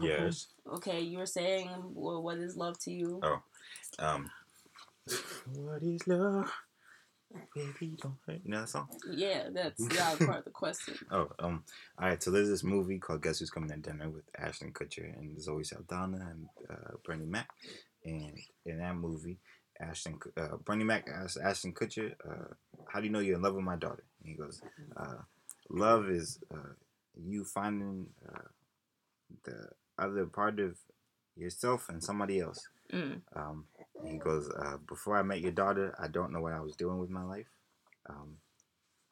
Yes. 0.00 0.46
okay, 0.76 1.00
you 1.00 1.18
were 1.18 1.26
saying 1.26 1.68
well, 1.94 2.22
what 2.22 2.38
is 2.38 2.56
love 2.56 2.78
to 2.80 2.90
you? 2.90 3.20
Oh. 3.22 3.42
Um. 3.98 4.30
What 5.54 5.82
is 5.82 6.06
love? 6.08 6.50
Baby, 7.54 7.96
don't 8.00 8.16
hurt. 8.26 8.40
You 8.44 8.50
know 8.52 8.60
that 8.60 8.68
song? 8.68 8.88
Yeah, 9.10 9.48
that's 9.52 9.80
not 9.80 10.18
part 10.18 10.38
of 10.38 10.44
the 10.44 10.50
question. 10.50 10.94
Oh, 11.10 11.28
um, 11.38 11.64
all 11.98 12.08
right. 12.08 12.22
So 12.22 12.30
there's 12.30 12.48
this 12.48 12.62
movie 12.64 12.98
called 12.98 13.22
Guess 13.22 13.40
Who's 13.40 13.50
Coming 13.50 13.70
to 13.70 13.76
Dinner 13.76 14.08
with 14.08 14.24
Ashton 14.38 14.72
Kutcher 14.72 15.16
and 15.18 15.40
Zoe 15.40 15.64
Saldana 15.64 16.18
and 16.30 16.46
uh, 16.70 16.96
Bernie 17.04 17.26
Mac, 17.26 17.48
and 18.04 18.38
in 18.64 18.78
that 18.78 18.96
movie, 18.96 19.38
Ashton, 19.80 20.18
uh, 20.36 20.56
Bernie 20.64 20.84
Mac 20.84 21.08
asked 21.12 21.38
Ashton 21.42 21.72
Kutcher, 21.72 22.12
uh, 22.28 22.54
"How 22.88 23.00
do 23.00 23.06
you 23.06 23.12
know 23.12 23.20
you're 23.20 23.36
in 23.36 23.42
love 23.42 23.54
with 23.54 23.64
my 23.64 23.76
daughter?" 23.76 24.04
He 24.24 24.34
goes, 24.34 24.62
uh, 24.96 25.22
"Love 25.70 26.08
is 26.10 26.38
uh, 26.54 26.74
you 27.16 27.44
finding 27.44 28.06
uh, 28.28 28.48
the 29.44 29.68
other 29.98 30.26
part 30.26 30.60
of 30.60 30.78
yourself 31.36 31.88
and 31.88 32.02
somebody 32.02 32.40
else." 32.40 32.66
Mm. 32.92 33.20
Um, 33.34 33.64
he 34.04 34.18
goes, 34.18 34.50
uh, 34.50 34.76
"Before 34.88 35.16
I 35.16 35.22
met 35.22 35.40
your 35.40 35.52
daughter, 35.52 35.94
I 35.98 36.08
don't 36.08 36.32
know 36.32 36.40
what 36.40 36.52
I 36.52 36.60
was 36.60 36.76
doing 36.76 36.98
with 36.98 37.10
my 37.10 37.22
life, 37.22 37.48
um, 38.08 38.36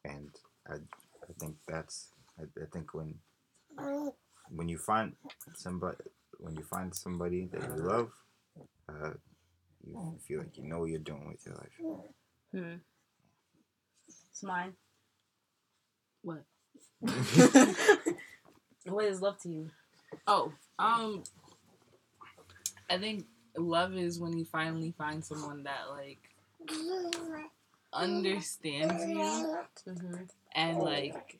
and 0.03 0.29
I, 0.67 0.75
I 0.75 1.33
think 1.39 1.55
that's, 1.67 2.09
I, 2.39 2.43
I 2.61 2.65
think 2.71 2.93
when, 2.93 3.15
when 4.49 4.69
you 4.69 4.77
find 4.77 5.13
somebody, 5.55 5.97
when 6.39 6.55
you 6.55 6.63
find 6.63 6.93
somebody 6.95 7.49
that 7.51 7.61
you 7.61 7.83
love, 7.83 8.11
uh, 8.87 9.11
you 9.85 10.19
feel 10.27 10.39
like 10.39 10.57
you 10.57 10.63
know 10.63 10.79
what 10.79 10.89
you're 10.89 10.99
doing 10.99 11.27
with 11.27 11.45
your 11.45 11.55
life." 11.55 11.77
Hmm. 12.51 12.75
It's 14.07 14.43
mine. 14.43 14.73
What? 16.21 16.43
what 18.85 19.05
is 19.05 19.21
love 19.21 19.39
to 19.41 19.49
you? 19.49 19.69
Oh, 20.27 20.51
um, 20.79 21.23
I 22.89 22.97
think 22.97 23.25
love 23.57 23.95
is 23.95 24.19
when 24.19 24.37
you 24.37 24.45
finally 24.45 24.93
find 24.97 25.23
someone 25.23 25.63
that 25.63 25.89
like 25.89 26.19
understands 27.93 29.05
you. 29.05 29.57
Mm-hmm. 29.87 30.23
and 30.55 30.79
like 30.79 31.39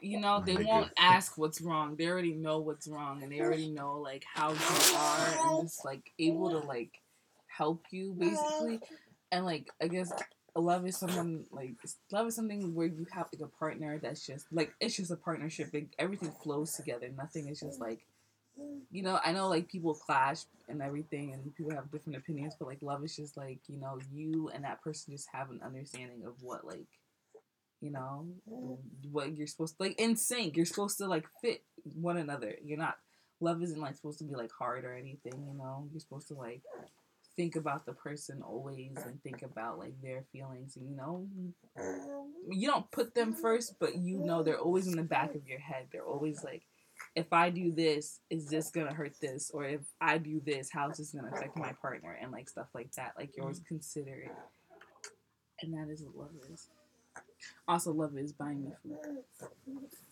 you 0.00 0.20
know 0.20 0.42
they 0.44 0.56
won't 0.56 0.90
ask 0.98 1.36
what's 1.36 1.60
wrong. 1.60 1.96
They 1.96 2.06
already 2.06 2.34
know 2.34 2.58
what's 2.58 2.86
wrong 2.86 3.22
and 3.22 3.32
they 3.32 3.40
already 3.40 3.68
know 3.68 3.98
like 3.98 4.24
how 4.32 4.52
you 4.52 4.96
are 4.96 5.48
and 5.48 5.62
just 5.62 5.84
like 5.84 6.12
able 6.18 6.50
to 6.50 6.58
like 6.58 7.00
help 7.46 7.84
you 7.90 8.14
basically. 8.18 8.80
And 9.32 9.44
like 9.44 9.70
i 9.82 9.88
guess 9.88 10.12
love 10.60 10.86
is 10.86 10.96
someone 10.96 11.44
like 11.50 11.74
love 12.10 12.26
is 12.26 12.34
something 12.34 12.74
where 12.74 12.86
you 12.86 13.06
have 13.12 13.28
like 13.32 13.42
a 13.42 13.58
partner 13.58 13.98
that's 13.98 14.24
just 14.24 14.46
like 14.52 14.72
it's 14.80 14.96
just 14.96 15.10
a 15.10 15.16
partnership. 15.16 15.70
Like, 15.72 15.94
everything 15.98 16.32
flows 16.42 16.72
together. 16.72 17.10
Nothing 17.16 17.48
is 17.48 17.60
just 17.60 17.80
like 17.80 18.06
you 18.90 19.02
know, 19.02 19.18
I 19.24 19.32
know 19.32 19.48
like 19.48 19.68
people 19.68 19.94
clash 19.94 20.42
and 20.68 20.82
everything, 20.82 21.32
and 21.32 21.54
people 21.56 21.72
have 21.72 21.90
different 21.90 22.18
opinions, 22.18 22.54
but 22.58 22.68
like 22.68 22.78
love 22.82 23.04
is 23.04 23.16
just 23.16 23.36
like 23.36 23.60
you 23.68 23.78
know 23.78 23.98
you 24.12 24.50
and 24.54 24.64
that 24.64 24.82
person 24.82 25.12
just 25.12 25.28
have 25.32 25.50
an 25.50 25.60
understanding 25.64 26.24
of 26.26 26.34
what 26.42 26.64
like 26.66 26.86
you 27.80 27.90
know 27.90 28.26
what 29.10 29.36
you're 29.36 29.46
supposed 29.46 29.76
to 29.76 29.82
like 29.82 30.00
in 30.00 30.16
sync. 30.16 30.56
You're 30.56 30.66
supposed 30.66 30.98
to 30.98 31.06
like 31.06 31.26
fit 31.42 31.62
one 31.94 32.16
another. 32.16 32.54
You're 32.64 32.78
not 32.78 32.96
love 33.40 33.62
isn't 33.62 33.80
like 33.80 33.94
supposed 33.94 34.18
to 34.18 34.24
be 34.24 34.34
like 34.34 34.50
hard 34.58 34.84
or 34.84 34.94
anything. 34.94 35.32
You 35.34 35.58
know, 35.58 35.88
you're 35.92 36.00
supposed 36.00 36.28
to 36.28 36.34
like 36.34 36.62
think 37.36 37.56
about 37.56 37.84
the 37.84 37.92
person 37.92 38.42
always 38.42 38.96
and 39.04 39.22
think 39.22 39.42
about 39.42 39.78
like 39.78 39.92
their 40.02 40.24
feelings. 40.32 40.76
And, 40.76 40.88
you 40.88 40.96
know, 40.96 41.28
you 42.48 42.66
don't 42.66 42.90
put 42.90 43.14
them 43.14 43.34
first, 43.34 43.74
but 43.78 43.96
you 43.96 44.18
know 44.18 44.42
they're 44.42 44.58
always 44.58 44.86
in 44.86 44.96
the 44.96 45.02
back 45.02 45.34
of 45.34 45.46
your 45.46 45.58
head. 45.58 45.88
They're 45.92 46.06
always 46.06 46.42
like 46.42 46.62
if 47.16 47.32
I 47.32 47.48
do 47.48 47.72
this, 47.72 48.20
is 48.28 48.46
this 48.46 48.70
gonna 48.70 48.92
hurt 48.92 49.14
this? 49.20 49.50
Or 49.52 49.64
if 49.64 49.80
I 50.00 50.18
do 50.18 50.40
this, 50.44 50.68
how's 50.70 50.98
this 50.98 51.12
gonna 51.12 51.32
affect 51.34 51.56
my 51.56 51.72
partner? 51.80 52.16
And 52.20 52.30
like 52.30 52.48
stuff 52.48 52.68
like 52.74 52.92
that. 52.92 53.14
Like 53.18 53.30
you're 53.34 53.44
always 53.44 53.58
mm-hmm. 53.58 53.74
considerate. 53.74 54.30
And 55.62 55.72
that 55.72 55.90
is 55.90 56.02
what 56.02 56.26
love 56.26 56.30
is. 56.52 56.68
Also, 57.66 57.92
love 57.92 58.16
is 58.18 58.32
buying 58.32 58.64
me 58.64 58.72
food 58.82 58.98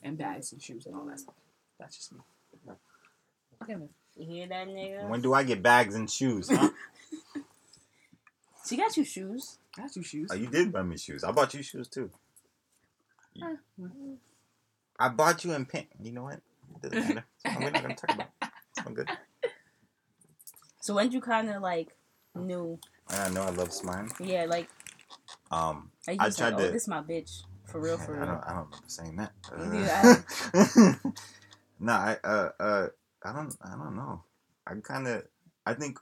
and 0.03 0.17
bags 0.17 0.53
and 0.53 0.63
shoes 0.63 0.87
and 0.87 0.95
all 0.95 1.05
that 1.05 1.21
stuff. 1.21 1.35
That's 1.79 1.97
just 1.97 2.13
me. 2.13 2.21
Okay, 3.63 3.75
man. 3.75 3.91
You 4.17 4.27
hear 4.27 4.47
that, 4.47 4.69
nigga? 4.69 5.09
When 5.09 5.21
do 5.21 5.35
I 5.35 5.43
get 5.43 5.63
bags 5.63 5.95
and 5.95 6.11
shoes, 6.11 6.49
huh? 6.51 6.71
she 8.67 8.77
got 8.77 8.97
you 8.97 9.05
shoes. 9.05 9.59
I 9.77 9.83
got 9.83 9.97
you 9.97 10.03
shoes. 10.03 10.31
Oh, 10.33 10.37
you 10.37 10.47
did 10.47 10.73
buy 10.73 10.83
me 10.83 10.97
shoes. 10.97 11.23
I 11.23 11.33
bought 11.33 11.53
you 11.53 11.63
shoes 11.63 11.89
too. 11.89 12.11
I 14.99 15.09
bought 15.09 15.45
you 15.45 15.53
in 15.53 15.67
pink. 15.67 15.89
You 16.01 16.13
know 16.13 16.23
what? 16.25 16.41
Doesn't 16.93 17.15
matter. 17.15 17.27
we're 17.61 17.71
not 17.71 17.83
gonna 17.83 17.97
talk 17.97 18.15
about. 18.15 18.29
I'm 18.87 18.95
good. 18.95 19.09
So 20.81 20.95
when 20.95 21.11
you 21.13 21.21
kind 21.21 21.49
of 21.51 21.63
like 21.63 21.97
knew? 22.35 22.79
I 23.09 23.31
know 23.31 23.43
I 23.43 23.51
love 23.51 23.73
slime. 23.73 24.11
Yeah, 24.21 24.45
like. 24.45 24.69
Um, 25.51 25.91
I, 26.09 26.13
I 26.13 26.31
tried 26.31 26.51
like, 26.51 26.55
oh, 26.55 26.67
to. 26.67 26.73
This 26.73 26.89
my 26.89 27.01
bitch 27.01 27.43
for 27.65 27.81
real, 27.81 27.99
for 28.05 28.15
real. 28.15 28.23
I 28.23 28.27
don't. 28.27 28.45
I 28.45 28.53
don't 28.53 28.67
remember 28.67 28.77
saying 28.87 29.17
that. 29.17 29.33
Uh, 30.95 31.11
no, 31.81 31.93
I. 31.93 32.17
Uh. 32.23 32.51
Uh. 32.61 32.89
I 33.25 33.33
don't. 33.33 33.57
I 33.63 33.71
don't 33.71 33.97
know. 33.97 34.23
I 34.67 34.75
kind 34.83 35.09
of. 35.09 35.25
I 35.67 35.75
think. 35.75 35.99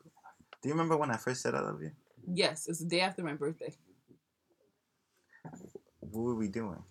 Do 0.62 0.68
you 0.68 0.75
remember 0.75 0.97
when 0.97 1.11
I 1.11 1.16
first 1.16 1.42
said 1.42 1.55
I 1.55 1.61
love 1.61 1.83
you? 1.83 1.90
Yes, 2.33 2.66
it's 2.68 2.79
the 2.81 2.87
day 2.87 3.01
after 3.01 3.23
my 3.23 3.35
birthday. 3.35 3.75
What 6.01 6.23
were 6.23 6.35
we 6.35 6.49
doing? 6.49 6.83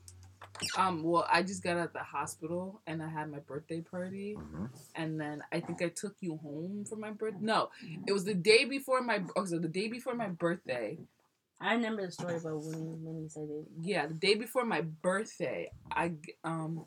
Um, 0.78 1.04
well, 1.04 1.28
I 1.32 1.44
just 1.44 1.64
got 1.64 1.78
out 1.78 1.88
of 1.88 1.94
the 1.94 2.00
hospital 2.00 2.82
and 2.88 3.02
I 3.02 3.10
had 3.10 3.32
my 3.32 3.40
birthday 3.40 3.82
party, 3.82 4.36
mm-hmm. 4.38 4.66
and 4.96 5.20
then 5.20 5.44
I 5.52 5.60
think 5.60 5.82
I 5.82 5.90
took 5.90 6.16
you 6.22 6.38
home 6.38 6.86
for 6.88 6.96
my 6.96 7.12
birthday. 7.12 7.40
No, 7.42 7.70
it 8.08 8.12
was 8.12 8.26
the 8.26 8.34
day 8.34 8.66
before 8.66 9.02
my. 9.02 9.22
Oh, 9.36 9.46
so 9.46 9.60
the 9.60 9.68
day 9.68 9.88
before 9.88 10.16
my 10.16 10.28
birthday. 10.28 10.98
I 11.60 11.74
remember 11.74 12.06
the 12.06 12.12
story 12.12 12.38
about 12.38 12.64
when 12.64 13.04
when 13.04 13.22
you 13.22 13.30
said 13.30 13.48
it. 13.50 13.68
Yeah, 13.82 14.08
the 14.08 14.16
day 14.16 14.36
before 14.36 14.66
my 14.66 14.82
birthday, 14.82 15.72
I 15.92 16.14
um 16.44 16.86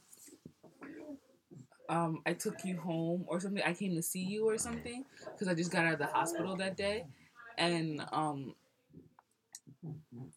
um 1.88 2.22
I 2.26 2.32
took 2.32 2.64
you 2.64 2.78
home 2.78 3.24
or 3.28 3.38
something. 3.40 3.62
I 3.64 3.74
came 3.74 3.94
to 3.94 4.02
see 4.02 4.24
you 4.24 4.48
or 4.48 4.58
something 4.58 5.04
because 5.32 5.46
I 5.46 5.54
just 5.54 5.70
got 5.70 5.84
out 5.84 5.94
of 5.94 5.98
the 6.00 6.06
hospital 6.06 6.56
that 6.56 6.76
day, 6.76 7.06
and 7.58 8.04
um. 8.12 8.54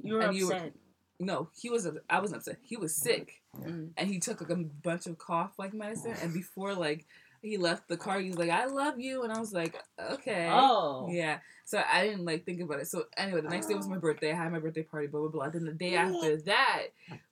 You 0.02 0.15
were 0.15 0.21
upset. 0.21 0.36
You 0.36 0.47
were, 0.50 0.71
no, 1.19 1.49
he 1.60 1.69
was. 1.69 1.88
I 2.10 2.19
was 2.19 2.32
upset. 2.34 2.58
He 2.62 2.77
was 2.77 2.95
sick, 2.95 3.41
mm. 3.60 3.89
and 3.97 4.08
he 4.08 4.19
took 4.19 4.41
like 4.41 4.51
a 4.51 4.56
bunch 4.56 5.08
of 5.08 5.17
cough 5.17 5.53
like 5.58 5.73
medicine. 5.73 6.15
And 6.21 6.34
before 6.34 6.75
like 6.75 7.06
he 7.41 7.58
left 7.58 7.88
the 7.88 7.97
car, 7.97 8.19
he 8.19 8.30
was 8.30 8.38
like, 8.38 8.51
"I 8.51 8.65
love 8.65 8.99
you," 8.99 9.23
and 9.23 9.34
I 9.34 9.39
was 9.39 9.51
like, 9.51 9.75
"Okay." 9.99 10.47
Oh, 10.51 11.08
yeah. 11.10 11.39
So 11.65 11.84
I 11.91 12.06
didn't 12.06 12.25
like 12.25 12.45
think 12.45 12.62
about 12.62 12.80
it. 12.80 12.88
So 12.88 13.06
anyway, 13.17 13.41
the 13.41 13.49
next 13.49 13.67
day 13.67 13.73
was 13.73 13.88
my 13.88 13.97
birthday. 13.97 14.32
I 14.32 14.36
had 14.36 14.51
my 14.51 14.60
birthday 14.60 14.84
party. 14.84 15.08
Blah 15.08 15.21
blah 15.21 15.30
blah. 15.30 15.49
Then 15.49 15.65
the 15.65 15.71
day 15.71 15.95
after 15.95 16.38
that, 16.43 16.84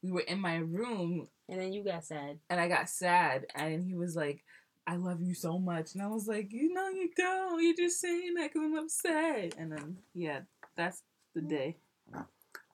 we 0.02 0.12
were 0.12 0.22
in 0.22 0.40
my 0.40 0.58
room, 0.58 1.28
and 1.48 1.62
then 1.62 1.72
you 1.72 1.84
got 1.84 2.06
sad, 2.06 2.40
and 2.50 2.60
I 2.60 2.68
got 2.68 2.90
sad, 2.90 3.46
and 3.56 3.84
he 3.84 3.94
was 3.94 4.16
like. 4.16 4.44
I 4.88 4.98
love 4.98 5.20
you 5.20 5.34
so 5.34 5.58
much. 5.58 5.96
And 5.96 6.04
I 6.04 6.06
was 6.06 6.28
like, 6.28 6.54
you 6.54 6.72
know, 6.72 6.90
you 6.90 7.10
don't. 7.18 7.60
You're 7.60 7.76
just 7.76 8.00
saying 8.00 8.36
that 8.36 8.54
because 8.54 8.66
I'm 8.66 8.78
upset. 8.78 9.56
And 9.58 9.72
then, 9.72 9.98
yeah, 10.14 10.42
that's 10.76 11.02
the 11.34 11.42
day. 11.42 11.78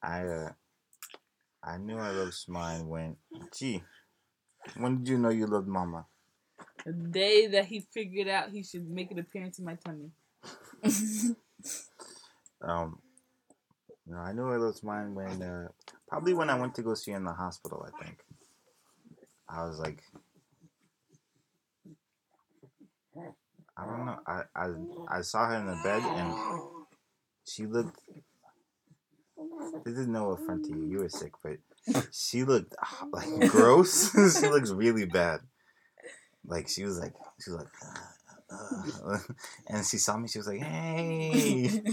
I, 0.03 0.25
uh, 0.25 0.49
I 1.63 1.77
knew 1.77 1.97
I 1.97 2.11
loved 2.11 2.33
Smine 2.33 2.87
when, 2.87 3.17
gee, 3.55 3.83
when 4.77 4.97
did 4.99 5.09
you 5.09 5.17
know 5.17 5.29
you 5.29 5.45
loved 5.45 5.67
Mama? 5.67 6.05
The 6.85 6.93
day 6.93 7.47
that 7.47 7.65
he 7.65 7.81
figured 7.81 8.27
out 8.27 8.49
he 8.49 8.63
should 8.63 8.89
make 8.89 9.11
an 9.11 9.19
appearance 9.19 9.59
in 9.59 9.65
my 9.65 9.75
tummy. 9.75 10.11
um, 12.61 12.99
no, 14.07 14.17
I 14.17 14.33
knew 14.33 14.51
I 14.51 14.57
loved 14.57 14.77
Smine 14.77 15.13
when, 15.13 15.41
uh, 15.41 15.67
probably 16.07 16.33
when 16.33 16.49
I 16.49 16.59
went 16.59 16.73
to 16.75 16.81
go 16.81 16.95
see 16.95 17.11
her 17.11 17.17
in 17.17 17.23
the 17.23 17.33
hospital. 17.33 17.85
I 17.87 18.03
think 18.03 18.17
I 19.47 19.65
was 19.65 19.79
like, 19.79 20.01
I 23.77 23.85
don't 23.85 24.05
know. 24.05 24.19
I 24.27 24.41
I 24.55 24.67
I 25.17 25.21
saw 25.21 25.47
her 25.47 25.55
in 25.55 25.65
the 25.65 25.79
bed 25.83 26.01
and 26.03 26.33
she 27.45 27.65
looked 27.65 27.99
this 29.85 29.97
is 29.97 30.07
no 30.07 30.31
offense 30.31 30.67
to 30.67 30.75
you. 30.75 30.85
You 30.85 30.97
were 30.99 31.09
sick, 31.09 31.33
but 31.43 31.57
she 32.11 32.43
looked 32.43 32.75
like 33.11 33.49
gross. 33.49 34.11
she 34.39 34.47
looks 34.47 34.71
really 34.71 35.05
bad. 35.05 35.41
Like 36.45 36.67
she 36.67 36.83
was 36.83 36.99
like 36.99 37.13
she 37.43 37.51
was 37.51 37.59
like, 37.59 37.67
uh, 38.51 39.13
uh, 39.13 39.17
and 39.67 39.85
she 39.85 39.97
saw 39.97 40.17
me. 40.17 40.27
She 40.27 40.39
was 40.39 40.47
like, 40.47 40.61
"Hey," 40.61 41.65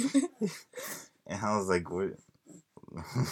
and 1.27 1.41
I 1.43 1.57
was 1.57 1.69
like, 1.69 1.91
"What?" 1.91 2.15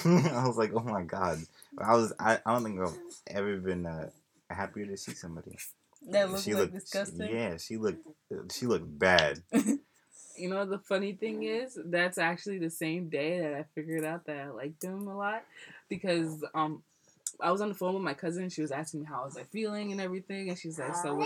I 0.04 0.44
was 0.46 0.56
like, 0.56 0.72
"Oh 0.74 0.80
my 0.80 1.02
god!" 1.02 1.38
I 1.78 1.94
was 1.94 2.12
I, 2.18 2.38
I 2.44 2.52
don't 2.52 2.64
think 2.64 2.80
I've 2.80 2.98
ever 3.28 3.56
been 3.56 3.86
uh, 3.86 4.10
happier 4.50 4.86
to 4.86 4.96
see 4.96 5.14
somebody. 5.14 5.56
That 6.08 6.30
looked 6.30 6.44
she 6.44 6.52
like 6.52 6.60
looked, 6.60 6.74
disgusting. 6.74 7.34
Yeah, 7.34 7.56
she 7.56 7.76
looked 7.78 8.06
she 8.52 8.66
looked 8.66 8.98
bad. 8.98 9.42
You 10.38 10.48
know 10.48 10.64
the 10.64 10.78
funny 10.78 11.12
thing 11.12 11.42
is 11.44 11.78
that's 11.86 12.18
actually 12.18 12.58
the 12.58 12.70
same 12.70 13.08
day 13.08 13.40
that 13.40 13.54
I 13.54 13.64
figured 13.74 14.04
out 14.04 14.26
that 14.26 14.36
I 14.38 14.48
liked 14.50 14.82
him 14.82 15.06
a 15.08 15.16
lot 15.16 15.44
because 15.88 16.44
um 16.54 16.82
I 17.40 17.50
was 17.52 17.60
on 17.60 17.68
the 17.68 17.74
phone 17.74 17.94
with 17.94 18.02
my 18.02 18.14
cousin. 18.14 18.48
She 18.48 18.62
was 18.62 18.70
asking 18.70 19.00
me 19.00 19.06
how 19.06 19.22
I 19.22 19.24
was 19.24 19.36
like 19.36 19.50
feeling 19.50 19.92
and 19.92 20.00
everything, 20.00 20.48
and 20.48 20.58
she's 20.58 20.78
like, 20.78 20.94
"So, 20.96 21.22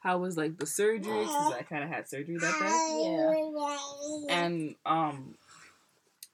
how 0.00 0.18
was 0.18 0.36
like 0.36 0.58
the 0.58 0.66
surgery?" 0.66 1.20
Because 1.22 1.52
I 1.52 1.62
kind 1.62 1.84
of 1.84 1.90
had 1.90 2.08
surgery 2.08 2.36
that 2.36 2.58
day. 2.58 3.02
Yeah. 3.02 3.32
And 4.28 4.74
um, 4.84 5.34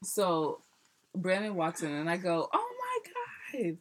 so 0.03 0.61
Brandon 1.15 1.55
walks 1.55 1.83
in, 1.83 1.91
and 1.93 2.11
I 2.11 2.17
go, 2.17 2.49
"Oh 2.53 2.71
my 2.81 3.61
god!" 3.63 3.77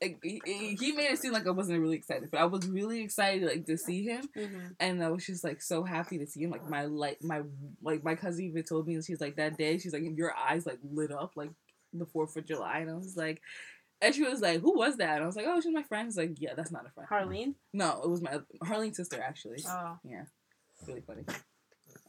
He, 0.00 0.92
made 0.92 1.10
it 1.10 1.18
seem 1.18 1.32
like 1.32 1.46
I 1.46 1.50
wasn't 1.50 1.80
really 1.80 1.96
excited, 1.96 2.30
but 2.30 2.40
I 2.40 2.44
was 2.44 2.66
really 2.66 3.02
excited 3.02 3.46
like 3.46 3.66
to 3.66 3.76
see 3.76 4.04
him, 4.04 4.28
mm-hmm. 4.36 4.68
and 4.78 5.04
I 5.04 5.10
was 5.10 5.26
just 5.26 5.44
like 5.44 5.60
so 5.60 5.84
happy 5.84 6.18
to 6.18 6.26
see 6.26 6.42
him. 6.42 6.50
Like 6.50 6.68
my 6.68 6.86
like 6.86 7.22
my 7.22 7.42
like 7.82 8.02
my 8.02 8.14
cousin 8.14 8.46
even 8.46 8.62
told 8.62 8.86
me 8.86 8.94
and 8.94 9.04
she's 9.04 9.20
like 9.20 9.36
that 9.36 9.58
day 9.58 9.78
she's 9.78 9.92
like 9.92 10.02
your 10.16 10.34
eyes 10.34 10.64
like 10.64 10.78
lit 10.82 11.12
up 11.12 11.32
like 11.36 11.50
the 11.92 12.06
Fourth 12.06 12.36
of 12.36 12.46
July, 12.46 12.78
and 12.78 12.90
I 12.90 12.94
was 12.94 13.16
like, 13.16 13.42
And 14.00 14.14
she 14.14 14.22
was 14.22 14.40
like, 14.40 14.60
"Who 14.60 14.78
was 14.78 14.96
that?" 14.96 15.16
And 15.16 15.24
I 15.24 15.26
was 15.26 15.36
like, 15.36 15.46
"Oh, 15.46 15.60
she's 15.60 15.74
my 15.74 15.82
friend." 15.82 16.08
She's 16.08 16.16
like, 16.16 16.40
"Yeah, 16.40 16.54
that's 16.56 16.72
not 16.72 16.86
a 16.86 16.90
friend." 16.90 17.08
Harleen. 17.10 17.54
No, 17.72 18.00
it 18.02 18.08
was 18.08 18.22
my 18.22 18.38
Harleen's 18.64 18.96
sister 18.96 19.20
actually. 19.20 19.62
Oh, 19.66 19.98
Yeah, 20.04 20.24
really 20.86 21.02
funny. 21.02 21.24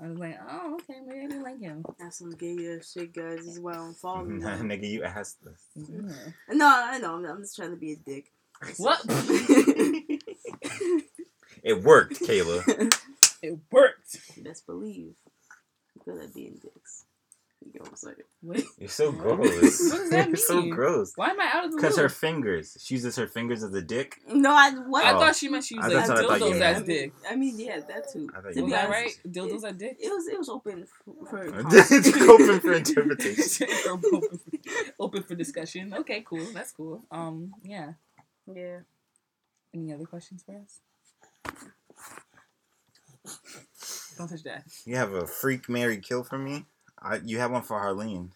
I 0.04 0.08
was 0.08 0.18
like, 0.18 0.40
"Oh, 0.50 0.76
okay, 0.76 1.00
maybe 1.06 1.20
I 1.20 1.28
didn't 1.28 1.44
like 1.44 1.60
him." 1.62 1.86
that's 2.00 2.18
some 2.18 2.32
gay 2.32 2.76
ass 2.76 2.92
shit, 2.92 3.14
guys. 3.14 3.38
This 3.38 3.48
is 3.48 3.60
why 3.60 3.74
I'm 3.74 3.94
following. 3.94 4.40
Nah, 4.40 4.58
them. 4.58 4.70
nigga, 4.70 4.90
you 4.90 5.04
asked 5.04 5.46
us. 5.46 5.62
Yeah. 5.76 6.12
No, 6.50 6.68
I 6.68 6.98
know. 6.98 7.16
I'm, 7.18 7.26
I'm 7.26 7.42
just 7.42 7.56
trying 7.56 7.72
to 7.72 7.76
be 7.78 7.94
a 7.94 7.96
dick. 7.98 8.32
What? 8.78 9.02
It 11.64 11.84
worked, 11.84 12.20
Kayla. 12.22 12.92
It 13.44 13.58
worked. 13.72 14.20
Best 14.44 14.68
believe. 14.68 15.16
Good 16.06 16.22
at 16.22 16.34
being 16.34 16.60
dicks. 16.62 17.06
You 17.64 17.74
know 17.76 17.82
what 17.82 17.90
I'm 17.90 17.96
saying? 17.96 18.16
Wait, 18.42 18.66
You're 18.80 18.90
so 18.90 19.12
What? 19.12 19.20
gross. 19.38 19.92
What 19.92 19.98
does 20.00 20.10
that 20.10 20.28
You're 20.30 20.36
so 20.38 20.62
mean? 20.62 20.70
gross. 20.72 21.14
why 21.16 21.30
am 21.30 21.40
I 21.40 21.50
out 21.54 21.66
of 21.66 21.72
the 21.72 21.78
Because 21.78 21.98
her 21.98 22.10
fingers. 22.10 22.76
She 22.82 22.96
uses 22.96 23.16
her 23.18 23.28
fingers 23.28 23.64
as 23.64 23.74
a 23.76 23.82
dick. 23.84 24.18
No, 24.28 24.52
I 24.52 24.72
what? 24.72 25.06
I 25.06 25.14
Oh. 25.14 25.20
thought 25.20 25.36
she 25.36 25.48
meant 25.48 25.64
she 25.64 25.76
was 25.78 25.86
I 25.86 25.90
like 25.90 26.06
thought- 26.08 26.18
thought 26.26 26.40
you 26.40 26.46
dildos 26.56 26.62
as 26.62 26.76
I 26.78 26.80
mean, 26.80 26.86
dick. 26.88 27.14
I 27.30 27.36
mean, 27.36 27.60
yeah, 27.60 27.80
that 27.82 28.12
too. 28.12 28.30
I 28.36 28.42
To 28.42 28.54
be 28.56 28.62
Was 28.64 28.72
that 28.72 28.86
honest, 28.90 29.20
right? 29.26 29.34
Dildos 29.34 29.64
as 29.64 29.76
dick. 29.78 29.98
It 30.00 30.10
was 30.10 30.28
it 30.28 30.38
was 30.40 30.50
open 30.50 30.86
for, 31.06 31.26
for 31.28 31.44
it's 31.72 32.18
open 32.30 32.60
for 32.60 32.74
interpretation. 32.74 33.68
open, 33.90 34.22
for, 34.22 34.38
open 35.00 35.24
for 35.24 35.36
discussion. 35.36 35.94
Okay, 35.94 36.22
cool. 36.28 36.46
That's 36.54 36.72
cool. 36.72 37.04
Um, 37.12 37.54
yeah. 37.64 37.94
yeah. 38.52 38.80
Any 39.74 39.94
other 39.94 40.06
questions 40.06 40.44
for 40.44 40.58
us? 40.58 40.80
Don't 44.18 44.28
touch 44.28 44.44
that. 44.44 44.64
You 44.86 44.96
have 44.98 45.14
a 45.14 45.26
freak 45.26 45.70
Mary 45.70 45.98
kill 46.00 46.24
for 46.24 46.38
me? 46.38 46.66
I, 47.02 47.20
you 47.24 47.40
have 47.40 47.52
one 47.52 47.62
for 47.64 47.80
Harleen. 47.80 48.30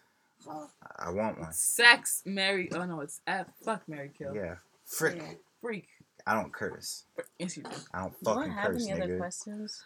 Oh, 0.48 0.68
I 0.98 1.10
want 1.10 1.40
one. 1.40 1.52
Sex, 1.52 2.22
Mary. 2.24 2.68
Oh 2.72 2.84
no, 2.84 3.00
it's 3.00 3.20
F. 3.26 3.46
Fuck, 3.64 3.82
Mary, 3.88 4.10
kill. 4.16 4.34
Yeah. 4.34 4.56
Frick. 4.84 5.16
yeah. 5.16 5.32
Freak. 5.60 5.88
I 6.26 6.34
don't 6.34 6.52
curse. 6.52 7.04
Yes, 7.38 7.56
you 7.56 7.62
do. 7.62 7.70
I 7.94 8.00
don't 8.00 8.14
fucking 8.24 8.42
Do 8.42 8.48
I 8.50 8.54
have 8.54 8.72
curse, 8.72 8.88
any 8.88 9.00
other 9.00 9.16
questions? 9.18 9.82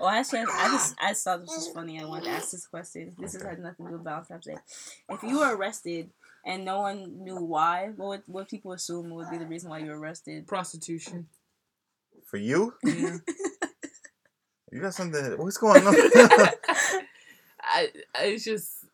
Oh, 0.00 0.08
actually, 0.08 0.40
I, 0.40 0.44
I 0.48 0.68
just 0.70 0.94
I 1.00 1.08
just 1.10 1.24
thought 1.24 1.40
this 1.40 1.50
was 1.50 1.68
funny. 1.68 2.00
I 2.00 2.04
wanted 2.06 2.24
to 2.24 2.30
ask 2.30 2.50
this 2.50 2.66
question. 2.66 3.14
This 3.18 3.34
has 3.34 3.42
Okay. 3.42 3.50
had 3.50 3.58
nothing 3.60 3.86
to 3.86 3.92
do 3.92 3.96
with 3.96 4.04
Valentine's 4.04 4.46
Day. 4.46 4.56
If 5.10 5.22
you 5.22 5.38
were 5.40 5.54
arrested 5.54 6.10
and 6.46 6.64
no 6.64 6.80
one 6.80 7.22
knew 7.22 7.36
why, 7.36 7.90
what 7.96 8.08
would, 8.08 8.22
what 8.26 8.48
people 8.48 8.72
assume 8.72 9.10
would 9.10 9.30
be 9.30 9.36
the 9.38 9.46
reason 9.46 9.68
why 9.70 9.78
you 9.78 9.90
were 9.90 9.98
arrested? 9.98 10.46
Prostitution. 10.46 11.28
For 12.26 12.38
you? 12.38 12.74
Yeah. 12.84 13.16
You 14.74 14.80
got 14.80 14.94
something. 14.94 15.36
What's 15.36 15.58
going 15.58 15.86
on? 15.86 15.94
I, 17.72 17.88
I 18.18 18.24
it's 18.24 18.44
just 18.44 18.84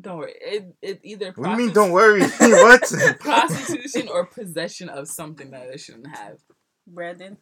don't 0.00 0.18
worry. 0.18 0.34
It 0.40 0.74
it 0.82 1.00
either 1.02 1.32
what 1.36 1.44
do 1.44 1.50
you 1.50 1.56
mean, 1.66 1.72
don't 1.72 1.90
worry? 1.90 2.20
what? 2.38 2.92
prostitution 3.20 4.08
or 4.08 4.26
possession 4.26 4.88
of 4.88 5.08
something 5.08 5.50
that 5.50 5.70
I 5.72 5.76
shouldn't 5.76 6.08
have. 6.08 6.38
Brandon. 6.86 7.38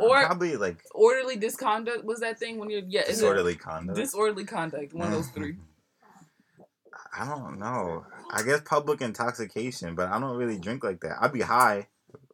Or- 0.00 0.24
Probably 0.24 0.56
like 0.56 0.82
Orderly 0.94 1.36
disconduct 1.36 2.04
was 2.04 2.20
that 2.20 2.38
thing 2.38 2.58
when 2.58 2.70
you're 2.70 2.82
yeah 2.88 3.04
disorderly 3.06 3.56
conduct. 3.56 3.98
disorderly 3.98 4.44
conduct. 4.44 4.94
One 4.94 5.08
of 5.08 5.12
those 5.12 5.28
three. 5.28 5.56
I 7.18 7.26
don't 7.26 7.58
know. 7.58 8.06
I 8.30 8.42
guess 8.42 8.62
public 8.64 9.02
intoxication, 9.02 9.94
but 9.94 10.08
I 10.08 10.18
don't 10.18 10.36
really 10.36 10.58
drink 10.58 10.82
like 10.82 11.00
that. 11.00 11.18
I'd 11.20 11.32
be 11.32 11.42
high. 11.42 11.88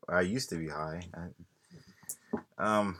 I 0.08 0.20
used 0.20 0.50
to 0.50 0.56
be 0.56 0.68
high. 0.68 1.02
I, 1.14 1.28
um, 2.58 2.98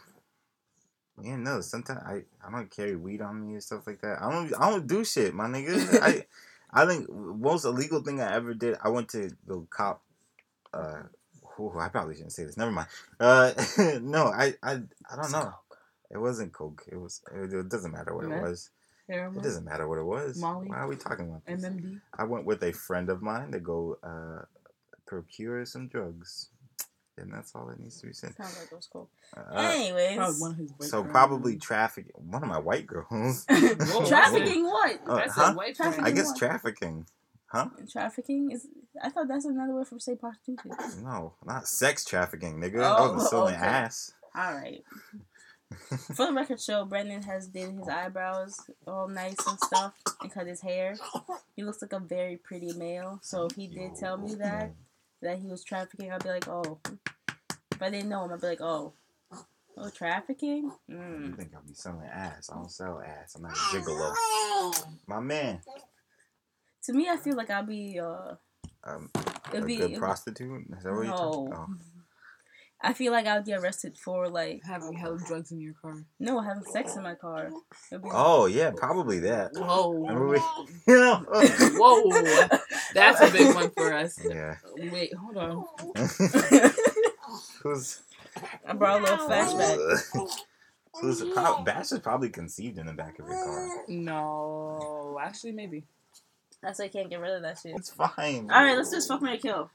yeah, 1.23 1.37
no. 1.37 1.61
Sometimes 1.61 2.01
I, 2.05 2.23
I 2.47 2.51
don't 2.51 2.71
carry 2.71 2.97
weed 2.97 3.21
on 3.21 3.41
me 3.41 3.55
and 3.55 3.63
stuff 3.63 3.87
like 3.87 4.01
that. 4.01 4.21
I 4.21 4.31
don't 4.31 4.53
I 4.61 4.71
don't 4.71 4.87
do 4.87 5.05
shit, 5.05 5.35
my 5.35 5.47
nigga. 5.47 6.01
I 6.03 6.25
I 6.71 6.87
think 6.87 7.09
most 7.11 7.65
illegal 7.65 8.03
thing 8.03 8.21
I 8.21 8.35
ever 8.35 8.55
did. 8.55 8.77
I 8.83 8.89
went 8.89 9.09
to 9.11 9.31
the 9.47 9.67
cop. 9.71 10.03
Uh, 10.73 11.03
ooh, 11.59 11.79
I 11.79 11.89
probably 11.89 12.15
shouldn't 12.15 12.33
say 12.33 12.45
this. 12.45 12.57
Never 12.57 12.71
mind. 12.71 12.89
Uh, 13.19 13.53
no, 14.03 14.27
I 14.27 14.55
I 14.63 14.81
I 15.11 15.17
don't 15.17 15.33
know. 15.33 15.53
It 16.11 16.19
wasn't 16.19 16.53
coke. 16.53 16.85
It 16.91 16.97
was. 16.97 17.23
It, 17.35 17.53
it 17.53 17.69
doesn't 17.69 17.93
matter 17.93 18.15
what 18.15 18.25
it 18.25 18.41
was. 18.41 18.71
It 19.09 19.43
doesn't 19.43 19.65
matter 19.65 19.89
what 19.89 19.99
it 19.99 20.05
was. 20.05 20.39
Molly? 20.39 20.69
Why 20.69 20.79
are 20.79 20.89
we 20.89 20.97
talking 20.97 21.31
about 21.31 21.47
this? 21.47 21.65
MMD. 21.65 22.01
I 22.19 22.25
went 22.25 22.45
with 22.45 22.63
a 22.63 22.73
friend 22.73 23.09
of 23.09 23.23
mine 23.23 23.53
to 23.53 23.61
go 23.61 23.97
uh, 24.03 24.45
procure 25.07 25.65
some 25.65 25.89
drugs, 25.89 26.51
and 27.21 27.33
that's 27.33 27.55
all 27.55 27.67
that 27.67 27.79
needs 27.81 28.01
to 28.01 28.07
be 28.07 28.13
said. 28.13 28.35
Sounds 28.37 28.59
like 28.59 28.71
it 28.71 28.75
was 28.75 28.89
cool. 28.93 29.09
Uh, 29.37 29.57
Anyways, 29.57 30.17
Probably 30.17 30.41
one 30.41 30.51
of 30.53 30.57
his 30.59 30.73
so 30.91 31.03
boyfriends. 31.05 31.11
probably 31.11 31.57
trafficking. 31.57 32.13
One 32.31 32.43
of 32.43 32.49
my 32.49 32.59
white 32.59 32.87
girls. 32.87 33.45
Trafficking 34.09 34.65
what? 34.65 35.01
Uh, 35.07 35.17
That's 35.17 35.35
huh? 35.35 35.55
white 35.55 35.75
Trafficking. 35.77 36.05
I 36.05 36.11
guess 36.11 36.27
what? 36.29 36.39
trafficking. 36.39 37.07
Huh? 37.47 37.69
Trafficking 37.91 38.51
is. 38.51 38.67
I 39.03 39.09
thought 39.11 39.29
that's 39.29 39.45
another 39.47 39.73
word 39.75 39.89
for 39.89 39.99
say 39.99 40.15
prostitution. 40.17 40.73
No, 41.03 41.35
not 41.45 41.67
sex 41.67 42.05
trafficking, 42.05 42.61
nigga. 42.61 42.83
I 42.83 42.99
Oh, 42.99 43.13
wasn't 43.13 43.31
selling 43.31 43.55
okay. 43.55 43.65
ass. 43.65 44.13
All 44.37 44.55
right. 44.55 44.83
For 46.15 46.27
the 46.27 46.33
record 46.33 46.61
show, 46.61 46.85
Brandon 46.87 47.23
has 47.23 47.47
did 47.47 47.73
his 47.73 47.89
eyebrows 47.89 48.59
all 48.87 49.07
nice 49.09 49.37
and 49.47 49.59
stuff 49.61 49.95
and 50.23 50.33
cut 50.33 50.47
his 50.47 50.63
hair. 50.63 50.97
He 51.57 51.63
looks 51.63 51.83
like 51.83 51.93
a 51.93 52.01
very 52.01 52.37
pretty 52.39 52.73
male. 52.73 53.19
So 53.23 53.45
if 53.47 53.53
he 53.57 53.67
did 53.67 53.95
tell 53.95 54.17
me 54.17 54.35
that 54.37 54.73
that 55.23 55.39
he 55.39 55.47
was 55.49 55.65
trafficking, 55.65 56.13
I'd 56.13 56.23
be 56.23 56.29
like, 56.31 56.49
oh. 56.49 56.79
If 57.73 57.83
I 57.83 57.91
didn't 57.91 58.09
know 58.09 58.25
him, 58.25 58.33
I'd 58.33 58.41
be 58.41 58.47
like, 58.49 58.61
oh, 58.61 58.93
oh, 59.77 59.91
trafficking. 59.91 60.73
You 60.89 60.97
Mm. 60.97 61.37
think 61.37 61.55
I'll 61.55 61.63
be 61.63 61.75
selling 61.75 62.09
ass? 62.13 62.51
I 62.51 62.57
don't 62.57 62.71
sell 62.71 63.01
ass. 63.01 63.37
I'm 63.37 63.43
not 63.43 63.53
a 63.53 63.55
gigolo. 63.55 64.15
My 65.07 65.21
man. 65.21 65.61
To 66.85 66.93
me, 66.93 67.09
I 67.09 67.17
feel 67.17 67.37
like 67.37 67.51
I'll 67.51 67.63
be 67.67 68.01
uh, 68.01 68.35
Um, 68.85 69.11
a 69.53 69.61
be. 69.61 69.77
good 69.77 69.97
prostitute? 69.99 70.65
Is 70.77 70.83
that 70.85 70.93
what 70.93 71.07
you're 71.07 71.17
talking 71.17 71.51
No. 71.51 71.67
I 72.81 72.93
feel 72.93 73.11
like 73.13 73.27
I 73.27 73.37
would 73.37 73.45
get 73.45 73.59
arrested 73.61 73.99
for 73.99 74.29
like 74.29 74.63
having 74.65 74.93
held 74.93 75.25
drugs 75.25 75.51
in 75.51 75.61
your 75.61 75.75
car. 75.83 75.97
no 76.21 76.41
having 76.41 76.63
sex 76.65 76.95
in 76.97 77.03
my 77.03 77.17
car. 77.17 77.51
It'd 77.91 78.05
Oh. 78.13 78.47
yeah, 78.47 78.71
probably 78.75 79.19
that. 79.21 79.51
Remember 79.55 80.27
Whoa. 80.29 80.65
we, 80.87 80.93
you 80.93 80.99
know, 80.99 81.25
Whoa. 81.29 82.59
That's 82.99 83.21
a 83.21 83.33
big 83.33 83.55
one 83.55 83.71
for 83.71 83.95
us. 83.95 84.19
yeah. 84.29 84.57
Wait, 84.77 85.15
hold 85.15 85.37
on. 85.37 85.65
Who's 87.63 88.03
I 88.67 88.73
brought 88.75 89.01
a 89.01 89.05
little 89.05 89.29
flashback. 89.29 90.39
Who's 91.01 91.23
pro- 91.23 91.63
Bash 91.63 91.93
is 91.93 92.01
probably 92.01 92.31
conceived 92.31 92.79
in 92.79 92.87
the 92.87 92.93
back 92.93 93.19
of 93.19 93.27
your 93.27 93.45
car. 93.45 93.69
No. 93.89 95.19
Actually, 95.23 95.53
maybe. 95.53 95.85
That's 96.63 96.81
why 96.81 96.87
I 96.87 96.89
can't 96.89 97.09
get 97.09 97.21
rid 97.21 97.37
of 97.37 97.43
that 97.43 97.59
shit. 97.63 97.77
It's 97.77 97.91
fine. 97.91 98.51
All 98.51 98.65
right, 98.65 98.77
let's 98.77 98.91
just 98.91 99.07
fuck 99.07 99.23
Mary 99.23 99.39
Kill. 99.39 99.71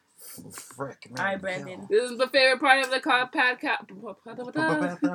Frick. 0.51 1.07
All 1.17 1.25
right, 1.25 1.39
Brandon. 1.39 1.85
This 1.89 2.11
is 2.11 2.17
my 2.17 2.27
favorite 2.27 2.59
part 2.59 2.83
of 2.83 2.91
the 2.91 2.99
co- 2.99 3.27
podcast. 3.33 3.87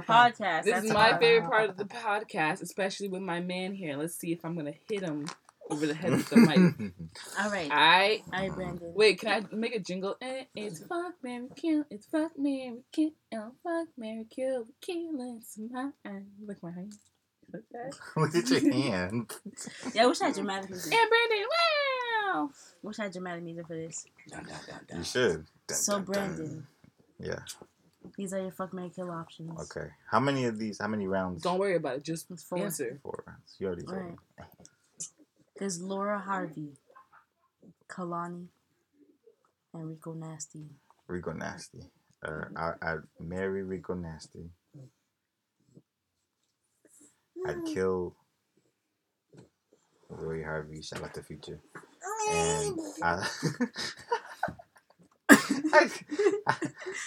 Podcast. 0.06 0.64
This 0.64 0.74
that's 0.74 0.86
is 0.86 0.92
my 0.92 1.18
favorite 1.18 1.48
part 1.48 1.70
of 1.70 1.76
the 1.76 1.84
podcast, 1.84 2.62
especially 2.62 3.08
with 3.08 3.22
my 3.22 3.40
man 3.40 3.74
here. 3.74 3.96
Let's 3.96 4.14
see 4.14 4.32
if 4.32 4.44
I'm 4.44 4.54
gonna 4.54 4.74
hit 4.88 5.02
him 5.02 5.26
over 5.70 5.86
the 5.86 5.94
head 5.94 6.10
with 6.12 6.28
the 6.30 6.36
mic. 6.36 6.58
All 7.40 7.50
right. 7.50 7.70
I 7.70 8.22
All 8.32 8.40
right, 8.40 8.52
Brandon. 8.54 8.92
wait. 8.94 9.20
Can 9.20 9.28
I 9.52 9.54
make 9.54 9.74
a 9.74 9.80
jingle? 9.80 10.16
Eh, 10.20 10.44
It's 10.54 10.80
fuck 10.80 11.14
Mary 11.22 11.48
Kill. 11.56 11.84
It's 11.90 12.06
fuck 12.06 12.32
Mary 12.38 12.78
Kill. 12.92 13.10
Oh, 13.34 13.52
fuck 13.62 13.88
Mary 13.96 14.26
Kill. 14.30 14.66
Killing 14.80 15.40
some 15.44 15.92
Look 16.46 16.62
my 16.62 16.70
hand. 16.72 16.94
Like. 17.52 17.94
Look 18.16 18.34
at 18.34 18.50
your 18.50 18.72
hand. 18.72 19.32
Yeah, 19.94 20.02
I 20.04 20.06
wish 20.06 20.20
I 20.20 20.26
had 20.26 20.34
dramatic 20.34 20.68
music. 20.70 20.92
And 20.92 21.08
Brandon, 21.08 21.46
wow. 22.34 22.50
Wish 22.82 22.98
I 22.98 23.04
had 23.04 23.12
dramatic 23.12 23.42
music 23.42 23.66
for 23.66 23.74
this. 23.74 24.04
You 24.94 25.02
should. 25.04 25.46
Dun, 25.66 25.76
So, 25.78 25.92
dun, 26.00 26.04
dun. 26.04 26.12
Brandon, 26.12 26.66
Yeah. 27.18 27.38
these 28.18 28.34
are 28.34 28.40
your 28.42 28.50
fuck 28.52 28.74
Mary 28.74 28.90
Kill 28.94 29.10
options. 29.10 29.58
Okay. 29.62 29.88
How 30.10 30.20
many 30.20 30.44
of 30.44 30.58
these? 30.58 30.78
How 30.78 30.88
many 30.88 31.06
rounds? 31.08 31.42
Don't 31.42 31.58
worry 31.58 31.76
about 31.76 31.96
it. 31.96 32.04
Just 32.04 32.30
It's 32.30 32.42
four. 32.42 32.58
answer. 32.58 33.00
Four 33.02 33.24
rounds. 33.26 33.56
You 33.58 33.66
already 33.68 33.82
told 33.84 33.96
Alright. 33.96 34.12
me. 34.12 34.44
There's 35.58 35.80
Lori 35.82 36.20
Harvey, 36.20 36.74
Kehlani, 37.88 38.46
and 39.74 39.88
Rico 39.88 40.14
Nasty. 40.14 40.66
Rico 41.08 41.32
Nasty. 41.32 41.90
Uh, 42.24 42.44
I, 42.56 42.72
I 42.80 42.94
marry 43.20 43.64
Rico 43.64 43.94
Nasty. 43.94 44.50
I'd 47.46 47.64
kill 47.64 48.14
Lori 50.08 50.42
Harvey. 50.42 50.82
Shout 50.82 51.02
out 51.02 51.14
to 51.14 51.22
Future. 51.22 51.60
And 52.30 52.78
I, 53.02 53.28
I, 55.30 55.90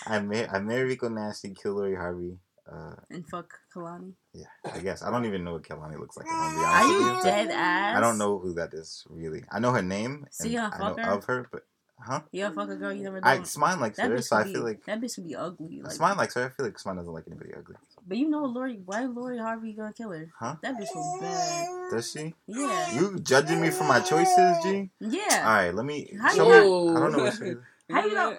I, 0.07 0.19
mar- 0.19 0.49
I 0.51 0.59
marry 0.59 0.83
Rico 0.89 1.09
Nasty, 1.09 1.53
kill 1.53 1.73
Lori 1.75 1.95
Harvey. 1.95 2.37
Uh, 2.71 2.95
And 3.09 3.27
fuck 3.27 3.51
Kehlani. 3.75 4.13
yeah, 4.33 4.45
I 4.73 4.79
guess. 4.79 5.03
I 5.03 5.11
don't 5.11 5.25
even 5.25 5.43
know 5.43 5.53
what 5.53 5.63
Kehlani 5.63 5.99
looks 5.99 6.15
like. 6.15 6.25
I'm 6.31 6.57
Are 6.57 6.85
you 6.85 7.21
dead 7.21 7.49
ass? 7.51 7.97
I 7.97 7.99
don't 7.99 8.17
know 8.17 8.39
who 8.39 8.53
that 8.53 8.73
is 8.73 9.03
really. 9.09 9.43
I 9.51 9.59
know 9.59 9.71
her 9.71 9.81
name. 9.81 10.25
And 10.39 10.49
you 10.51 10.59
I 10.59 10.69
know 10.77 10.95
fuck 10.95 10.97
her? 10.99 11.11
of 11.11 11.25
her, 11.25 11.49
but 11.51 11.63
Huh? 12.03 12.21
You 12.31 12.45
a 12.45 12.49
girl 12.49 12.91
you 12.91 13.03
never 13.03 13.19
I? 13.23 13.43
Smine 13.43 13.79
likes 13.79 13.97
That 13.97 14.09
her, 14.09 14.21
so 14.21 14.35
I 14.35 14.41
would 14.43 14.51
feel 14.51 14.63
like 14.63 14.83
that 14.85 14.99
bitch 14.99 15.17
would 15.17 15.27
be 15.27 15.35
ugly. 15.35 15.81
Like, 15.83 15.91
Smine 15.91 16.17
likes 16.17 16.33
her. 16.33 16.45
I 16.45 16.49
feel 16.49 16.65
like 16.65 16.79
Smine 16.79 16.95
doesn't 16.95 17.13
like 17.13 17.25
anybody 17.27 17.51
ugly. 17.53 17.75
but 18.07 18.17
you 18.17 18.27
know, 18.27 18.45
Lori, 18.45 18.79
why 18.83 19.05
Lori 19.05 19.37
Harvey 19.37 19.73
gonna 19.73 19.93
kill 19.93 20.11
her? 20.11 20.31
Huh? 20.39 20.55
That 20.63 20.75
bitch 20.77 20.87
was 20.95 21.21
bad. 21.21 21.91
Does 21.91 22.11
she? 22.11 22.33
Yeah. 22.47 22.93
You 22.95 23.19
judging 23.19 23.61
me 23.61 23.69
for 23.69 23.83
my 23.83 23.99
choices, 23.99 24.57
G? 24.63 24.89
Yeah. 24.99 25.43
All 25.45 25.53
right, 25.53 25.75
let 25.75 25.85
me. 25.85 26.17
How 26.19 26.33
show 26.33 26.47
you 26.51 26.85
me. 26.85 26.97
I 26.97 26.99
don't 26.99 27.11
know 27.11 27.19
what 27.23 27.33
she 27.35 27.43
is. 27.53 27.57
How 27.91 28.05
you 28.05 28.15
know? 28.15 28.35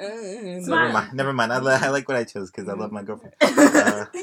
Never 0.66 0.92
mind. 0.92 1.12
Never 1.14 1.32
mind. 1.32 1.53
I, 1.53 1.59
li- 1.59 1.78
I 1.80 1.88
like 1.90 2.09
what 2.09 2.16
I 2.16 2.24
chose 2.24 2.50
because 2.50 2.68
I 2.68 2.74
love 2.74 2.92
my 2.92 3.03
girlfriend. 3.03 3.34
Uh, 3.42 4.07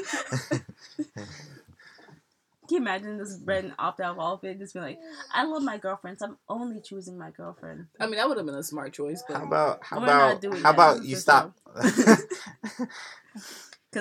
Can 2.70 2.76
you 2.76 2.82
imagine 2.82 3.18
this 3.18 3.36
Bren 3.36 3.74
opt 3.80 4.00
out 4.00 4.12
of 4.12 4.20
all 4.20 4.34
of 4.34 4.44
it? 4.44 4.60
Just 4.60 4.74
be 4.74 4.80
like, 4.80 5.00
I 5.32 5.42
love 5.42 5.64
my 5.64 5.76
girlfriends. 5.76 6.22
I'm 6.22 6.38
only 6.48 6.80
choosing 6.80 7.18
my 7.18 7.32
girlfriend. 7.32 7.88
I 7.98 8.06
mean, 8.06 8.14
that 8.14 8.28
would 8.28 8.36
have 8.36 8.46
been 8.46 8.54
a 8.54 8.62
smart 8.62 8.92
choice, 8.92 9.24
but 9.26 9.38
how 9.38 9.42
about 9.42 9.80
how 9.82 9.98
We're 9.98 10.06
not 10.06 10.30
about 10.30 10.40
doing 10.40 10.62
how 10.62 10.70
about 10.70 11.02
you 11.02 11.16
stop? 11.16 11.52
Cause 11.74 12.28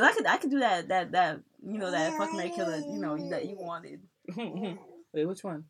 I 0.03 0.13
could, 0.13 0.27
I 0.27 0.37
could 0.37 0.51
do 0.51 0.59
that, 0.59 0.87
that, 0.89 1.13
that, 1.13 1.39
you 1.65 1.79
know, 1.79 1.89
that 1.89 2.15
fuck 2.15 2.31
Mary 2.31 2.51
killer, 2.55 2.77
you 2.77 2.99
know, 2.99 3.17
that 3.31 3.45
you 3.45 3.57
wanted. 3.59 4.01
wait, 4.37 5.25
which 5.25 5.43
one? 5.43 5.63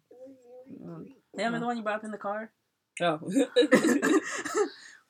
Um, 0.84 1.08
Him 1.38 1.54
and 1.54 1.64
the 1.64 1.68
one 1.68 1.78
you 1.78 1.84
brought 1.84 2.00
up 2.00 2.04
in 2.04 2.12
the 2.12 2.18
car. 2.18 2.52
Oh, 3.00 3.18
Ooh, 3.24 3.48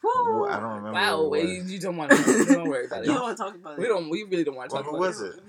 Woo! 0.04 0.46
I 0.48 0.60
don't 0.60 0.70
remember. 0.78 0.92
wow! 0.94 1.18
what 1.24 1.26
it 1.26 1.30
Wait, 1.30 1.44
was. 1.60 1.68
you, 1.72 1.74
you 1.76 1.80
don't 1.80 1.98
want 1.98 2.12
to. 2.12 2.46
Don't 2.46 2.70
worry 2.70 2.86
about 2.86 3.02
You 3.06 3.12
don't 3.14 3.22
want 3.22 3.38
to 3.38 3.44
talk 3.44 3.56
about 3.56 3.74
it. 3.74 3.80
We 3.80 3.88
don't. 3.88 4.10
We 4.10 4.24
really 4.24 4.44
don't 4.44 4.56
want 4.56 4.70
to 4.70 4.76
Well, 4.76 4.84
talk 4.84 4.92
about 4.94 4.98
it. 4.98 5.02
who 5.02 5.08
was 5.08 5.22
it. 5.22 5.36
it? 5.38 5.44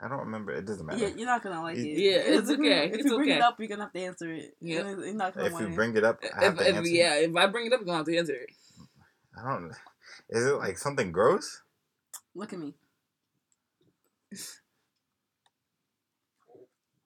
I 0.00 0.08
don't 0.08 0.18
remember. 0.20 0.52
It 0.52 0.66
doesn't 0.66 0.84
matter. 0.84 0.98
Yeah, 0.98 1.08
you're 1.16 1.26
not 1.26 1.42
gonna 1.42 1.62
like 1.62 1.78
it. 1.78 1.98
Yeah, 1.98 2.18
it's 2.18 2.50
If 2.50 2.58
okay, 2.60 2.86
If 2.88 2.94
it's 2.96 3.04
you 3.06 3.16
bring 3.16 3.30
okay. 3.30 3.38
it 3.38 3.42
up, 3.42 3.56
you're 3.58 3.68
gonna 3.68 3.84
have 3.84 3.92
to 3.94 4.00
answer 4.00 4.30
it. 4.32 4.54
Yeah. 4.60 4.80
And 4.80 5.00
You're 5.00 5.14
not 5.14 5.34
gonna 5.34 5.46
if 5.46 5.52
want 5.54 5.64
you 5.64 5.72
it. 5.72 5.74
bring 5.74 5.96
it 5.96 6.04
up, 6.04 6.22
I 6.38 6.44
have 6.44 6.52
If, 6.54 6.58
to 6.58 6.68
if, 6.68 6.76
answer. 6.76 6.90
yeah, 6.90 7.14
if 7.14 7.34
I 7.34 7.46
bring 7.46 7.66
it 7.66 7.72
up, 7.72 7.80
you're 7.80 7.86
gonna 7.86 7.96
have 7.98 8.06
to 8.06 8.16
answer 8.16 8.34
it. 8.34 8.50
I 9.38 9.42
don't. 9.50 9.70
Is 10.28 10.44
it 10.46 10.54
like 10.58 10.76
something 10.78 11.12
gross? 11.12 11.62
Look 12.34 12.52
at 12.52 12.58
me. 12.58 12.74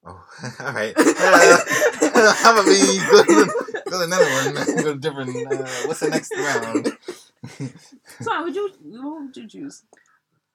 Oh, 0.05 0.09
all 0.59 0.73
right. 0.73 0.93
Uh, 0.97 2.33
how 2.33 2.53
about 2.53 2.65
we 2.65 2.97
go 2.99 3.23
to, 3.23 3.53
go 3.89 3.97
to 3.99 4.03
another 4.03 4.25
one? 4.25 4.55
Go 4.83 4.93
to 4.93 4.99
different. 4.99 5.35
Uh, 5.35 5.65
what's 5.85 5.99
the 5.99 6.09
next 6.09 6.33
round? 6.35 6.97
So, 8.21 8.43
would 8.43 8.55
you? 8.55 8.71
What 8.83 9.21
would 9.23 9.37
you 9.37 9.47
choose? 9.47 9.83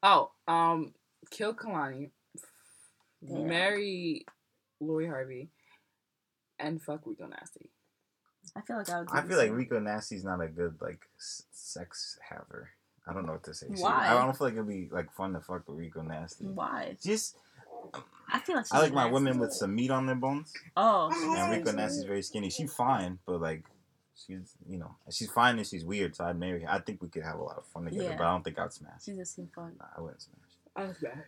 Oh, 0.04 0.30
um, 0.46 0.94
kill 1.30 1.52
Kehlani, 1.52 2.10
Damn. 3.26 3.48
marry 3.48 4.24
Lori 4.80 5.06
Harvey, 5.08 5.48
and 6.60 6.80
fuck 6.80 7.00
Rico 7.04 7.26
Nasty. 7.26 7.70
I 8.56 8.60
feel 8.60 8.76
like 8.76 8.88
I 8.90 8.98
would. 9.00 9.08
Do 9.08 9.14
I 9.14 9.22
feel 9.22 9.36
like 9.36 9.48
same. 9.48 9.56
Rico 9.56 9.80
Nasty's 9.80 10.22
not 10.24 10.40
a 10.40 10.46
good 10.46 10.76
like 10.80 11.00
s- 11.18 11.42
sex 11.50 12.18
haver. 12.30 12.70
I 13.08 13.12
don't 13.12 13.26
know 13.26 13.32
what 13.32 13.44
to 13.44 13.54
say. 13.54 13.66
She- 13.74 13.82
Why? 13.82 14.08
I 14.10 14.24
don't 14.24 14.36
feel 14.38 14.46
like 14.46 14.54
it'd 14.54 14.68
be 14.68 14.88
like 14.92 15.12
fun 15.12 15.32
to 15.32 15.40
fuck 15.40 15.68
with 15.68 15.78
Rico 15.78 16.02
Nasty. 16.02 16.44
Why? 16.46 16.96
Just 17.02 17.36
I 18.32 18.38
feel 18.40 18.56
like 18.56 18.64
she's 18.66 18.72
I 18.72 18.78
like 18.80 18.92
my 18.92 19.02
nasty. 19.04 19.14
women 19.14 19.38
with 19.38 19.52
some 19.52 19.74
meat 19.74 19.90
on 19.90 20.06
their 20.06 20.14
bones, 20.16 20.52
Oh, 20.76 21.10
and 21.38 21.52
Rico 21.52 21.72
Nasty's 21.76 22.04
very 22.04 22.22
skinny. 22.22 22.50
She's 22.50 22.72
fine, 22.72 23.18
but 23.26 23.40
like 23.40 23.64
she's 24.16 24.54
you 24.68 24.78
know 24.78 24.96
she's 25.10 25.30
fine 25.30 25.58
and 25.58 25.66
she's 25.66 25.84
weird. 25.84 26.16
So 26.16 26.24
I'd 26.24 26.38
marry 26.38 26.62
her. 26.62 26.70
I 26.70 26.80
think 26.80 27.02
we 27.02 27.08
could 27.08 27.22
have 27.22 27.38
a 27.38 27.42
lot 27.42 27.56
of 27.58 27.66
fun 27.66 27.84
together, 27.84 28.04
Yeah. 28.10 28.16
but 28.16 28.24
I 28.26 28.32
don't 28.32 28.42
think 28.42 28.58
I'd 28.58 28.72
smash. 28.72 29.04
She 29.04 29.12
just 29.12 29.34
seemed 29.36 29.52
fun. 29.54 29.74
Nah, 29.78 29.86
I 29.96 30.00
wouldn't 30.00 30.22
smash. 30.22 30.38
I 30.74 30.84
was 30.88 30.96
bad. 30.98 31.24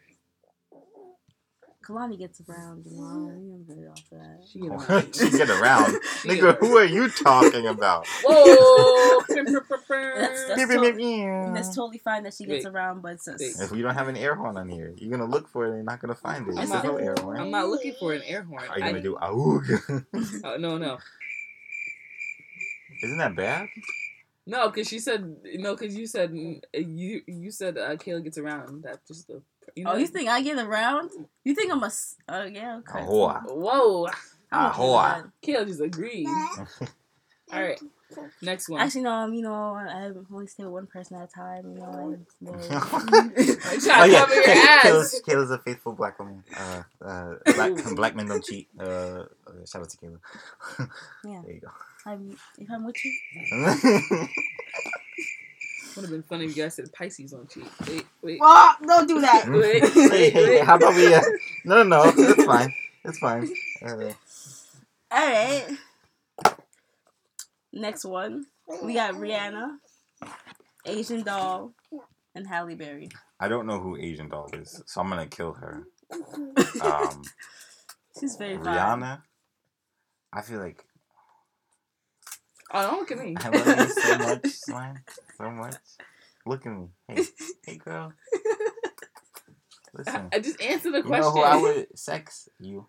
Kehlani 1.84 2.18
gets 2.18 2.40
around, 2.48 2.84
you 2.86 3.00
know. 3.00 3.04
I'm 3.06 3.64
very 3.66 3.88
off 3.88 4.02
that. 4.10 4.40
She 4.50 4.58
get 4.60 4.70
Oh, 4.72 4.84
around. 4.88 5.14
she 5.14 5.30
get 5.30 5.48
around, 5.48 5.94
nigga. 6.24 6.58
Who 6.58 6.76
are 6.76 6.84
you 6.84 7.08
talking 7.08 7.66
about? 7.66 8.06
Whoa! 8.24 9.22
That's, 9.28 9.38
that's, 9.88 10.54
Beep, 10.56 10.68
beep, 10.68 10.76
totally, 10.76 10.92
beep, 10.92 10.96
beep. 10.96 11.54
that's 11.54 11.74
totally 11.74 11.98
fine 11.98 12.24
that 12.24 12.34
she 12.34 12.44
gets 12.44 12.64
Wait. 12.64 12.72
around, 12.74 13.00
but 13.02 13.12
it's, 13.14 13.26
Wait. 13.28 13.40
If 13.60 13.72
you 13.76 13.82
don't 13.82 13.94
have 13.94 14.08
an 14.08 14.16
air 14.16 14.34
horn 14.34 14.56
on 14.56 14.68
here, 14.68 14.92
you're 14.98 15.10
gonna 15.10 15.30
look 15.30 15.48
for 15.48 15.64
it 15.64 15.68
and 15.68 15.76
you're 15.76 15.84
not 15.84 16.00
gonna 16.00 16.14
find 16.14 16.46
it. 16.46 16.50
I'm 16.50 16.56
There's 16.56 16.70
not- 16.70 16.84
no 16.84 16.96
air 16.96 17.14
horn. 17.20 17.38
I'm 17.40 17.50
not 17.50 17.68
looking 17.68 17.94
for 17.98 18.12
an 18.12 18.22
air 18.26 18.42
horn. 18.42 18.64
Are 18.68 18.78
you 18.78 18.84
I- 18.84 18.88
gonna 18.90 19.02
do 19.02 19.16
aoog? 19.22 20.04
Oh, 20.44 20.56
no, 20.56 20.76
no, 20.78 20.98
Isn't 23.02 23.18
that 23.18 23.34
bad? 23.36 23.68
no, 24.46 24.68
because 24.68 24.88
she 24.88 24.98
said 24.98 25.36
no, 25.54 25.74
because 25.76 25.96
you 25.96 26.06
said 26.06 26.32
you 26.74 27.22
you 27.26 27.50
said 27.50 27.78
uh, 27.78 27.96
Kayla 27.96 28.24
gets 28.24 28.38
around. 28.38 28.82
That's 28.82 29.06
just 29.06 29.28
the 29.28 29.42
you 29.76 29.84
know. 29.84 29.92
Oh, 29.92 29.96
you 29.96 30.06
think 30.06 30.28
I 30.28 30.42
get 30.42 30.58
around? 30.58 31.10
You 31.44 31.54
think 31.54 31.72
I'm 31.72 31.82
a? 31.82 31.86
s- 31.86 32.16
Uh, 32.28 32.46
yeah. 32.52 32.78
Okay. 32.78 33.00
Ahoa. 33.00 33.42
Whoa, 33.46 34.06
I'm 34.52 34.70
Ahoa. 34.72 35.22
that. 35.22 35.24
Kayla 35.42 35.66
just 35.66 35.80
agreed. 35.80 36.26
All 37.50 37.62
right, 37.62 37.80
next 38.42 38.68
one. 38.68 38.78
Actually, 38.82 39.02
no. 39.02 39.10
Um, 39.12 39.32
you 39.32 39.40
know, 39.40 39.74
I 39.74 40.10
only 40.30 40.46
stay 40.46 40.64
with 40.64 40.72
one 40.74 40.86
person 40.86 41.16
at 41.16 41.30
a 41.30 41.32
time. 41.32 41.64
You 41.72 41.78
know, 41.80 42.18
like, 42.42 42.60
I'm 42.82 43.32
oh 43.34 44.04
yeah, 44.04 44.18
cover 44.20 44.34
your 44.34 44.44
Kay- 44.44 44.52
ass. 44.52 44.84
Kayla's, 44.84 45.22
Kayla's 45.26 45.50
a 45.50 45.58
faithful 45.58 45.92
black 45.94 46.18
woman. 46.18 46.44
Uh, 46.54 46.82
uh, 47.02 47.34
black, 47.54 47.72
black 47.96 48.14
men 48.16 48.26
don't 48.26 48.44
cheat. 48.44 48.68
Uh, 48.78 48.84
uh, 48.84 49.24
shout 49.66 49.80
out 49.80 49.88
to 49.88 49.96
Kayla. 49.96 50.18
Yeah. 51.24 51.40
There 51.42 51.54
you 51.54 51.60
go. 51.60 51.68
I'm, 52.04 52.36
if 52.58 52.70
I'm 52.70 52.84
with 52.84 52.96
you, 53.02 53.12
Would 55.98 56.04
have 56.04 56.12
been 56.12 56.22
funny 56.22 56.44
if 56.44 56.56
you 56.56 56.62
guys 56.62 56.74
said 56.74 56.92
Pisces 56.92 57.32
on 57.32 57.48
cheat. 57.48 57.64
Wait, 57.88 58.06
wait. 58.22 58.40
well, 58.40 58.76
don't 58.86 59.08
do 59.08 59.20
that. 59.20 59.48
Wait, 59.50 59.82
hey, 59.82 60.08
wait, 60.08 60.32
hey, 60.32 60.48
wait. 60.48 60.64
how 60.64 60.76
about 60.76 60.94
we? 60.94 61.12
Uh, 61.12 61.20
no, 61.64 61.82
no, 61.82 62.04
no. 62.04 62.12
It's 62.16 62.44
fine. 62.44 62.72
It's 63.04 63.18
fine. 63.18 63.50
Uh, 63.84 64.12
All 65.10 65.28
right. 65.28 65.66
Next 67.72 68.04
one, 68.04 68.46
we 68.84 68.94
got 68.94 69.14
Rihanna, 69.14 69.78
Asian 70.86 71.24
Doll, 71.24 71.72
and 72.36 72.46
Halle 72.46 72.76
Berry. 72.76 73.08
I 73.40 73.48
don't 73.48 73.66
know 73.66 73.80
who 73.80 73.96
Asian 73.96 74.28
doll 74.28 74.48
is, 74.52 74.80
so 74.86 75.00
I'm 75.00 75.08
gonna 75.08 75.26
kill 75.26 75.54
her. 75.54 75.82
Um, 76.80 77.22
She's 78.20 78.36
very 78.36 78.56
fine. 78.56 78.66
Rihanna. 78.66 79.22
I 80.32 80.42
feel 80.42 80.60
like 80.60 80.84
Oh, 82.72 82.82
don't 82.82 82.98
look 83.00 83.10
at 83.12 83.18
me. 83.18 83.34
I 83.38 83.48
love 83.48 83.78
you 83.78 83.88
so 83.88 84.18
much, 84.18 84.46
slime. 84.46 84.98
So 85.36 85.50
much. 85.50 85.74
Look 86.46 86.66
at 86.66 86.72
me. 86.72 86.88
Hey, 87.08 87.24
hey, 87.66 87.76
girl. 87.76 88.12
Listen. 89.94 90.28
I 90.32 90.38
just 90.40 90.60
answered 90.60 90.92
the 90.92 90.98
You 90.98 91.04
question. 91.04 91.22
know 91.22 91.30
who 91.32 91.42
I 91.42 91.56
would 91.56 91.98
sex? 91.98 92.48
You. 92.60 92.86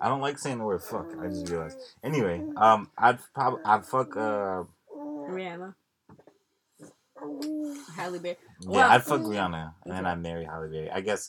I 0.00 0.08
don't 0.08 0.20
like 0.20 0.38
saying 0.38 0.58
the 0.58 0.64
word 0.64 0.82
fuck. 0.82 1.06
I 1.22 1.28
just 1.28 1.48
realized. 1.48 1.78
Anyway, 2.02 2.42
um, 2.56 2.90
I'd 2.98 3.18
probably 3.34 3.60
I'd 3.64 3.84
fuck. 3.86 4.16
Uh, 4.16 4.64
Rihanna. 4.94 5.74
Halle 7.96 8.18
Berry. 8.18 8.36
yeah, 8.60 8.68
Well, 8.68 8.90
I'd 8.90 9.04
fuck 9.04 9.20
Rihanna, 9.20 9.74
and 9.84 9.94
then. 9.94 10.06
I'd 10.06 10.20
marry 10.20 10.44
Halle 10.44 10.68
Berry. 10.68 10.90
I 10.90 11.00
guess 11.00 11.28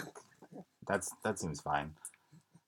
that's 0.88 1.12
that 1.24 1.38
seems 1.40 1.62
fine. 1.62 1.92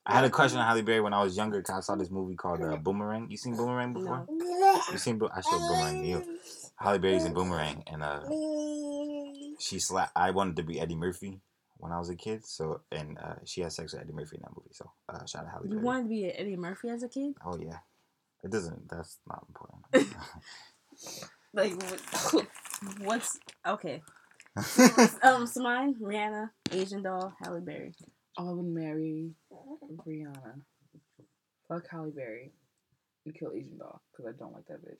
I 0.06 0.14
had 0.14 0.24
a 0.24 0.30
crush 0.30 0.54
on 0.54 0.64
Halle 0.64 0.82
Berry 0.82 1.00
when 1.00 1.12
I 1.12 1.22
was 1.22 1.36
younger 1.36 1.58
because 1.58 1.76
I 1.76 1.80
saw 1.80 1.96
this 1.96 2.10
movie 2.10 2.36
called 2.36 2.62
uh, 2.62 2.76
Boomerang. 2.76 3.28
You 3.28 3.36
seen 3.36 3.56
Boomerang 3.56 3.92
before? 3.92 4.26
No. 4.30 4.80
You 4.92 4.98
seen? 4.98 5.18
Bo- 5.18 5.30
I 5.34 5.40
showed 5.40 5.58
Boomerang 5.58 6.02
to 6.02 6.06
you. 6.08 6.22
Halle 6.76 6.98
Berry's 6.98 7.24
in 7.24 7.32
Boomerang, 7.34 7.82
and 7.88 8.02
uh, 8.04 8.20
she 9.58 9.78
slapped. 9.80 10.12
I 10.14 10.30
wanted 10.30 10.56
to 10.56 10.62
be 10.62 10.78
Eddie 10.78 10.94
Murphy 10.94 11.40
when 11.78 11.90
I 11.90 11.98
was 11.98 12.08
a 12.08 12.14
kid. 12.14 12.46
So, 12.46 12.82
and 12.92 13.18
uh, 13.18 13.36
she 13.44 13.62
had 13.62 13.72
sex 13.72 13.92
with 13.92 14.02
Eddie 14.02 14.12
Murphy 14.12 14.36
in 14.36 14.42
that 14.42 14.50
movie. 14.56 14.70
So, 14.72 14.92
uh, 15.08 15.24
shout 15.26 15.44
out 15.44 15.50
Halle 15.50 15.62
Berry. 15.64 15.74
You 15.74 15.80
wanted 15.80 16.02
to 16.04 16.08
be 16.08 16.26
Eddie 16.26 16.56
Murphy 16.56 16.88
as 16.90 17.02
a 17.02 17.08
kid? 17.08 17.34
Oh 17.44 17.58
yeah, 17.58 17.78
it 18.44 18.50
doesn't. 18.50 18.88
That's 18.88 19.18
not 19.26 19.44
important. 19.48 20.08
Like, 21.54 21.72
what's 22.98 23.38
okay? 23.66 24.02
Um, 25.22 25.46
so 25.46 25.62
mine, 25.62 25.94
Rihanna, 25.94 26.50
Asian 26.70 27.02
Doll, 27.02 27.32
Halle 27.42 27.60
Berry. 27.60 27.94
I 28.38 28.42
would 28.42 28.64
marry 28.66 29.30
Rihanna. 30.06 30.60
Fuck 31.68 31.84
Halle 31.90 32.10
Berry. 32.14 32.52
And 33.24 33.34
kill 33.34 33.52
Asian 33.56 33.78
Doll 33.78 34.00
because 34.12 34.32
I 34.32 34.38
don't 34.38 34.52
like 34.52 34.66
that 34.68 34.80
bitch. 34.84 34.98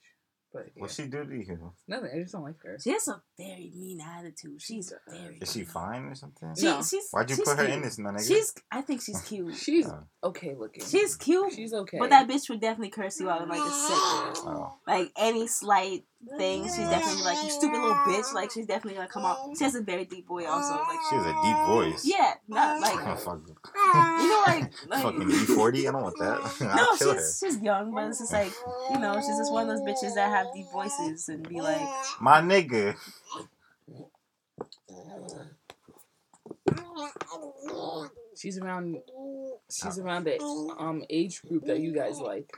But 0.53 0.63
yeah. 0.75 0.81
What's 0.81 0.95
she 0.95 1.03
do 1.07 1.23
to 1.25 1.35
you? 1.35 1.73
nothing. 1.89 2.09
I 2.13 2.19
just 2.21 2.31
don't 2.33 2.43
like 2.43 2.55
her. 2.63 2.77
She 2.81 2.91
has 2.91 3.07
a 3.09 3.21
very 3.37 3.71
mean 3.75 3.99
attitude. 4.01 4.61
She's 4.61 4.93
very. 5.09 5.37
Is 5.41 5.51
she 5.51 5.63
fine 5.65 6.05
or 6.05 6.15
something? 6.15 6.53
She, 6.57 6.65
No. 6.65 6.81
she's, 6.81 7.07
Why'd 7.11 7.29
you 7.29 7.35
she's 7.35 7.45
put 7.45 7.57
her 7.57 7.65
cute. 7.65 7.75
in 7.75 7.81
this, 7.83 7.97
no 7.99 8.09
nigga? 8.09 8.27
She's. 8.27 8.53
I 8.71 8.81
think 8.81 9.01
she's 9.01 9.21
cute. 9.21 9.55
She's 9.55 9.87
Oh. 9.87 10.03
okay 10.23 10.55
looking. 10.55 10.83
She's 10.85 11.15
cute, 11.17 11.53
she's 11.53 11.73
okay. 11.73 11.97
but 11.99 12.09
that 12.11 12.27
bitch 12.29 12.49
would 12.49 12.61
definitely 12.61 12.89
curse 12.91 13.19
you 13.19 13.29
out 13.29 13.41
in 13.43 13.49
like 13.49 13.59
a 13.59 13.69
second. 13.71 14.47
Oh. 14.55 14.73
Like 14.87 15.11
any 15.17 15.47
slight 15.47 16.03
thing, 16.37 16.63
she's 16.63 16.75
definitely 16.89 17.23
like 17.23 17.43
you 17.43 17.49
stupid 17.49 17.79
little 17.79 17.95
bitch. 18.07 18.33
Like 18.33 18.51
she's 18.51 18.65
definitely 18.65 18.95
gonna 18.95 19.07
come 19.07 19.23
out. 19.25 19.37
She 19.57 19.63
has 19.63 19.75
a 19.75 19.81
very 19.81 20.05
deep 20.05 20.27
voice 20.27 20.45
also. 20.47 20.73
Like 20.73 20.99
She 21.09 21.15
has 21.15 21.25
a 21.25 21.35
deep 21.43 21.57
voice. 21.67 22.01
yeah, 22.05 22.33
not 22.47 22.81
like 22.81 22.95
Oh, 23.07 23.15
fuck. 23.15 23.41
you 24.21 24.29
know 24.29 24.43
like 24.47 24.71
like. 24.89 25.03
Fucking 25.03 25.21
E40? 25.29 25.79
I 25.87 25.91
don't 25.91 26.01
want 26.03 26.15
that. 26.19 26.67
I'll 26.69 26.75
No, 26.91 26.95
kill 26.97 27.13
she's 27.13 27.39
she's 27.43 27.61
young, 27.61 27.93
but 27.93 28.07
it's 28.07 28.19
just 28.19 28.33
like 28.33 28.51
you 28.91 28.99
know, 28.99 29.13
she's 29.15 29.37
just 29.37 29.51
one 29.51 29.69
of 29.69 29.77
those 29.77 29.81
bitches 29.87 30.15
that 30.15 30.29
have 30.29 30.47
deep 30.53 30.65
voices 30.73 31.29
and 31.29 31.47
be 31.47 31.61
like. 31.61 31.87
My 32.19 32.41
nigga. 32.41 32.95
she's 38.35 38.57
around. 38.59 38.97
She's 39.71 39.99
around 39.99 40.25
the 40.25 40.39
um 40.79 41.03
age 41.09 41.41
group 41.41 41.65
that 41.65 41.79
you 41.79 41.93
guys 41.93 42.19
like. 42.19 42.49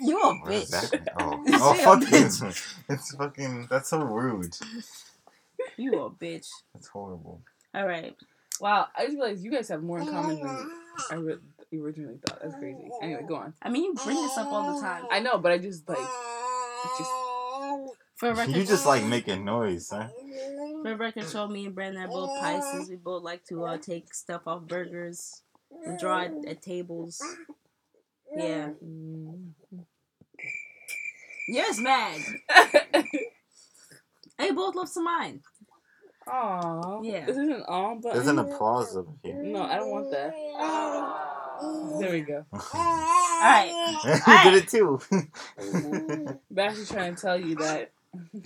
You 0.00 0.20
a 0.20 0.34
bitch. 0.46 1.00
Oh, 1.18 1.44
oh 1.48 1.74
fucking. 1.74 2.54
It's 2.88 3.14
fucking. 3.14 3.66
That's 3.70 3.90
so 3.90 4.00
rude. 4.02 4.56
You 5.76 6.00
a 6.00 6.10
bitch. 6.10 6.48
That's 6.74 6.88
horrible. 6.88 7.40
All 7.74 7.86
right. 7.86 8.14
Wow, 8.60 8.88
I 8.96 9.06
just 9.06 9.16
realized 9.16 9.42
you 9.42 9.50
guys 9.50 9.68
have 9.68 9.82
more 9.82 9.98
in 10.00 10.06
common 10.06 10.40
than 10.40 10.70
I 11.10 11.14
re- 11.14 11.38
originally 11.74 12.18
thought. 12.26 12.40
That's 12.42 12.54
crazy. 12.54 12.88
Anyway, 13.02 13.24
go 13.26 13.36
on. 13.36 13.54
I 13.62 13.70
mean, 13.70 13.84
you 13.84 13.94
bring 13.94 14.16
this 14.16 14.36
up 14.36 14.48
all 14.48 14.74
the 14.74 14.80
time. 14.80 15.04
I 15.10 15.20
know, 15.20 15.38
but 15.38 15.52
I 15.52 15.58
just 15.58 15.88
like 15.88 15.98
it's 15.98 16.98
just 16.98 17.10
For 18.16 18.34
record, 18.34 18.54
You 18.54 18.64
just 18.64 18.86
like 18.86 19.04
making 19.04 19.44
noise, 19.44 19.88
huh? 19.90 20.08
for 20.82 20.94
record, 20.96 21.28
show 21.28 21.48
me 21.48 21.66
and 21.66 21.74
Brandon 21.74 22.02
are 22.04 22.08
both 22.08 22.38
Pisces. 22.40 22.90
We 22.90 22.96
both 22.96 23.22
like 23.22 23.44
to 23.46 23.64
uh, 23.64 23.78
take 23.78 24.14
stuff 24.14 24.42
off 24.46 24.62
burgers 24.62 25.42
and 25.84 25.98
draw 25.98 26.22
it 26.22 26.32
at 26.46 26.62
tables. 26.62 27.22
Yeah. 28.34 28.70
Yours 31.48 31.80
mad. 31.80 32.20
They 34.38 34.50
both 34.50 34.74
love 34.74 34.88
some 34.88 35.04
mine. 35.04 35.40
Aw. 36.26 37.02
Yeah. 37.02 37.26
This 37.26 37.36
isn't 37.36 37.64
all, 37.68 37.98
but 38.02 38.14
There's 38.14 38.26
an 38.26 38.38
applause 38.38 38.96
over 38.96 39.10
here. 39.22 39.42
No, 39.42 39.62
I 39.62 39.76
don't 39.76 39.90
want 39.90 40.10
that. 40.10 40.34
There 42.00 42.10
we 42.10 42.22
go. 42.22 42.44
Alright. 42.52 43.70
you 44.44 44.50
did 44.50 44.64
it 44.64 44.68
too. 44.68 45.00
Bashley's 46.52 46.90
trying 46.90 47.14
to 47.14 47.20
tell 47.20 47.40
you 47.40 47.54
that 47.56 47.92
I'm 48.12 48.42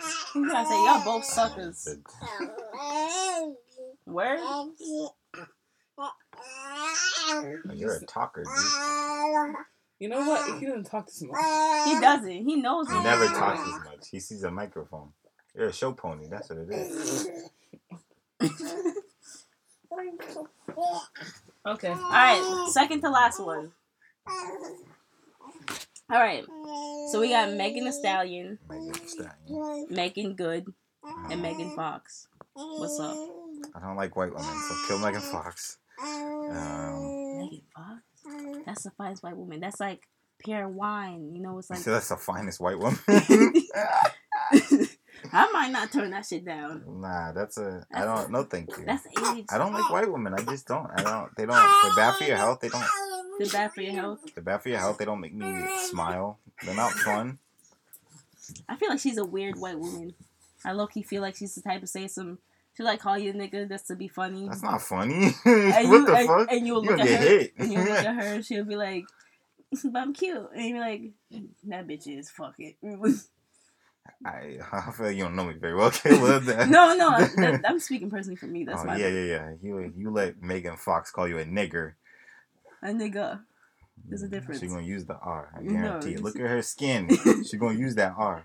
trying 0.50 0.64
to 0.64 0.68
say 0.68 0.84
y'all 0.84 1.02
both 1.02 1.24
suckers. 1.24 1.96
Word? 7.42 7.70
You're 7.74 7.96
a 7.96 8.06
talker, 8.06 8.44
dude. 8.44 9.54
you 9.98 10.08
know 10.08 10.20
what? 10.20 10.60
He 10.60 10.66
doesn't 10.66 10.84
talk 10.84 11.06
this 11.06 11.22
much. 11.22 11.40
He 11.86 12.00
doesn't. 12.00 12.30
He 12.30 12.56
knows 12.56 12.88
He 12.90 12.96
it. 12.96 13.02
never 13.02 13.26
talks 13.26 13.60
as 13.60 13.84
much. 13.84 14.08
He 14.10 14.20
sees 14.20 14.42
a 14.44 14.50
microphone. 14.50 15.12
You're 15.54 15.68
a 15.68 15.72
show 15.72 15.92
pony. 15.92 16.28
That's 16.28 16.50
what 16.50 16.58
it 16.58 16.70
is. 16.70 17.28
Okay. 21.66 21.90
Alright. 21.90 22.68
Second 22.70 23.00
to 23.00 23.10
last 23.10 23.40
one. 23.40 23.72
Alright. 26.12 26.44
So 27.10 27.20
we 27.20 27.30
got 27.30 27.52
Megan 27.54 27.84
the 27.84 27.92
Stallion, 27.92 28.58
Megan 28.70 28.92
Thee 28.92 29.06
Stallion. 29.06 29.86
Meagan 29.90 30.34
Good, 30.34 30.72
and 31.30 31.42
Megan 31.42 31.66
uh-huh. 31.66 31.76
Fox. 31.76 32.28
What's 32.54 33.00
up? 33.00 33.16
I 33.74 33.80
don't 33.80 33.96
like 33.96 34.14
white 34.14 34.32
women, 34.32 34.44
so 34.44 34.74
kill 34.86 34.98
Megan 35.00 35.20
Fox. 35.20 35.78
Um, 36.02 37.38
Megan 37.38 37.62
Fox? 37.74 38.64
That's 38.66 38.82
the 38.84 38.90
finest 38.90 39.22
white 39.22 39.36
woman. 39.36 39.60
That's 39.60 39.80
like 39.80 40.02
pure 40.38 40.68
wine. 40.68 41.34
You 41.34 41.42
know, 41.42 41.58
it's 41.58 41.70
like 41.70 41.78
so 41.80 41.92
that's 41.92 42.08
the 42.08 42.16
finest 42.16 42.60
white 42.60 42.78
woman. 42.78 42.98
I 45.32 45.50
might 45.52 45.70
not 45.72 45.92
turn 45.92 46.10
that 46.10 46.26
shit 46.26 46.44
down. 46.44 46.82
nah, 46.86 47.32
that's 47.32 47.58
a. 47.58 47.84
I 47.92 48.04
don't. 48.04 48.30
No, 48.30 48.44
thank 48.44 48.76
you. 48.76 48.84
That's 48.84 49.06
age. 49.06 49.46
I 49.50 49.58
don't 49.58 49.72
like 49.72 49.90
white 49.90 50.10
women. 50.10 50.34
I 50.34 50.42
just 50.44 50.66
don't. 50.66 50.88
I 50.94 51.02
don't. 51.02 51.34
They 51.36 51.46
don't. 51.46 51.56
They're 51.82 51.94
bad 51.96 52.14
for 52.16 52.24
your 52.24 52.36
health. 52.36 52.60
They 52.60 52.68
don't. 52.68 52.84
They're 53.38 53.48
bad 53.48 53.72
for 53.72 53.82
your 53.82 53.92
health. 53.94 54.20
They're 54.34 54.44
bad 54.44 54.62
for 54.62 54.68
your 54.68 54.78
health. 54.78 54.98
They 54.98 55.04
don't 55.04 55.20
make 55.20 55.34
me 55.34 55.66
smile. 55.88 56.38
They're 56.64 56.74
not 56.74 56.92
fun. 56.92 57.38
I 58.68 58.76
feel 58.76 58.90
like 58.90 59.00
she's 59.00 59.18
a 59.18 59.24
weird 59.24 59.58
white 59.58 59.78
woman. 59.78 60.14
I 60.64 60.72
low 60.72 60.86
key 60.86 61.02
feel 61.02 61.22
like 61.22 61.36
she's 61.36 61.54
the 61.54 61.62
type 61.62 61.80
to 61.80 61.86
say 61.86 62.06
some. 62.08 62.38
She 62.76 62.82
like 62.82 63.00
call 63.00 63.16
you 63.16 63.30
a 63.30 63.34
nigga 63.34 63.68
just 63.68 63.86
to 63.88 63.96
be 63.96 64.08
funny. 64.08 64.48
That's 64.48 64.62
not 64.62 64.82
funny. 64.82 65.30
and 65.44 65.88
what 65.88 66.00
you, 66.00 66.06
the 66.06 66.14
and, 66.14 66.28
fuck? 66.28 66.48
and 66.50 66.66
you'll 66.66 66.84
You 66.84 66.90
look 66.90 67.00
at 67.00 67.08
her 67.08 67.16
hit. 67.16 67.52
and 67.56 67.72
you'll 67.72 67.84
look 67.84 68.04
at 68.04 68.14
her 68.14 68.20
and 68.34 68.44
she'll 68.44 68.64
be 68.64 68.76
like, 68.76 69.04
"But 69.84 69.98
I'm 69.98 70.12
cute," 70.12 70.48
and 70.54 70.68
you're 70.68 70.80
like, 70.80 71.02
"That 71.64 71.86
bitch 71.86 72.06
is 72.06 72.28
fuck 72.28 72.54
it." 72.58 72.76
I, 74.24 74.58
I 74.72 74.92
feel 74.92 75.06
like 75.06 75.16
you 75.16 75.24
don't 75.24 75.34
know 75.34 75.44
me 75.46 75.54
very 75.54 75.74
well, 75.74 75.90
Caleb. 75.90 76.44
no, 76.68 76.94
no, 76.94 77.18
that, 77.18 77.62
I'm 77.66 77.80
speaking 77.80 78.08
personally 78.08 78.36
for 78.36 78.46
me. 78.46 78.64
That's 78.64 78.82
oh, 78.82 78.84
my 78.84 78.96
yeah, 78.96 79.08
yeah, 79.08 79.24
yeah. 79.24 79.52
You 79.62 79.92
you 79.96 80.10
let 80.10 80.40
Megan 80.42 80.76
Fox 80.76 81.10
call 81.10 81.26
you 81.26 81.38
a 81.38 81.44
nigger. 81.44 81.94
a 82.82 82.88
nigga. 82.88 83.40
There's 84.08 84.22
a 84.22 84.26
mm, 84.26 84.30
difference. 84.30 84.60
She's 84.60 84.72
gonna 84.72 84.86
use 84.86 85.06
the 85.06 85.16
R. 85.16 85.50
I 85.56 85.62
guarantee 85.62 86.10
you 86.10 86.16
it. 86.16 86.22
Look 86.22 86.36
at 86.36 86.42
her 86.42 86.62
skin. 86.62 87.08
She's 87.24 87.54
gonna 87.54 87.78
use 87.78 87.94
that 87.96 88.14
R. 88.16 88.44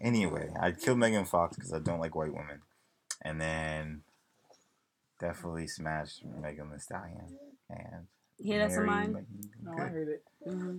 Anyway, 0.00 0.50
I'd 0.60 0.80
kill 0.80 0.96
Megan 0.96 1.24
Fox 1.24 1.56
because 1.56 1.72
I 1.72 1.78
don't 1.78 2.00
like 2.00 2.14
white 2.14 2.32
women, 2.32 2.60
and 3.22 3.40
then 3.40 4.02
definitely 5.18 5.66
smash 5.66 6.20
Megan 6.40 6.70
Thee 6.70 6.78
Stallion 6.78 7.36
and 7.70 8.06
Yeah, 8.38 8.58
that's 8.58 8.76
a 8.76 8.82
mine. 8.82 9.12
Megan 9.12 9.50
No, 9.62 9.72
I 9.72 9.86
heard 9.88 10.08
it. 10.08 10.22
hmm 10.44 10.78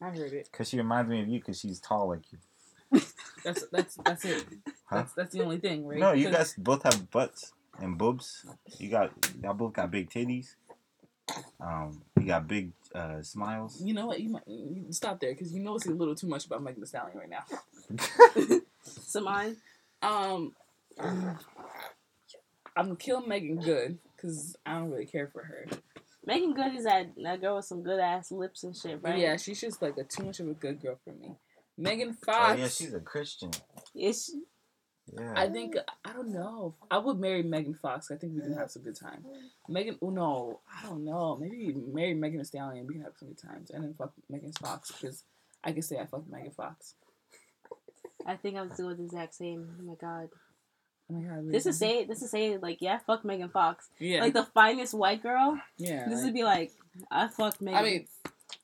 I 0.00 0.10
heard 0.10 0.32
it. 0.32 0.48
Because 0.50 0.68
she 0.68 0.76
reminds 0.76 1.10
me 1.10 1.22
of 1.22 1.28
you 1.28 1.38
because 1.38 1.58
she's 1.58 1.80
tall 1.80 2.08
like 2.08 2.22
you. 2.30 3.00
That's 3.44 3.64
that's 3.72 3.94
that's 3.96 4.24
it. 4.24 4.46
Huh? 4.84 4.96
That's 4.96 5.12
that's 5.14 5.32
the 5.32 5.42
only 5.42 5.58
thing, 5.58 5.86
right? 5.86 5.98
No, 5.98 6.12
you 6.12 6.30
guys 6.30 6.54
both 6.58 6.82
have 6.82 7.10
butts 7.10 7.52
and 7.80 7.96
boobs. 7.96 8.44
You 8.78 8.90
got 8.90 9.12
y'all 9.42 9.54
both 9.54 9.72
got 9.72 9.90
big 9.90 10.10
titties. 10.10 10.54
Um, 11.60 12.02
you 12.18 12.26
got 12.26 12.46
big 12.46 12.72
uh, 12.94 13.22
smiles. 13.22 13.80
You 13.82 13.94
know 13.94 14.06
what? 14.06 14.20
You 14.20 14.30
might 14.30 14.46
you 14.46 14.86
stop 14.90 15.20
there 15.20 15.32
because 15.32 15.52
you 15.52 15.60
know 15.60 15.74
it's 15.76 15.86
a 15.86 15.90
little 15.90 16.14
too 16.14 16.26
much 16.26 16.44
about 16.46 16.62
Megan 16.62 16.80
Thee 16.82 16.86
Stallion 16.86 17.18
right 17.18 17.30
now. 17.30 18.58
So 18.84 19.20
mine. 19.20 19.56
Um, 20.02 20.54
I'm 20.98 21.38
gonna 22.76 22.96
kill 22.96 23.26
Meagan 23.26 23.60
Good 23.60 23.98
because 24.16 24.56
I 24.64 24.74
don't 24.74 24.90
really 24.90 25.06
care 25.06 25.28
for 25.32 25.44
her. 25.44 25.66
Meagan 26.26 26.54
Good 26.54 26.74
is 26.74 26.84
that 26.84 27.14
that 27.22 27.40
girl 27.40 27.56
with 27.56 27.64
some 27.64 27.82
good 27.82 28.00
ass 28.00 28.32
lips 28.32 28.64
and 28.64 28.76
shit, 28.76 29.00
right? 29.02 29.18
Yeah, 29.18 29.36
she's 29.36 29.60
just 29.60 29.82
like 29.82 29.96
a 29.98 30.04
too 30.04 30.24
much 30.24 30.40
of 30.40 30.48
a 30.48 30.54
good 30.54 30.80
girl 30.80 30.98
for 31.04 31.12
me. 31.12 31.36
Megan 31.76 32.10
oh, 32.10 32.24
Fox. 32.24 32.38
Oh 32.38 32.48
Fox. 32.48 32.60
yeah, 32.60 32.68
she's 32.68 32.94
a 32.94 33.00
Christian. 33.00 33.50
Is 33.94 34.24
she? 34.26 34.42
Yeah. 35.12 35.34
I 35.36 35.48
think 35.48 35.76
I 36.04 36.12
don't 36.12 36.32
know. 36.32 36.74
I 36.90 36.98
would 36.98 37.18
marry 37.18 37.42
Megan 37.42 37.74
Fox. 37.74 38.10
I 38.10 38.16
think 38.16 38.34
we 38.34 38.40
can 38.40 38.56
have 38.56 38.70
some 38.70 38.82
good 38.82 38.96
time. 38.96 39.24
Megan, 39.68 39.98
oh 40.00 40.10
no, 40.10 40.60
I 40.72 40.86
don't 40.86 41.04
know. 41.04 41.36
Maybe 41.36 41.74
marry 41.74 42.14
Megan 42.14 42.38
Thee 42.38 42.44
Stallion. 42.44 42.86
We 42.86 42.94
can 42.94 43.02
have 43.02 43.12
some 43.18 43.28
good 43.28 43.38
times, 43.38 43.70
and 43.70 43.84
then 43.84 43.94
fuck 43.94 44.12
Megan 44.30 44.52
Fox 44.52 44.92
because 44.92 45.24
I 45.62 45.72
can 45.72 45.82
say 45.82 45.98
I 45.98 46.06
fucked 46.06 46.30
Megan 46.30 46.52
Fox. 46.52 46.94
I 48.26 48.36
think 48.36 48.56
I'm 48.56 48.70
doing 48.70 48.96
the 48.96 49.04
exact 49.04 49.34
same. 49.34 49.68
Oh 49.78 49.84
my 49.84 49.94
god. 50.00 50.28
Oh 51.12 51.20
god, 51.20 51.52
This 51.52 51.66
is 51.66 51.78
say 51.78 52.04
this 52.04 52.22
is 52.22 52.30
say 52.30 52.56
like 52.56 52.78
yeah, 52.80 52.98
fuck 53.06 53.24
Megan 53.24 53.48
Fox. 53.50 53.88
yeah, 53.98 54.20
Like 54.20 54.32
the 54.32 54.44
finest 54.44 54.94
white 54.94 55.22
girl. 55.22 55.58
yeah. 55.76 56.06
This 56.08 56.16
like- 56.18 56.24
would 56.24 56.34
be 56.34 56.44
like 56.44 56.72
I 57.10 57.28
fuck 57.28 57.60
Megan. 57.60 57.78
I 57.78 57.82
mean, 57.82 58.06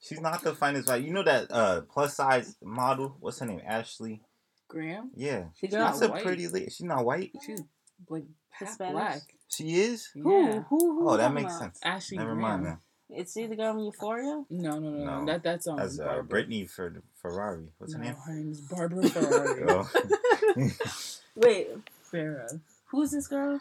She's 0.00 0.20
not 0.20 0.42
the 0.42 0.54
finest, 0.54 0.88
white. 0.88 1.02
You 1.04 1.12
know 1.12 1.22
that 1.24 1.50
uh 1.52 1.82
plus 1.82 2.14
size 2.16 2.56
model? 2.62 3.16
What's 3.20 3.38
her 3.40 3.46
name? 3.46 3.60
Ashley. 3.66 4.22
Graham. 4.68 5.10
Yeah, 5.16 5.40
The 5.40 5.46
she's 5.60 5.70
girl- 5.70 5.80
not 5.80 6.02
a 6.02 6.08
White. 6.08 6.22
pretty 6.24 6.46
lady. 6.48 6.66
She's 6.70 6.82
not 6.86 7.04
white. 7.04 7.32
She's 7.44 7.60
like 8.08 8.24
Hispanic? 8.58 8.92
black. 8.94 9.20
She 9.48 9.74
is. 9.80 10.06
who, 10.14 10.32
Yeah. 10.32 10.60
who 10.62 10.78
who? 10.78 11.08
Oh, 11.10 11.16
that 11.16 11.34
makes 11.34 11.58
sense. 11.58 11.78
Ashley 11.84 12.18
Never 12.18 12.34
Graham. 12.34 12.40
mind. 12.62 12.66
Then. 12.66 12.78
It's 13.10 13.36
either 13.36 13.48
the 13.48 13.56
girl 13.56 13.72
from 13.74 13.84
Euphoria. 13.84 14.44
No, 14.48 14.78
no, 14.78 14.90
no, 14.90 15.04
no. 15.04 15.20
No. 15.20 15.26
That 15.26 15.42
that's 15.42 15.66
um. 15.66 15.76
That's 15.76 15.98
uh, 15.98 16.22
Brittany 16.22 16.64
for 16.66 17.02
Ferrari. 17.20 17.66
What's 17.78 17.94
her 17.94 17.98
name? 17.98 18.14
Her 18.14 18.32
name 18.32 18.52
is 18.52 18.60
Barbara 18.60 19.08
Ferrari. 19.08 19.64
Oh. 19.68 19.90
Wait, 21.36 21.68
Farrah. 22.12 22.60
who's 22.86 23.10
this 23.10 23.26
girl? 23.26 23.60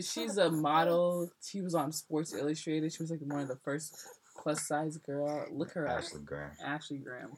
She's 0.00 0.36
a 0.36 0.50
model. 0.50 1.30
She 1.42 1.60
was 1.60 1.74
on 1.74 1.92
Sports 1.92 2.34
Illustrated. 2.34 2.92
She 2.92 3.02
was 3.02 3.10
like 3.10 3.20
one 3.20 3.40
of 3.40 3.48
the 3.48 3.56
first 3.56 3.96
plus 4.42 4.66
size 4.66 4.96
girl. 4.98 5.46
Look 5.52 5.72
her 5.72 5.88
up. 5.88 5.98
Ashley 5.98 6.20
Graham. 6.24 6.50
Ashley 6.64 6.98
Graham. 6.98 7.32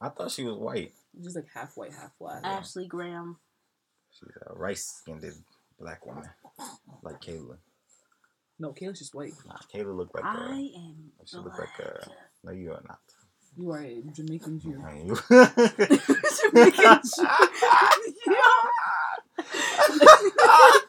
I 0.00 0.08
thought 0.08 0.30
she 0.30 0.44
was 0.44 0.56
white. 0.56 0.92
She's 1.22 1.36
like 1.36 1.46
half 1.54 1.76
white, 1.76 1.92
half 1.92 2.10
black. 2.18 2.42
Ashley 2.44 2.86
Graham. 2.86 3.36
She's 4.10 4.28
a 4.46 4.54
rice 4.54 4.84
skinned 5.00 5.24
black 5.78 6.04
woman, 6.06 6.28
like 7.02 7.20
Kayla. 7.20 7.56
No, 8.58 8.72
Kayla's 8.72 9.00
just 9.00 9.14
white. 9.14 9.32
Nah, 9.46 9.56
Kayla 9.72 9.96
looked 9.96 10.14
like 10.14 10.24
I 10.24 10.70
a. 10.74 10.78
am. 10.78 11.12
She 11.24 11.36
looked 11.36 11.58
like 11.58 11.78
a. 11.80 12.06
No, 12.44 12.52
you 12.52 12.72
are 12.72 12.82
not. 12.86 12.98
You 13.56 13.70
are 13.72 13.82
a 13.82 14.02
Jamaican 14.12 14.60
Jew. 14.60 14.82
I 14.86 14.94
mean, 14.94 15.06
you. 15.08 15.14
Jamaican 16.40 17.00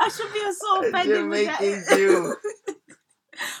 I 0.00 0.08
should 0.08 0.32
be 0.32 0.52
so 0.52 0.88
offended 0.88 1.28
with 1.28 1.46
that. 1.46 1.96
Jew. 1.96 2.34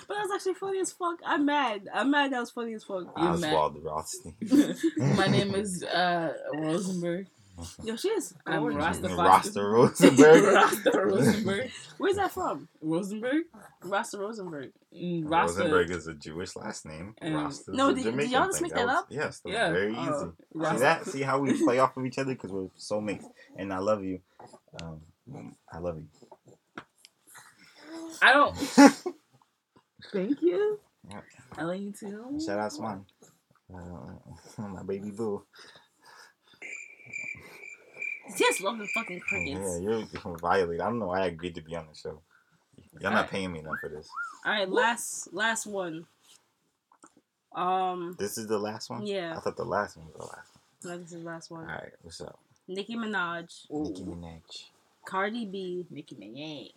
But 0.06 0.14
that 0.14 0.22
was 0.24 0.32
actually 0.34 0.54
funny 0.54 0.80
as 0.80 0.92
fuck. 0.92 1.20
I'm 1.24 1.46
mad. 1.46 1.88
I'm 1.94 2.10
mad 2.10 2.32
that 2.32 2.40
was 2.40 2.50
funny 2.50 2.74
as 2.74 2.84
fuck. 2.84 3.04
You 3.16 3.22
mad? 3.22 3.54
Oswald 3.54 3.82
Rothstein. 3.82 4.36
My 5.16 5.26
name 5.26 5.54
is 5.54 5.82
uh, 5.82 6.34
Rosenberg. 6.54 7.28
Yo, 7.84 7.96
she 7.96 8.08
is 8.08 8.34
I'm. 8.46 8.64
Rasta- 8.64 9.08
Rasta 9.08 9.62
Rosenberg. 9.64 10.44
Rasta 10.44 10.90
Rosenberg. 11.04 11.70
Where's 11.98 12.16
that 12.16 12.32
from? 12.32 12.68
Rosenberg? 12.80 13.44
Rasta 13.84 14.18
Rosenberg. 14.18 14.72
Mm, 14.94 15.24
Rasta. 15.30 15.58
Rosenberg 15.60 15.90
is 15.90 16.06
a 16.06 16.14
Jewish 16.14 16.56
last 16.56 16.86
name. 16.86 17.14
And- 17.18 17.34
Rasta's 17.34 17.74
No, 17.76 17.88
a 17.90 17.94
did- 17.94 18.04
did 18.04 18.10
Jamaican 18.12 18.32
y'all 18.32 18.46
just 18.46 18.58
thing. 18.58 18.62
make 18.68 18.74
that 18.74 18.86
was- 18.86 18.96
up? 18.96 19.06
Yes, 19.10 19.40
that 19.40 19.52
Yeah. 19.52 19.70
very 19.70 19.94
Uh, 19.94 20.02
easy. 20.02 20.26
See 20.72 20.78
that? 20.80 21.06
See 21.06 21.22
how 21.22 21.38
we 21.38 21.62
play 21.64 21.78
off 21.78 21.96
of 21.96 22.06
each 22.06 22.18
other 22.18 22.34
because 22.34 22.50
we're 22.50 22.68
soulmates, 22.78 23.24
and 23.56 23.72
I 23.72 23.78
love 23.78 24.02
you. 24.04 24.20
Um, 24.82 25.02
I 25.72 25.78
love 25.78 25.98
you. 25.98 26.06
I 28.22 28.32
don't. 28.32 28.56
Thank 30.12 30.42
you. 30.42 30.78
Yep. 31.10 31.24
I 31.58 31.62
love 31.64 31.76
you 31.76 31.92
too. 31.92 32.38
Shout 32.44 32.58
out 32.58 32.72
Swan. 32.72 33.04
Uh, 33.72 34.14
my 34.58 34.82
baby 34.82 35.10
boo. 35.10 35.44
Just 38.36 38.60
love 38.60 38.78
the 38.78 38.86
fucking 38.88 39.20
crickets. 39.20 39.60
Yeah, 39.60 39.78
you're, 39.78 39.98
you're 40.00 40.38
violated. 40.38 40.80
I 40.80 40.86
don't 40.86 40.98
know 40.98 41.06
why 41.06 41.22
I 41.22 41.26
agreed 41.26 41.54
to 41.56 41.62
be 41.62 41.76
on 41.76 41.86
the 41.90 41.96
show. 41.96 42.20
Y'all 43.00 43.12
not 43.12 43.30
paying 43.30 43.52
me 43.52 43.60
enough 43.60 43.76
for 43.80 43.88
this. 43.88 44.08
All 44.44 44.52
right, 44.52 44.68
last 44.68 45.32
last 45.32 45.66
one. 45.66 46.06
Um. 47.54 48.16
This 48.18 48.38
is 48.38 48.46
the 48.46 48.58
last 48.58 48.90
one. 48.90 49.06
Yeah. 49.06 49.34
I 49.36 49.40
thought 49.40 49.56
the 49.56 49.64
last 49.64 49.96
one 49.96 50.06
was 50.06 50.14
the 50.16 50.24
last 50.24 50.48
one. 50.54 50.92
No, 50.92 50.98
this 50.98 51.12
is 51.12 51.22
the 51.22 51.30
last 51.30 51.50
one. 51.50 51.62
All 51.62 51.74
right, 51.76 51.92
what's 52.02 52.20
up? 52.20 52.38
Nicki 52.68 52.96
Minaj. 52.96 53.66
Nicki 53.70 54.02
Minaj. 54.02 54.64
Cardi 55.04 55.46
B. 55.46 55.86
Nicki 55.90 56.14
Minaj. 56.14 56.72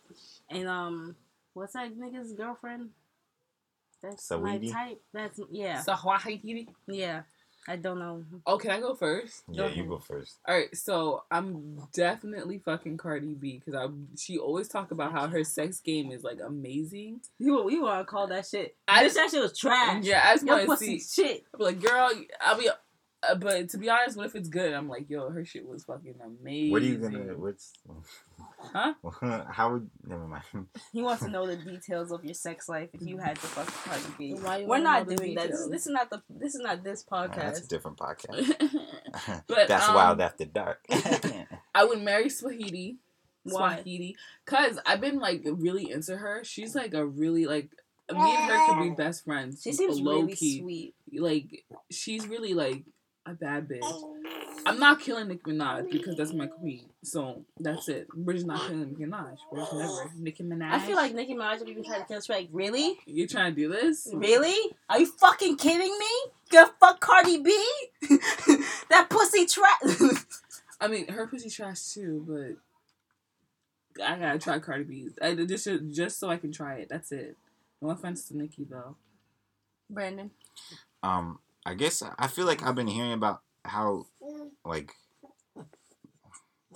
And 0.50 0.68
um, 0.68 1.16
what's 1.54 1.74
that 1.74 1.96
nigga's 1.98 2.34
girlfriend? 2.34 2.90
That's 4.02 4.28
Saweetie? 4.28 4.74
my 4.74 4.88
type. 4.88 5.02
That's 5.14 5.40
yeah. 5.52 5.82
Sahwahidi. 5.84 6.68
Yeah. 6.88 7.22
I 7.68 7.78
don't 7.78 8.00
know. 8.00 8.26
Oh, 8.46 8.58
can 8.58 8.72
I 8.72 8.80
go 8.80 8.94
first? 8.94 9.44
Yeah, 9.50 9.70
you 9.70 9.86
go 9.86 9.98
first. 9.98 10.40
All 10.48 10.56
right, 10.56 10.76
so 10.76 11.24
I'm 11.32 11.82
definitely 11.94 12.60
fucking 12.60 12.98
Cardi 12.98 13.34
B 13.36 13.62
because 13.64 13.74
I 13.74 13.88
she 14.18 14.38
always 14.38 14.68
talk 14.68 14.92
about 14.92 15.14
how 15.14 15.28
her 15.28 15.44
sex 15.44 15.80
game 15.80 16.12
is 16.12 16.24
like 16.24 16.40
amazing. 16.46 17.22
You 17.40 17.70
you 17.70 17.84
want 17.84 18.02
to 18.02 18.06
call 18.06 18.28
that 18.28 18.46
shit? 18.46 18.76
I 18.88 19.04
just 19.04 19.16
that 19.16 19.30
shit 19.32 19.42
was 19.42 19.58
trash. 19.58 20.04
Yeah, 20.04 20.22
I 20.26 20.34
just 20.36 20.46
want 20.46 20.70
to 20.70 20.78
see 20.78 21.00
shit. 21.00 21.44
I'm 21.54 21.60
like, 21.60 21.82
girl, 21.82 22.10
I'll 22.42 22.58
be. 22.58 22.70
Uh, 23.28 23.36
but 23.36 23.70
to 23.70 23.78
be 23.78 23.90
honest, 23.90 24.18
what 24.18 24.26
if 24.26 24.36
it's 24.36 24.50
good? 24.50 24.74
I'm 24.74 24.90
like, 24.90 25.10
yo, 25.10 25.30
her 25.30 25.46
shit 25.46 25.68
was 25.68 25.84
fucking 25.84 26.16
amazing. 26.24 26.72
What 26.72 26.82
are 26.82 26.86
you 26.86 26.98
gonna? 26.98 27.20
What's? 27.38 27.74
Huh? 28.74 28.94
How 29.50 29.74
would? 29.74 29.90
Never 30.06 30.28
mind. 30.28 30.68
He 30.92 31.02
wants 31.02 31.24
to 31.24 31.30
know 31.30 31.48
the 31.48 31.56
details 31.56 32.12
of 32.12 32.26
your 32.26 32.34
sex 32.34 32.68
life 32.68 32.90
if 32.94 33.02
you 33.02 33.18
had 33.18 33.36
to 33.36 33.42
fuck 33.48 33.68
Cardi 33.68 34.04
B. 34.18 34.66
We're 34.66 34.80
not 34.80 35.08
doing 35.08 35.36
that. 35.36 35.52
This, 35.52 35.68
this, 35.68 35.86
is 35.88 35.94
not 35.94 36.10
the. 36.10 36.22
This 36.30 36.56
is 36.56 36.62
not 36.62 36.84
this 36.84 37.04
podcast. 37.04 37.36
that's 37.36 37.60
a 37.62 37.68
different 37.68 37.98
podcast. 37.98 38.54
but 39.48 39.68
that's 39.68 39.88
um, 39.88 39.96
wild 39.96 40.22
after 40.22 40.46
dark. 40.46 40.86
I 41.76 41.86
would 41.86 42.02
marry 42.02 42.30
Swahili. 42.30 42.98
Swahili, 43.46 44.16
cause 44.46 44.80
I've 44.86 45.02
been 45.02 45.20
like 45.20 45.42
really 45.46 45.92
into 45.92 46.16
her. 46.16 46.46
She's 46.46 46.76
like 46.76 46.94
a 46.94 47.06
really 47.06 47.46
like 47.46 47.72
me 48.12 48.20
and 48.20 48.52
her 48.52 48.68
could 48.68 48.84
be 48.84 48.90
best 48.92 49.26
friends. 49.26 49.62
She 49.62 49.74
seems 49.74 50.00
low 50.00 50.22
really 50.22 50.36
key. 50.36 50.60
sweet. 50.60 50.96
Like 51.14 51.66
she's 51.92 52.28
really 52.28 52.54
like 52.54 52.86
a 53.26 53.34
bad 53.34 53.68
bitch. 53.68 53.84
I'm 54.66 54.80
not 54.80 55.00
killing 55.00 55.28
Nicki 55.28 55.52
Minaj 55.52 55.92
because 55.92 56.16
that's 56.16 56.34
my 56.34 56.48
queen. 56.48 56.86
So 57.04 57.44
that's 57.60 57.90
it. 57.90 58.08
We're 58.16 58.34
just 58.34 58.46
not 58.46 58.62
killing 58.62 58.90
Nicki 58.90 59.04
Minaj. 59.06 59.38
We're 59.52 59.60
just 59.60 59.74
never. 59.74 60.12
Nicki 60.18 60.44
Minaj. 60.44 60.72
I 60.72 60.80
feel 60.80 60.96
like 60.96 61.14
Nicki 61.14 61.34
Minaj 61.34 61.60
would 61.60 61.70
even 61.70 61.84
try 61.84 62.00
to 62.00 62.06
kill 62.06 62.18
us. 62.18 62.30
Like, 62.30 62.50
really? 62.52 62.98
You're 63.06 63.28
trying 63.28 63.56
to 63.56 63.62
do 63.62 63.70
this? 63.70 64.10
Really? 64.14 64.76
Are 64.90 65.00
you 65.00 65.06
fucking 65.06 65.58
kidding 65.58 65.98
me? 65.98 66.32
Gonna 66.50 66.72
fuck 66.80 67.00
Cardi 67.00 67.42
B? 67.42 67.66
that 68.90 69.08
pussy 69.10 69.46
trash. 69.46 70.16
I 70.82 70.88
mean, 70.88 71.08
her 71.08 71.28
pussy 71.28 71.50
trash 71.50 71.82
too, 71.94 72.26
but 72.28 74.06
I 74.06 74.18
gotta 74.18 74.40
try 74.40 74.60
Cardi 74.60 74.84
B. 74.84 75.10
I 75.22 75.34
just 75.34 75.68
just 75.92 76.20
so 76.20 76.30
I 76.30 76.38
can 76.38 76.52
try 76.52 76.76
it. 76.76 76.90
That's 76.90 77.12
it. 77.12 77.38
No 77.82 77.90
offense 77.90 78.28
to 78.28 78.38
Nicki 78.38 78.66
though. 78.70 78.96
Brandon. 79.90 80.32
Um, 81.02 81.40
I 81.66 81.74
guess 81.76 82.04
I 82.18 82.28
feel 82.28 82.46
like 82.46 82.64
I've 82.64 82.76
been 82.76 82.88
hearing 82.88 83.14
about 83.14 83.42
how, 83.64 84.08
like, 84.66 84.92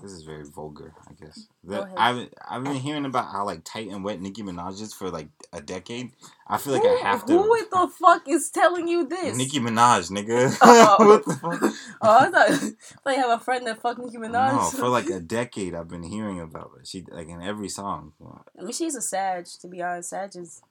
this 0.02 0.12
is 0.12 0.24
very 0.24 0.44
vulgar. 0.46 0.94
I 1.10 1.14
guess 1.14 1.48
that 1.66 1.90
I've 1.98 2.30
I've 2.48 2.64
been 2.64 2.76
hearing 2.76 3.06
about 3.06 3.32
how 3.32 3.46
like 3.46 3.64
tight 3.64 3.90
and 3.90 4.04
wet 4.04 4.22
Nicki 4.22 4.44
Minaj 4.44 4.82
is 4.82 4.94
for 4.94 5.10
like 5.10 5.30
a 5.52 5.62
decade. 5.62 6.12
I 6.48 6.58
feel 6.58 6.74
like 6.74 6.84
who, 6.84 6.90
I 6.90 7.00
have 7.02 7.26
to. 7.26 7.34
Who 7.34 7.58
the 7.72 7.90
fuck 8.00 8.28
is 8.28 8.50
telling 8.50 8.88
you 8.88 9.08
this? 9.08 9.36
Nicki 9.36 9.60
Minaj, 9.60 10.12
nigga. 10.12 10.56
Oh, 11.00 11.08
what 11.08 11.26
the 11.26 11.40
oh, 11.44 11.58
fuck? 11.58 11.74
oh 12.02 12.18
I 12.20 12.30
thought, 12.30 13.16
you 13.16 13.22
have 13.22 13.42
a 13.42 13.44
friend 13.44 13.66
that 13.68 13.82
fucked 13.82 14.00
Nicki 14.00 14.18
Minaj. 14.18 14.54
No, 14.54 14.70
for 14.70 14.88
like 14.88 15.10
a 15.10 15.20
decade 15.20 15.74
I've 15.74 15.88
been 15.88 16.04
hearing 16.04 16.40
about 16.40 16.72
it. 16.80 16.88
She 16.88 17.04
like 17.10 17.28
in 17.28 17.42
every 17.42 17.70
song. 17.70 18.14
I 18.58 18.64
mean, 18.64 18.74
she's 18.74 18.96
a 18.96 19.02
Sag. 19.02 19.46
To 19.62 19.68
be 19.68 19.82
honest, 19.82 20.10
Sag 20.10 20.36
is 20.36 20.62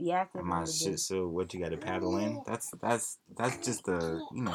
be 0.00 0.12
active. 0.12 0.44
My 0.44 0.64
shit. 0.64 0.98
So 0.98 1.28
what 1.28 1.52
you 1.52 1.60
got 1.60 1.70
to 1.70 1.76
paddle 1.76 2.16
in? 2.18 2.42
That's 2.46 2.72
that's 2.82 3.18
that's 3.36 3.64
just 3.64 3.84
the 3.84 4.20
you 4.34 4.42
know. 4.42 4.54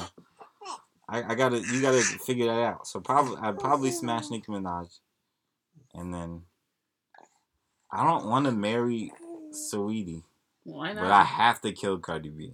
I, 1.07 1.23
I 1.23 1.35
gotta 1.35 1.59
you 1.59 1.81
gotta 1.81 2.01
figure 2.01 2.47
that 2.47 2.59
out. 2.59 2.87
So 2.87 2.99
probably 2.99 3.37
I'd 3.37 3.59
probably 3.59 3.91
smash 3.91 4.29
Nicki 4.29 4.51
Minaj, 4.51 4.99
and 5.93 6.13
then 6.13 6.41
I 7.91 8.03
don't 8.03 8.25
want 8.25 8.45
to 8.45 8.51
marry 8.51 9.11
Saweetie. 9.51 10.23
Why 10.63 10.93
not? 10.93 11.03
But 11.03 11.11
I 11.11 11.23
have 11.23 11.61
to 11.61 11.71
kill 11.71 11.99
Cardi 11.99 12.29
B. 12.29 12.53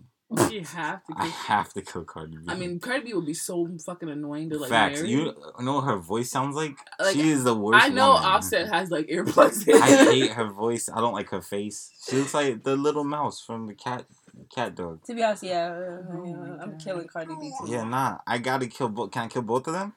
You 0.50 0.64
have 0.64 1.04
to. 1.06 1.14
I 1.18 1.26
have 1.26 1.74
to 1.74 1.82
kill 1.82 2.06
Cardi 2.06 2.38
B. 2.38 2.44
I 2.48 2.56
mean, 2.56 2.80
Cardi 2.80 3.04
B 3.04 3.14
would 3.14 3.26
be 3.26 3.34
so 3.34 3.68
fucking 3.86 4.10
annoying 4.10 4.50
to 4.52 4.60
like. 4.60 4.70
Facts. 4.70 5.02
Marry. 5.02 5.12
You 5.12 5.36
know 5.60 5.76
what 5.76 5.82
her 5.82 5.98
voice 5.98 6.32
sounds 6.32 6.56
like? 6.56 6.78
like 7.00 7.16
she 7.16 7.30
is 7.30 7.44
the 7.44 7.54
worst. 7.54 7.84
I 7.84 7.90
know 7.90 8.14
woman. 8.14 8.26
Offset 8.26 8.70
has 8.70 8.92
like 8.92 9.08
earplugs. 9.10 9.68
I 9.70 10.12
hate 10.12 10.32
her 10.32 10.50
voice. 10.52 10.90
I 10.94 11.02
don't 11.02 11.14
like 11.14 11.30
her 11.30 11.42
face. 11.42 11.92
She 12.08 12.16
looks 12.16 12.34
like 12.34 12.64
the 12.64 12.78
little 12.78 13.04
mouse 13.04 13.42
from 13.42 13.68
the 13.68 13.74
cat 13.74 14.06
cat 14.54 14.76
dog. 14.76 15.04
To 15.06 15.14
be 15.14 15.22
honest, 15.22 15.44
yeah, 15.44 15.68
uh, 15.68 16.14
oh 16.14 16.58
I'm 16.62 16.78
killing 16.78 17.08
Cardi 17.08 17.36
B 17.40 17.52
too. 17.60 17.72
Yeah, 17.72 17.84
nah. 17.84 18.20
I 18.26 18.38
gotta 18.38 18.68
kill 18.68 18.90
both. 18.90 19.12
Can 19.12 19.24
I 19.24 19.28
kill 19.28 19.42
both 19.42 19.68
of 19.68 19.74
them? 19.74 19.94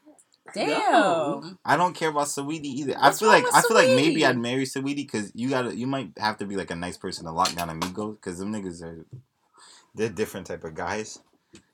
Damn. 0.53 0.68
No. 0.68 1.57
I 1.64 1.76
don't 1.76 1.95
care 1.95 2.11
about 2.11 2.26
Saweetie 2.26 2.64
either. 2.64 2.95
What's 2.95 3.18
I 3.18 3.20
feel 3.20 3.28
like 3.28 3.45
I 3.55 3.62
feel 3.62 3.76
like 3.76 3.89
maybe 3.89 4.26
I'd 4.26 4.37
marry 4.37 4.64
Saweetie 4.64 4.97
because 4.97 5.32
you 5.35 5.49
gotta 5.49 5.74
you 5.74 5.87
might 5.87 6.11
have 6.18 6.39
to 6.39 6.47
be 6.47 6.57
like 6.57 6.70
a 6.70 6.76
nice 6.76 6.97
person 6.97 7.24
to 7.24 7.32
lock 7.32 7.55
down 7.55 7.70
amigos 7.70 8.16
because 8.16 8.39
them 8.39 8.53
niggas 8.53 8.82
are 8.82 9.07
they're 9.95 10.09
different 10.09 10.47
type 10.47 10.64
of 10.64 10.74
guys. 10.74 11.18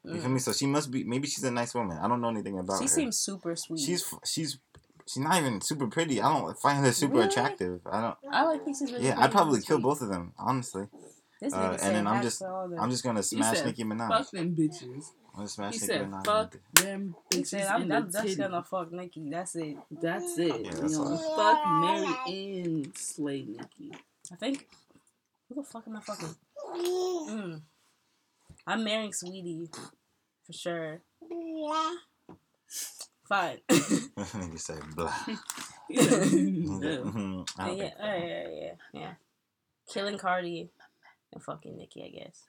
You 0.05 0.13
mm. 0.13 0.21
feel 0.21 0.31
me? 0.31 0.39
So 0.39 0.53
she 0.53 0.67
must 0.67 0.91
be. 0.91 1.05
Maybe 1.05 1.29
she's 1.29 1.45
a 1.45 1.51
nice 1.51 1.75
woman. 1.75 1.99
I 2.01 2.09
don't 2.09 2.21
know 2.21 2.29
anything 2.29 2.59
about 2.59 2.79
she 2.79 2.85
her. 2.85 2.89
She 2.89 2.95
seems 2.95 3.19
super 3.19 3.55
sweet. 3.57 3.81
She's 3.81 4.15
she's 4.25 4.59
she's 5.07 5.23
not 5.23 5.39
even 5.39 5.61
super 5.61 5.87
pretty. 5.89 6.21
I 6.21 6.29
don't 6.33 6.59
find 6.59 6.85
her 6.85 6.93
super 6.93 7.15
really? 7.15 7.27
attractive. 7.27 7.81
I 7.91 8.01
don't. 8.01 8.17
I 8.31 8.45
like 8.45 8.65
pieces. 8.65 8.93
Really 8.93 9.07
yeah, 9.07 9.19
I'd 9.19 9.33
probably 9.33 9.61
kill 9.61 9.79
both 9.79 10.03
of 10.03 10.09
them. 10.09 10.33
Honestly. 10.39 10.87
Uh, 11.43 11.79
and 11.83 11.97
then 11.97 12.07
I'm 12.07 12.23
just 12.23 12.43
I'm 12.43 12.91
just 12.91 13.03
gonna 13.03 13.23
smash 13.23 13.59
said, 13.59 13.67
Nicki 13.67 13.85
Minaj. 13.85 14.09
Fuck 14.09 14.31
them 14.31 14.55
bitches. 14.55 15.13
I'm 15.33 15.37
gonna 15.37 15.49
smash 15.49 15.75
he 15.75 15.81
Nicki 15.81 15.93
said, 15.93 16.11
Minaj. 16.11 16.27
Fuck 16.27 16.57
them 16.75 17.15
bitches. 17.33 17.47
Said, 17.47 17.67
I'm, 17.67 17.93
I'm 17.93 18.11
gonna 18.11 18.63
fuck 18.63 18.93
Nicki. 18.93 19.31
That's 19.31 19.57
it. 19.57 19.77
That's 19.91 20.39
it. 20.39 20.65
Yeah, 20.65 20.71
that's 20.73 20.93
you 20.93 20.99
know, 20.99 21.17
fuck 21.37 21.67
Mary 21.81 22.61
and 22.61 22.97
slay 22.97 23.47
Nicki. 23.49 23.93
I 24.31 24.37
think. 24.37 24.69
Who 25.49 25.57
the 25.57 25.63
fuck 25.63 25.85
am 25.89 25.97
I 25.97 26.01
fucking? 26.01 26.35
Mm. 26.77 27.63
I'm 28.67 28.85
marrying 28.85 29.13
Sweetie 29.13 29.69
for 30.47 30.53
sure. 30.53 31.01
Blah. 31.29 31.93
Fine. 33.31 33.59
you 33.71 34.59
say 34.59 34.75
blah. 34.97 35.15
yeah, 35.89 36.03
yeah, 36.25 37.45
yeah, 37.59 38.17
yeah, 38.19 38.73
yeah. 38.93 39.13
Killing 39.89 40.19
Cardi 40.19 40.69
and 41.33 41.41
fucking 41.41 41.77
Nikki, 41.77 42.03
I 42.03 42.09
guess. 42.09 42.43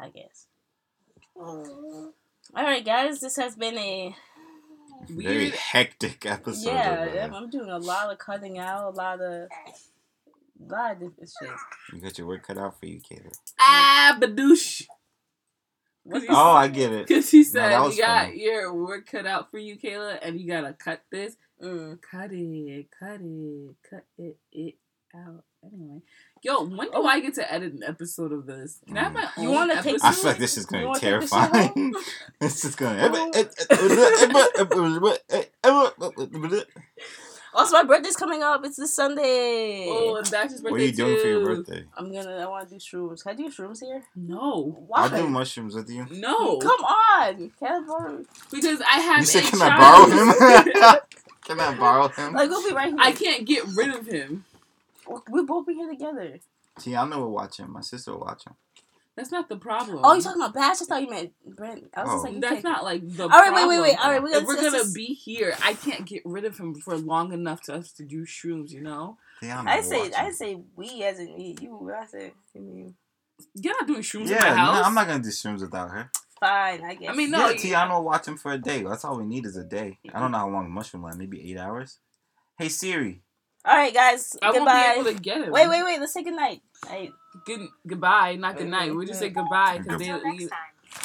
I 0.00 0.08
guess. 0.10 0.46
All 1.36 2.04
right, 2.54 2.84
guys, 2.84 3.18
this 3.20 3.36
has 3.36 3.56
been 3.56 3.76
a 3.76 4.14
weird, 5.08 5.24
very 5.24 5.50
hectic 5.50 6.24
episode. 6.26 6.70
Yeah, 6.70 7.28
I'm 7.32 7.50
doing 7.50 7.70
a 7.70 7.78
lot 7.78 8.12
of 8.12 8.18
cutting 8.18 8.58
out, 8.58 8.94
a 8.94 8.96
lot 8.96 9.20
of, 9.20 9.48
a 9.50 10.72
lot 10.72 10.92
of 10.92 11.00
different 11.00 11.30
shit. 11.40 11.50
You 11.92 12.00
got 12.00 12.18
your 12.18 12.28
work 12.28 12.46
cut 12.46 12.56
out 12.56 12.78
for 12.78 12.86
you, 12.86 13.00
Kayla. 13.00 13.32
Ah, 13.58 14.16
badoosh. 14.20 14.86
Oh, 16.28 16.52
I 16.52 16.68
get 16.68 16.92
it. 16.92 17.06
Because 17.06 17.30
he 17.30 17.44
said 17.44 17.70
no, 17.70 17.88
you 17.88 17.98
got 17.98 18.26
funny. 18.26 18.42
your 18.42 18.74
work 18.74 19.06
cut 19.06 19.26
out 19.26 19.50
for 19.50 19.58
you, 19.58 19.76
Kayla, 19.76 20.18
and 20.22 20.40
you 20.40 20.46
gotta 20.46 20.72
cut 20.72 21.02
this. 21.10 21.36
Mm. 21.62 22.00
Cut 22.00 22.32
it, 22.32 22.86
cut 22.98 23.20
it, 23.20 23.76
cut 23.88 24.04
it, 24.18 24.38
it 24.50 24.74
out. 25.14 25.44
Anyway, 25.62 26.00
yo, 26.42 26.64
when 26.64 26.86
do 26.86 26.92
oh. 26.94 27.06
I 27.06 27.20
get 27.20 27.34
to 27.34 27.52
edit 27.52 27.74
an 27.74 27.82
episode 27.82 28.32
of 28.32 28.46
this? 28.46 28.80
Can 28.86 28.96
I 28.96 29.02
have 29.04 29.12
my 29.12 29.24
mm. 29.24 29.38
own? 29.38 29.44
You 29.44 29.50
want 29.50 29.72
to 29.72 29.82
take? 29.82 30.02
I 30.02 30.12
feel 30.12 30.24
like 30.24 30.38
this 30.38 30.56
is 30.56 30.64
gonna 30.64 30.92
be 30.92 30.98
terrifying. 30.98 31.92
this 32.40 32.64
is 32.64 32.74
gonna. 32.74 33.12
Also, 37.52 37.74
my 37.74 37.84
birthday's 37.84 38.16
coming 38.16 38.42
up. 38.42 38.64
It's 38.64 38.76
this 38.76 38.94
Sunday. 38.94 39.86
Oh, 39.88 40.16
and 40.16 40.26
that's 40.26 40.52
his 40.52 40.60
birthday 40.60 40.70
What 40.70 40.80
are 40.80 40.84
you 40.84 40.92
doing 40.92 41.16
too. 41.16 41.20
for 41.20 41.28
your 41.28 41.44
birthday? 41.44 41.84
I'm 41.96 42.12
gonna. 42.12 42.36
I 42.36 42.46
want 42.46 42.68
to 42.68 42.74
do 42.74 42.80
shrooms. 42.80 43.22
Can 43.22 43.32
I 43.32 43.34
do 43.34 43.50
shrooms 43.50 43.80
here? 43.80 44.02
No. 44.14 44.84
Why? 44.86 45.02
I'll 45.02 45.10
do 45.10 45.28
mushrooms 45.28 45.74
with 45.74 45.90
you. 45.90 46.06
No. 46.12 46.58
Come 46.58 46.84
on. 46.84 47.50
Can 47.58 47.82
I 47.82 47.86
borrow? 47.86 48.24
Because 48.52 48.80
I 48.82 49.00
have. 49.00 49.20
You 49.20 49.26
said, 49.26 49.44
"Can 49.44 49.62
I 49.62 49.76
borrow 49.78 50.06
him?" 50.10 51.00
can 51.44 51.60
I 51.60 51.76
borrow 51.76 52.08
him? 52.08 52.34
Like 52.34 52.50
we'll 52.50 52.68
be 52.68 52.74
right 52.74 52.90
here. 52.90 52.98
I 53.00 53.12
can't 53.12 53.44
get 53.46 53.64
rid 53.74 53.94
of 53.94 54.06
him. 54.06 54.44
We'll 55.28 55.46
both 55.46 55.66
be 55.66 55.74
here 55.74 55.88
together. 55.90 56.38
See, 56.78 56.94
I 56.94 57.04
know 57.04 57.18
we'll 57.18 57.32
watch 57.32 57.58
him. 57.58 57.72
My 57.72 57.80
sister 57.80 58.12
will 58.12 58.20
watch 58.20 58.46
him. 58.46 58.54
That's 59.16 59.32
not 59.32 59.48
the 59.48 59.56
problem. 59.56 60.00
Oh, 60.02 60.14
you 60.14 60.22
talking 60.22 60.40
about 60.40 60.54
Bash? 60.54 60.80
I 60.80 60.84
thought 60.84 61.02
you 61.02 61.10
meant 61.10 61.32
Brent. 61.44 61.90
I 61.94 62.04
was 62.04 62.10
oh. 62.10 62.14
just 62.14 62.24
like, 62.24 62.40
that's 62.40 62.64
not 62.64 62.84
like 62.84 63.02
the. 63.06 63.24
All 63.24 63.28
right, 63.28 63.48
problem. 63.48 63.68
wait, 63.68 63.80
wait, 63.80 63.90
wait. 63.90 63.98
All 64.04 64.10
right, 64.10 64.22
we're 64.22 64.30
gonna, 64.30 64.42
if 64.42 64.46
we're 64.46 64.70
gonna 64.70 64.90
be 64.94 65.06
here. 65.06 65.54
I 65.62 65.74
can't 65.74 66.06
get 66.06 66.22
rid 66.24 66.44
of 66.44 66.56
him 66.56 66.74
for 66.74 66.96
long 66.96 67.32
enough 67.32 67.62
to 67.62 67.74
us 67.74 67.92
to 67.92 68.04
do 68.04 68.24
shrooms. 68.24 68.70
You 68.70 68.82
know. 68.82 69.18
I 69.42 69.80
say, 69.80 70.12
I 70.12 70.30
say 70.30 70.60
we 70.76 71.02
as 71.02 71.18
in 71.18 71.34
me. 71.36 71.56
You, 71.60 71.92
I 71.98 72.06
say, 72.06 72.32
I 72.56 72.58
mean. 72.58 72.94
You're 73.54 73.72
not 73.72 73.86
doing 73.86 74.02
shrooms 74.02 74.28
yeah, 74.28 74.50
in 74.50 74.56
my 74.56 74.60
house. 74.60 74.76
No, 74.76 74.82
I'm 74.82 74.94
not 74.94 75.06
gonna 75.06 75.22
do 75.22 75.30
shrooms 75.30 75.62
without 75.62 75.90
her. 75.90 76.10
Fine, 76.40 76.84
I 76.84 76.94
guess. 76.94 77.10
I 77.10 77.14
mean, 77.14 77.30
no. 77.30 77.48
Yeah, 77.48 77.56
Tiana 77.56 77.90
will 77.94 78.04
watch 78.04 78.26
him 78.26 78.36
for 78.36 78.52
a 78.52 78.58
day. 78.58 78.82
That's 78.82 79.04
all 79.04 79.18
we 79.18 79.24
need 79.24 79.46
is 79.46 79.56
a 79.56 79.64
day. 79.64 79.98
I 80.12 80.20
don't 80.20 80.30
know 80.30 80.38
how 80.38 80.48
long 80.48 80.70
mushroom 80.70 81.02
land. 81.02 81.18
Maybe 81.18 81.50
eight 81.50 81.58
hours. 81.58 81.98
Hey 82.58 82.68
Siri. 82.68 83.22
All 83.64 83.76
right, 83.76 83.92
guys. 83.92 84.36
I 84.42 84.52
goodbye. 84.52 84.94
won't 84.94 85.04
be 85.04 85.10
able 85.10 85.18
to 85.18 85.22
get 85.22 85.42
him. 85.42 85.52
Wait, 85.52 85.68
wait, 85.68 85.82
wait. 85.84 86.00
Let's 86.00 86.12
say 86.12 86.22
goodnight. 86.22 86.62
Right. 86.86 87.10
Good 87.44 87.68
goodbye, 87.86 88.34
not 88.36 88.56
good 88.58 88.68
night. 88.68 88.94
We 88.94 89.06
just 89.06 89.20
say 89.20 89.30
goodbye 89.30 89.78
because 89.78 90.00
they. 90.00 90.48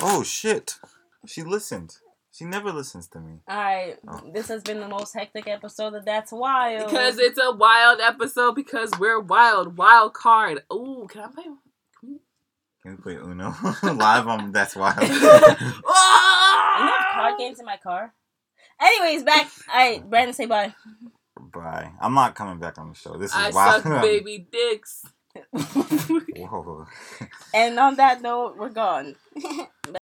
Oh 0.02 0.24
shit! 0.24 0.80
She 1.26 1.44
listened. 1.44 1.98
She 2.32 2.44
never 2.44 2.74
listens 2.74 3.08
to 3.10 3.20
me. 3.22 3.40
All 3.48 3.56
right, 3.56 3.98
oh. 4.10 4.30
this 4.34 4.50
has 4.50 4.62
been 4.62 4.82
the 4.82 4.90
most 4.90 5.14
hectic 5.14 5.48
episode 5.48 5.94
of 5.94 6.04
That's 6.04 6.34
Wild. 6.34 6.90
Because 6.90 7.18
it's 7.18 7.40
a 7.42 7.56
wild 7.56 8.02
episode. 8.02 8.56
Because 8.56 8.92
we're 9.00 9.22
wild, 9.22 9.78
wild 9.78 10.14
card. 10.14 10.64
Ooh, 10.74 11.08
can 11.10 11.22
I 11.22 11.28
play? 11.28 11.46
Can 12.84 12.98
we 12.98 12.98
play 12.98 13.16
Uno 13.16 13.56
live 13.84 14.28
on 14.28 14.52
That's 14.52 14.76
Wild? 14.76 14.98
I 15.00 16.92
have 16.92 17.16
card 17.16 17.40
games 17.40 17.60
in 17.60 17.66
my 17.66 17.78
car. 17.78 18.14
Anyways, 18.82 19.24
back. 19.24 19.50
All 19.74 19.80
right, 19.80 20.10
Brandon, 20.10 20.34
say 20.34 20.46
bye. 20.46 20.76
Bye. 21.40 21.94
I'm 22.02 22.14
not 22.14 22.36
coming 22.36 22.60
back 22.60 22.78
on 22.78 22.90
the 22.90 22.96
show. 22.96 23.18
This 23.18 23.32
is 23.32 23.38
I 23.38 23.52
wild. 23.52 23.84
suck 23.84 24.02
baby 24.02 24.46
dicks. 24.52 25.06
Whoa. 25.52 26.88
and 27.54 27.80
on 27.80 27.96
that 27.96 28.22
note, 28.22 28.58
we're 28.58 28.70
gone. 28.70 29.16